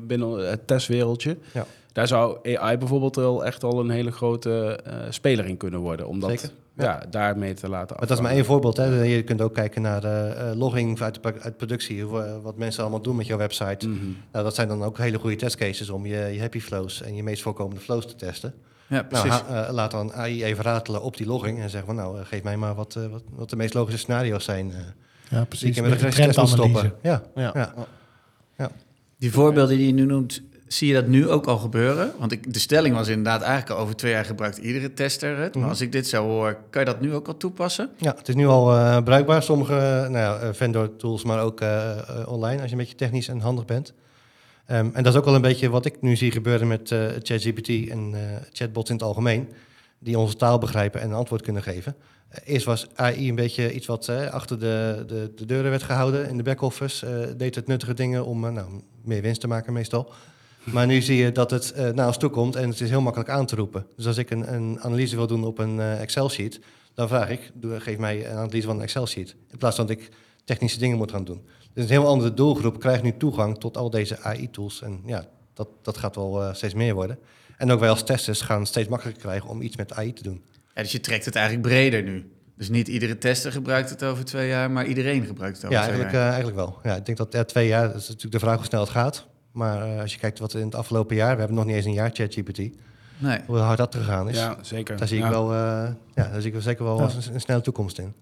binnen 0.00 0.48
het 0.48 0.66
testwereldje. 0.66 1.36
Ja. 1.52 1.66
Daar 1.92 2.06
zou 2.06 2.56
AI 2.56 2.78
bijvoorbeeld 2.78 3.16
wel 3.16 3.44
echt 3.44 3.64
al 3.64 3.80
een 3.80 3.90
hele 3.90 4.12
grote 4.12 4.80
speler 5.10 5.46
in 5.46 5.56
kunnen 5.56 5.80
worden. 5.80 6.08
Omdat, 6.08 6.30
Zeker 6.30 6.50
ja. 6.76 7.02
daarmee 7.10 7.54
te 7.54 7.68
laten 7.68 7.96
Maar 7.98 8.06
dat 8.06 8.16
is 8.16 8.22
maar 8.22 8.32
één 8.32 8.44
voorbeeld. 8.44 8.76
Hè. 8.76 9.02
Je 9.02 9.22
kunt 9.22 9.40
ook 9.40 9.54
kijken 9.54 9.82
naar 9.82 10.00
de 10.00 10.34
uh, 10.36 10.58
logging 10.58 11.00
uit, 11.00 11.14
de, 11.22 11.40
uit 11.40 11.56
productie, 11.56 11.96
uh, 11.96 12.36
wat 12.42 12.56
mensen 12.56 12.82
allemaal 12.82 13.02
doen 13.02 13.16
met 13.16 13.26
jouw 13.26 13.38
website. 13.38 13.88
Mm 13.88 13.98
-hmm. 13.98 14.16
nou, 14.32 14.44
dat 14.44 14.54
zijn 14.54 14.68
dan 14.68 14.82
ook 14.82 14.98
hele 14.98 15.18
goede 15.18 15.36
testcases 15.36 15.90
om 15.90 16.06
je, 16.06 16.16
je 16.16 16.40
happy 16.40 16.60
flows 16.60 17.02
en 17.02 17.14
je 17.14 17.22
meest 17.22 17.42
voorkomende 17.42 17.80
flows 17.80 18.06
te 18.06 18.14
testen. 18.14 18.54
Ja, 18.86 19.02
precies. 19.02 19.42
Nou, 19.48 19.66
uh, 19.66 19.72
laat 19.72 19.90
dan 19.90 20.12
AI 20.12 20.44
even 20.44 20.64
ratelen 20.64 21.02
op 21.02 21.16
die 21.16 21.26
logging 21.26 21.60
en 21.60 21.70
zeggen 21.70 21.94
van 21.94 21.96
nou, 21.96 22.24
geef 22.24 22.42
mij 22.42 22.56
maar 22.56 22.74
wat, 22.74 22.94
wat, 23.10 23.22
wat 23.30 23.50
de 23.50 23.56
meest 23.56 23.74
logische 23.74 23.98
scenario's 23.98 24.44
zijn. 24.44 24.72
ja, 25.28 25.44
precies. 25.44 25.74
Die 25.74 25.84
ik 25.84 25.90
met 25.90 26.00
de 26.00 26.08
test 26.08 26.48
stoppen. 26.48 26.92
Ja, 27.02 27.22
ja. 27.34 27.50
Ja. 27.54 27.74
ja. 28.56 28.70
Die 29.18 29.32
voorbeelden 29.32 29.76
die 29.76 29.86
je 29.86 29.92
nu 29.92 30.04
noemt, 30.04 30.42
Zie 30.66 30.88
je 30.88 30.94
dat 30.94 31.06
nu 31.06 31.28
ook 31.28 31.46
al 31.46 31.58
gebeuren? 31.58 32.12
Want 32.18 32.32
ik, 32.32 32.52
de 32.52 32.58
stelling 32.58 32.94
was 32.94 33.08
inderdaad 33.08 33.40
eigenlijk 33.40 33.70
al 33.70 33.78
over 33.78 33.96
twee 33.96 34.12
jaar 34.12 34.24
gebruikt 34.24 34.58
iedere 34.58 34.94
tester 34.94 35.38
het. 35.38 35.54
Maar 35.54 35.62
mm 35.62 35.68
als 35.68 35.80
ik 35.80 35.92
dit 35.92 36.06
zo 36.06 36.24
hoor, 36.24 36.58
kan 36.70 36.80
je 36.80 36.86
dat 36.86 37.00
nu 37.00 37.14
ook 37.14 37.26
al 37.26 37.36
toepassen? 37.36 37.90
Ja, 37.96 38.14
het 38.18 38.28
is 38.28 38.34
nu 38.34 38.46
al 38.46 38.74
uh, 38.74 39.02
bruikbaar. 39.02 39.42
Sommige 39.42 39.72
nou 40.10 40.16
ja, 40.16 40.54
vendor 40.54 40.96
tools, 40.96 41.24
maar 41.24 41.42
ook 41.42 41.60
uh, 41.60 41.98
online 42.26 42.60
als 42.60 42.64
je 42.64 42.70
een 42.70 42.78
beetje 42.82 42.94
technisch 42.94 43.28
en 43.28 43.40
handig 43.40 43.64
bent. 43.64 43.92
Um, 44.70 44.90
en 44.94 45.02
dat 45.02 45.12
is 45.12 45.18
ook 45.18 45.24
wel 45.24 45.34
een 45.34 45.40
beetje 45.40 45.70
wat 45.70 45.84
ik 45.84 46.00
nu 46.00 46.16
zie 46.16 46.30
gebeuren 46.30 46.66
met 46.66 46.90
uh, 46.90 47.06
ChatGPT 47.22 47.68
en 47.68 48.14
chatbots 48.52 48.90
in 48.90 48.96
het 48.96 49.04
algemeen. 49.04 49.48
Die 49.98 50.18
onze 50.18 50.36
taal 50.36 50.58
begrijpen 50.58 51.00
en 51.00 51.10
een 51.10 51.16
antwoord 51.16 51.42
kunnen 51.42 51.62
geven. 51.62 51.96
Eerst 52.44 52.66
was 52.66 52.86
AI 52.94 53.28
een 53.28 53.34
beetje 53.34 53.72
iets 53.72 53.86
wat 53.86 54.08
achter 54.30 54.58
de, 54.58 55.04
de, 55.06 55.32
de, 55.34 55.46
deuren 55.46 55.70
werd 55.70 55.82
gehouden 55.82 56.28
in 56.28 56.36
de 56.36 56.42
back-office. 56.42 57.34
deed 57.36 57.54
het 57.54 57.66
nuttige 57.66 57.94
dingen 57.94 58.24
om 58.24 58.40
nou, 58.40 58.66
meer 59.04 59.22
winst 59.22 59.40
te 59.40 59.48
maken 59.48 59.72
meestal. 59.72 60.12
Maar 60.72 60.86
nu 60.86 61.00
zie 61.00 61.16
je 61.16 61.32
dat 61.32 61.50
het 61.50 61.72
uh, 61.76 61.88
naar 61.88 62.06
ons 62.06 62.18
toe 62.18 62.30
komt 62.30 62.56
en 62.56 62.68
het 62.68 62.80
is 62.80 62.88
heel 62.90 63.00
makkelijk 63.00 63.30
aan 63.30 63.46
te 63.46 63.56
roepen. 63.56 63.86
Dus 63.96 64.06
als 64.06 64.18
ik 64.18 64.30
een, 64.30 64.54
een 64.54 64.80
analyse 64.80 65.16
wil 65.16 65.26
doen 65.26 65.44
op 65.44 65.58
een 65.58 65.76
uh, 65.76 66.00
Excel-sheet, 66.00 66.60
dan 66.94 67.08
vraag 67.08 67.28
ik, 67.28 67.52
geef 67.78 67.98
mij 67.98 68.30
een 68.30 68.36
analyse 68.36 68.66
van 68.66 68.76
een 68.76 68.82
Excel-sheet. 68.82 69.36
In 69.50 69.58
plaats 69.58 69.76
van 69.76 69.86
dat 69.86 69.96
ik 69.96 70.08
technische 70.44 70.78
dingen 70.78 70.96
moet 70.96 71.10
gaan 71.10 71.24
doen. 71.24 71.46
Dus 71.72 71.84
een 71.84 71.90
heel 71.90 72.06
andere 72.06 72.34
doelgroep 72.34 72.80
krijgt 72.80 73.02
nu 73.02 73.16
toegang 73.16 73.58
tot 73.58 73.76
al 73.76 73.90
deze 73.90 74.20
AI-tools. 74.20 74.82
En 74.82 75.00
ja, 75.06 75.24
dat, 75.54 75.68
dat 75.82 75.96
gaat 75.96 76.16
wel 76.16 76.42
uh, 76.42 76.54
steeds 76.54 76.74
meer 76.74 76.94
worden. 76.94 77.18
En 77.56 77.70
ook 77.70 77.80
wij 77.80 77.88
als 77.88 78.04
testers 78.04 78.40
gaan 78.40 78.66
steeds 78.66 78.88
makkelijker 78.88 79.22
krijgen 79.22 79.48
om 79.48 79.62
iets 79.62 79.76
met 79.76 79.92
AI 79.92 80.12
te 80.12 80.22
doen. 80.22 80.44
Ja, 80.74 80.82
dus 80.82 80.92
je 80.92 81.00
trekt 81.00 81.24
het 81.24 81.36
eigenlijk 81.36 81.66
breder 81.66 82.02
nu. 82.02 82.30
Dus 82.56 82.68
niet 82.68 82.88
iedere 82.88 83.18
tester 83.18 83.52
gebruikt 83.52 83.90
het 83.90 84.04
over 84.04 84.24
twee 84.24 84.48
jaar, 84.48 84.70
maar 84.70 84.86
iedereen 84.86 85.24
gebruikt 85.24 85.56
het 85.56 85.66
over 85.66 85.78
ja, 85.78 85.86
twee 85.86 85.98
jaar. 85.98 86.12
Ja, 86.12 86.26
eigenlijk 86.26 86.56
wel. 86.56 86.78
Ja, 86.82 86.96
ik 86.96 87.06
denk 87.06 87.18
dat 87.18 87.32
ja, 87.32 87.44
twee 87.44 87.66
jaar, 87.68 87.86
dat 87.86 88.00
is 88.00 88.08
natuurlijk 88.08 88.32
de 88.32 88.38
vraag 88.38 88.56
hoe 88.56 88.64
snel 88.64 88.80
het 88.80 88.90
gaat. 88.90 89.26
Maar 89.56 89.88
uh, 89.88 90.00
als 90.00 90.12
je 90.12 90.18
kijkt 90.18 90.38
wat 90.38 90.54
in 90.54 90.64
het 90.64 90.74
afgelopen 90.74 91.16
jaar, 91.16 91.32
we 91.32 91.38
hebben 91.38 91.56
nog 91.56 91.66
niet 91.66 91.74
eens 91.74 91.84
een 91.84 91.92
jaar 91.92 92.10
ChatGPT. 92.12 92.58
Nee. 93.18 93.40
Hoe 93.46 93.56
hard 93.56 93.78
dat 93.78 93.94
gegaan 93.94 94.28
is. 94.28 94.36
Ja, 94.36 94.56
zeker. 94.60 94.96
Daar 94.96 95.08
zie 95.08 95.16
ik 95.18 95.24
ja. 95.24 95.30
wel, 95.30 95.52
uh, 95.52 95.58
ja, 96.14 96.28
daar 96.28 96.40
zie 96.40 96.52
ik 96.52 96.62
zeker 96.62 96.84
wel 96.84 96.98
ja. 96.98 97.04
een, 97.04 97.34
een, 97.34 97.40
snelle 97.40 97.60
toekomst 97.60 97.98
in. 97.98 98.14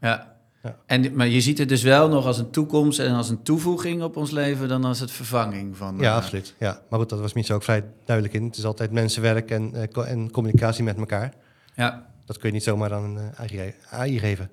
Ja. 0.00 0.36
ja. 0.62 0.76
En, 0.86 1.14
maar 1.14 1.26
je 1.26 1.40
ziet 1.40 1.58
het 1.58 1.68
dus 1.68 1.82
wel 1.82 2.08
nog 2.08 2.26
als 2.26 2.38
een 2.38 2.50
toekomst 2.50 2.98
en 2.98 3.14
als 3.14 3.28
een 3.28 3.42
toevoeging 3.42 4.02
op 4.02 4.16
ons 4.16 4.30
leven 4.30 4.68
dan 4.68 4.84
als 4.84 5.00
het 5.00 5.10
vervanging 5.10 5.76
van. 5.76 5.96
Ja, 5.98 6.10
uh, 6.10 6.16
absoluut. 6.16 6.54
Ja. 6.58 6.80
Maar 6.88 6.98
goed, 6.98 7.08
dat 7.08 7.20
was 7.20 7.32
niet 7.32 7.46
zo 7.46 7.54
ook 7.54 7.62
vrij 7.62 7.84
duidelijk 8.04 8.36
in. 8.36 8.44
Het 8.44 8.56
is 8.56 8.64
altijd 8.64 8.90
mensenwerk 8.90 9.50
en, 9.50 9.72
uh, 9.74 10.10
en 10.10 10.30
communicatie 10.30 10.84
met 10.84 10.96
elkaar. 10.96 11.32
Ja. 11.74 12.06
Dat 12.24 12.38
kun 12.38 12.48
je 12.48 12.54
niet 12.54 12.64
zomaar 12.64 12.94
aan 12.94 13.16
een 13.16 13.30
AI, 13.36 13.74
AI 13.90 14.18
geven. 14.18 14.50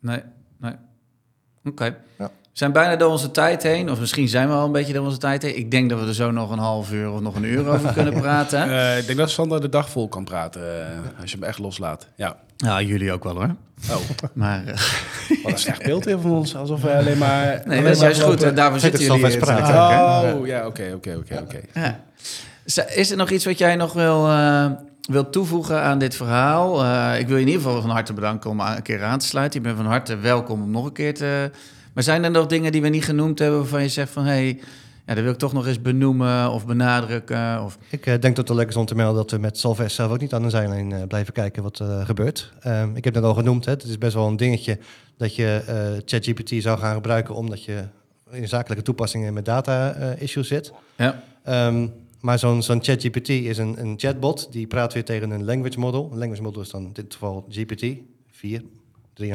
Nee, 0.00 0.22
nee. 0.58 0.74
Oké. 1.66 1.84
Okay. 1.84 1.96
Ja. 2.18 2.24
We 2.24 2.62
zijn 2.62 2.72
bijna 2.72 2.96
door 2.96 3.10
onze 3.10 3.30
tijd 3.30 3.62
heen, 3.62 3.90
of 3.90 4.00
misschien 4.00 4.28
zijn 4.28 4.48
we 4.48 4.54
al 4.54 4.64
een 4.64 4.72
beetje 4.72 4.92
door 4.92 5.04
onze 5.04 5.18
tijd 5.18 5.42
heen. 5.42 5.56
Ik 5.56 5.70
denk 5.70 5.90
dat 5.90 6.00
we 6.00 6.06
er 6.06 6.14
zo 6.14 6.30
nog 6.30 6.50
een 6.50 6.58
half 6.58 6.92
uur 6.92 7.10
of 7.10 7.20
nog 7.20 7.34
een 7.34 7.44
uur 7.44 7.66
over 7.68 7.92
kunnen 7.92 8.14
praten. 8.20 8.68
Uh, 8.68 8.98
ik 8.98 9.06
denk 9.06 9.18
dat 9.18 9.30
Sander 9.30 9.60
de 9.60 9.68
dag 9.68 9.90
vol 9.90 10.08
kan 10.08 10.24
praten, 10.24 10.62
uh, 10.62 11.20
als 11.20 11.30
je 11.30 11.36
hem 11.36 11.46
echt 11.46 11.58
loslaat. 11.58 12.06
Ja, 12.14 12.36
ja 12.56 12.82
jullie 12.82 13.12
ook 13.12 13.24
wel 13.24 13.34
hoor. 13.34 13.54
Oh. 13.90 13.96
Maar, 14.32 14.62
uh, 14.66 14.74
Wat 15.42 15.52
een 15.52 15.58
slecht 15.58 15.82
beeld 15.82 16.04
weer 16.04 16.20
van 16.20 16.30
ons, 16.30 16.56
alsof 16.56 16.82
we 16.82 16.96
alleen 16.96 17.18
maar... 17.18 17.62
Nee, 17.64 17.82
dat 17.82 17.92
is 17.92 18.00
juist 18.00 18.22
goed, 18.22 18.42
en 18.42 18.54
daarvoor 18.54 18.80
zitten 18.80 19.04
jullie 19.04 19.38
praten. 19.38 20.38
Oh, 20.38 20.46
ja, 20.46 20.66
oké, 20.66 20.92
oké, 20.94 21.16
oké, 21.16 21.38
oké. 21.42 21.60
Is 22.94 23.10
er 23.10 23.16
nog 23.16 23.30
iets 23.30 23.44
wat 23.44 23.58
jij 23.58 23.76
nog 23.76 23.92
wil 23.92 24.28
wil 25.06 25.30
toevoegen 25.30 25.82
aan 25.82 25.98
dit 25.98 26.14
verhaal. 26.14 26.84
Uh, 26.84 27.18
ik 27.18 27.26
wil 27.26 27.36
je 27.36 27.42
in 27.42 27.48
ieder 27.48 27.62
geval 27.62 27.80
van 27.80 27.90
harte 27.90 28.12
bedanken 28.12 28.50
om 28.50 28.60
een 28.60 28.82
keer 28.82 29.02
aan 29.02 29.18
te 29.18 29.26
sluiten. 29.26 29.60
Je 29.60 29.66
bent 29.66 29.78
van 29.78 29.86
harte 29.86 30.16
welkom 30.16 30.62
om 30.62 30.70
nog 30.70 30.84
een 30.84 30.92
keer 30.92 31.14
te. 31.14 31.50
Maar 31.92 32.02
zijn 32.02 32.24
er 32.24 32.30
nog 32.30 32.46
dingen 32.46 32.72
die 32.72 32.82
we 32.82 32.88
niet 32.88 33.04
genoemd 33.04 33.38
hebben 33.38 33.58
waarvan 33.58 33.82
je 33.82 33.88
zegt 33.88 34.12
van 34.12 34.24
hé, 34.24 34.30
hey, 34.30 34.60
ja, 35.06 35.14
dat 35.14 35.22
wil 35.22 35.32
ik 35.32 35.38
toch 35.38 35.52
nog 35.52 35.66
eens 35.66 35.82
benoemen 35.82 36.50
of 36.50 36.66
benadrukken. 36.66 37.62
Of... 37.62 37.78
Ik 37.90 38.04
denk 38.04 38.36
dat 38.36 38.48
het 38.48 38.56
leuk 38.56 38.68
is 38.68 38.76
om 38.76 38.86
te 38.86 38.94
melden 38.94 39.16
dat 39.16 39.30
we 39.30 39.38
met 39.38 39.58
Salves 39.58 39.94
zelf 39.94 40.10
ook 40.10 40.20
niet 40.20 40.34
aan 40.34 40.42
de 40.42 40.50
zijlijn 40.50 41.06
blijven 41.08 41.32
kijken 41.32 41.62
wat 41.62 41.78
er 41.78 42.06
gebeurt. 42.06 42.52
Ehm, 42.60 42.96
ik 42.96 43.04
heb 43.04 43.14
net 43.14 43.22
al 43.22 43.34
genoemd, 43.34 43.64
hè, 43.64 43.70
het 43.70 43.84
is 43.84 43.98
best 43.98 44.14
wel 44.14 44.26
een 44.26 44.36
dingetje 44.36 44.78
dat 45.16 45.34
je 45.34 45.62
ChatGPT 46.04 46.54
zou 46.62 46.78
gaan 46.78 46.94
gebruiken 46.94 47.34
omdat 47.34 47.64
je 47.64 47.84
in 48.30 48.48
zakelijke 48.48 48.84
toepassingen 48.84 49.32
met 49.32 49.44
data-issues 49.44 50.48
zit. 50.48 50.72
Ja. 50.96 51.22
Um, 51.48 51.92
maar 52.26 52.38
zo'n 52.38 52.62
zo'n 52.62 52.82
ChatGPT 52.82 53.28
is 53.28 53.58
een, 53.58 53.80
een 53.80 53.94
chatbot 53.96 54.52
die 54.52 54.66
praat 54.66 54.92
weer 54.92 55.04
tegen 55.04 55.30
een 55.30 55.44
language 55.44 55.78
model. 55.78 56.08
Een 56.12 56.18
language 56.18 56.42
model 56.42 56.62
is 56.62 56.70
dan 56.70 56.84
in 56.84 56.92
dit 56.92 57.12
geval 57.12 57.46
GPT 57.48 57.96
4, 58.30 58.62
3,5. 59.22 59.26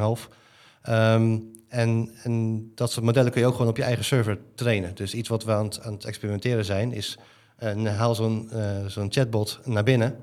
Um, 0.89 1.51
en, 1.67 2.09
en 2.23 2.65
dat 2.75 2.91
soort 2.91 3.05
modellen 3.05 3.31
kun 3.31 3.41
je 3.41 3.47
ook 3.47 3.53
gewoon 3.53 3.67
op 3.67 3.77
je 3.77 3.83
eigen 3.83 4.05
server 4.05 4.37
trainen. 4.55 4.95
Dus 4.95 5.13
iets 5.13 5.29
wat 5.29 5.43
we 5.43 5.51
aan 5.51 5.65
het, 5.65 5.81
aan 5.81 5.93
het 5.93 6.05
experimenteren 6.05 6.65
zijn, 6.65 6.93
is 6.93 7.17
uh, 7.63 7.97
haal 7.97 8.15
zo'n 8.15 8.49
uh, 8.53 8.85
zo'n 8.87 9.11
chatbot 9.11 9.59
naar 9.65 9.83
binnen. 9.83 10.15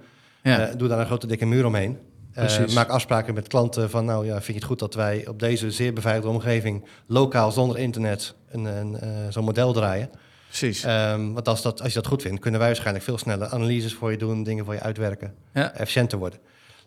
Ja. 0.43 0.69
Uh, 0.69 0.77
doe 0.77 0.89
daar 0.89 1.01
een 1.01 1.07
grote 1.07 1.27
dikke 1.27 1.47
muur 1.47 1.67
omheen. 1.67 1.99
maak 2.75 2.89
afspraken 2.89 3.35
met 3.35 3.49
klanten 3.49 3.91
van, 3.91 4.05
nou 4.05 4.27
ja, 4.27 4.33
vind 4.33 4.47
je 4.47 4.53
het 4.53 4.65
goed 4.65 4.79
dat 4.79 4.95
wij 4.95 5.27
op 5.27 5.39
deze 5.39 5.71
zeer 5.71 5.93
beveiligde 5.93 6.31
omgeving 6.31 6.85
lokaal 7.07 7.53
zonder 7.53 7.79
internet 7.79 8.35
een, 8.49 8.65
een, 8.65 8.99
zo'n 9.33 9.45
model 9.45 9.73
draaien. 9.73 10.11
Precies. 10.49 10.85
Um, 10.85 11.33
want 11.35 11.49
als, 11.49 11.63
dat, 11.63 11.81
als 11.83 11.89
je 11.89 12.01
dat 12.01 12.07
goed 12.07 12.23
vindt, 12.23 12.41
kunnen 12.41 12.61
wij 12.61 12.69
waarschijnlijk 12.69 13.05
veel 13.05 13.19
sneller 13.19 13.49
analyses 13.49 13.95
voor 13.95 14.11
je 14.11 14.19
doen, 14.19 14.43
dingen 14.43 14.65
voor 14.65 14.75
je 14.75 14.81
uitwerken, 14.81 15.35
ja. 15.55 15.73
efficiënter 15.73 16.19
worden. 16.19 16.39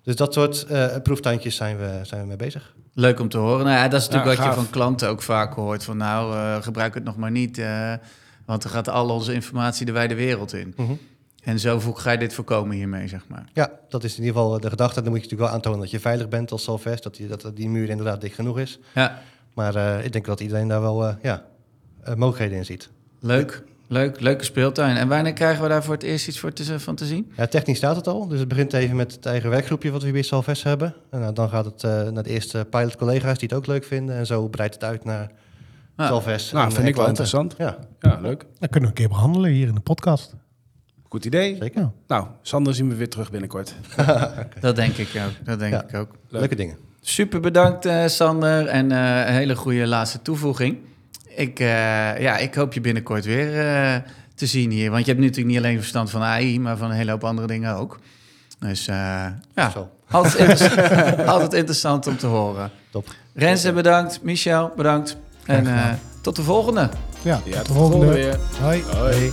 Dus 0.04 0.16
dat 0.16 0.34
soort 0.34 0.66
uh, 0.72 0.86
proeftuintjes 1.04 1.56
zijn 1.56 1.78
we, 1.78 2.00
zijn 2.02 2.22
we 2.22 2.28
mee 2.28 2.36
bezig. 2.36 2.74
Leuk 2.94 3.20
om 3.20 3.30
te 3.30 3.38
horen. 3.38 3.66
Nou 3.66 3.78
ja, 3.78 3.88
dat 3.88 4.02
is 4.02 4.08
natuurlijk 4.08 4.38
wat 4.38 4.48
je 4.48 4.54
van 4.54 4.70
klanten 4.70 5.10
ook 5.10 5.22
vaak 5.22 5.54
hoort. 5.54 5.84
Van 5.84 5.98
nou, 5.98 6.36
uh, 6.36 6.62
gebruik 6.62 6.94
het 6.94 7.04
nog 7.04 7.18
maar 7.18 7.32
niet. 7.32 7.58
Uh, 7.58 7.94
want 8.46 8.62
dan 8.62 8.72
gaat 8.72 8.90
al 8.90 9.10
onze 9.10 9.34
informatie 9.34 9.86
de 9.86 9.92
wijde 9.92 10.16
wereld 10.16 10.54
in. 10.54 10.74
Mm 10.78 10.86
-hmm. 10.86 11.00
En 11.44 11.60
zo 11.60 11.80
ga 11.80 12.12
je 12.12 12.18
dit 12.18 12.34
voorkomen 12.34 12.76
hiermee, 12.76 13.08
zeg 13.08 13.28
maar. 13.28 13.50
Ja, 13.54 13.72
dat 13.90 14.04
is 14.04 14.18
in 14.18 14.24
ieder 14.24 14.42
geval 14.42 14.60
de 14.60 14.70
gedachte. 14.70 15.02
Dan 15.02 15.12
moet 15.12 15.22
je 15.22 15.24
natuurlijk 15.24 15.50
wel 15.50 15.60
aantonen 15.60 15.80
dat 15.80 15.92
je 15.92 16.00
veilig 16.00 16.28
bent 16.28 16.52
als 16.52 16.64
Salvest. 16.64 17.04
Dat 17.04 17.16
die, 17.16 17.28
dat 17.28 17.52
die 17.56 17.70
muur 17.70 17.90
inderdaad 17.90 18.22
dik 18.22 18.34
genoeg 18.34 18.60
is. 18.60 18.80
Ja. 18.94 19.22
Maar 19.54 20.04
ik 20.06 20.12
denk 20.12 20.26
dat 20.26 20.40
iedereen 20.40 20.68
daar 20.68 20.82
wel 20.82 21.16
ja, 21.22 21.46
mogelijkheden 22.16 22.58
in 22.58 22.66
ziet. 22.66 22.90
Leuk. 23.22 23.64
Leuk, 23.88 24.20
leuke 24.20 24.44
speeltuin. 24.44 24.98
En 24.98 25.08
wanneer 25.08 25.34
krijgen 25.34 25.64
we 25.64 25.70
daar 25.70 25.84
voor 25.84 25.94
het 25.94 26.04
eerst 26.04 26.28
iets 26.28 26.40
voor 26.40 26.54
te, 26.54 26.80
van 26.80 26.96
te 26.96 27.06
zien? 27.06 27.32
Ja, 27.38 27.48
technisch 27.48 27.78
staat 27.78 27.96
het 27.96 28.08
al. 28.08 28.28
Dus 28.28 28.40
het 28.40 28.48
begint 28.48 28.74
even 28.74 28.96
met 28.96 29.12
het 29.12 29.26
eigen 29.26 29.50
werkgroepje 29.50 29.92
wat 29.92 30.04
we 30.04 30.12
bij 30.12 30.22
Salves 30.22 30.64
hebben. 30.64 30.94
En 31.10 31.20
nou, 31.20 31.34
dan 31.34 31.50
gaat 31.50 31.66
het 31.66 31.84
uh, 31.84 32.10
naar 32.10 32.24
de 32.24 32.30
eerste 32.30 32.68
pilot-collega's 32.70 33.38
die 33.38 33.48
het 33.48 33.58
ook 33.58 33.68
leuk 33.68 33.84
vinden. 33.84 34.16
En 34.16 34.26
zo 34.26 34.48
breidt 34.48 34.74
het 34.74 34.84
uit 34.84 35.04
naar. 35.04 35.32
Salves. 35.98 36.52
Nou, 36.52 36.72
vind 36.72 36.88
ik 36.88 36.96
wel 36.96 37.08
interessant. 37.08 37.56
Ja. 37.58 37.78
ja, 38.00 38.20
leuk. 38.22 38.46
Dan 38.60 38.70
kunnen 38.70 38.82
we 38.82 38.88
een 38.88 39.02
keer 39.02 39.08
behandelen 39.08 39.52
hier 39.52 39.68
in 39.68 39.76
de 39.76 39.82
podcast. 39.82 40.36
Goed 41.10 41.26
idee. 41.26 41.56
Zeker. 41.60 41.92
Nou, 42.08 42.28
Sander 42.42 42.76
zien 42.76 42.90
we 42.90 42.96
weer 42.96 43.10
terug 43.10 43.32
binnenkort. 43.32 43.76
Dat 44.60 44.76
denk 44.76 44.96
ik 44.98 45.22
ook. 45.26 45.46
Dat 45.46 45.60
denk 45.60 45.82
ik 45.82 45.96
ook. 45.96 46.16
Leuke 46.30 46.56
dingen. 46.56 46.78
Super 47.02 47.40
bedankt, 47.40 47.86
uh, 47.86 48.08
Sander. 48.08 48.68
En 48.68 48.92
uh, 48.92 49.28
een 49.28 49.34
hele 49.34 49.56
goede 49.56 49.88
laatste 49.88 50.22
toevoeging. 50.22 50.78
Ik, 51.36 51.60
uh, 51.60 51.68
ja, 52.20 52.38
ik 52.38 52.56
hoop 52.56 52.74
je 52.74 52.82
binnenkort 52.82 53.26
weer 53.26 53.54
uh, 53.54 53.96
te 54.36 54.46
zien 54.46 54.72
hier. 54.72 54.92
Want 54.92 55.06
je 55.06 55.12
hebt 55.12 55.24
natuurlijk 55.24 55.54
niet 55.56 55.64
alleen 55.64 55.78
verstand 55.78 56.10
van 56.10 56.22
AI, 56.22 56.60
maar 56.60 56.78
van 56.78 56.90
een 56.90 56.96
hele 56.96 57.12
hoop 57.12 57.24
andere 57.24 57.48
dingen 57.48 57.76
ook. 57.76 58.00
Dus 58.60 58.88
uh, 58.88 58.96
ja, 59.56 59.74
altijd, 60.10 60.36
interessant, 60.50 61.28
altijd 61.28 61.54
interessant 61.54 62.08
om 62.08 62.18
te 62.18 62.28
horen. 62.28 62.72
Top. 62.90 63.08
Renze 63.34 63.74
bedankt, 63.74 64.24
Michel 64.24 64.72
bedankt. 64.76 65.18
En 65.46 66.00
tot 66.22 66.36
de 66.36 66.44
volgende. 66.44 66.90
Ja, 67.22 67.42
ja 67.46 67.56
tot, 67.56 67.66
tot 67.66 67.68
de 67.68 67.74
volgende. 67.74 68.06
volgende 68.06 68.14
weer. 68.14 68.40
Hoi. 68.62 68.84
Hoi. 68.84 69.32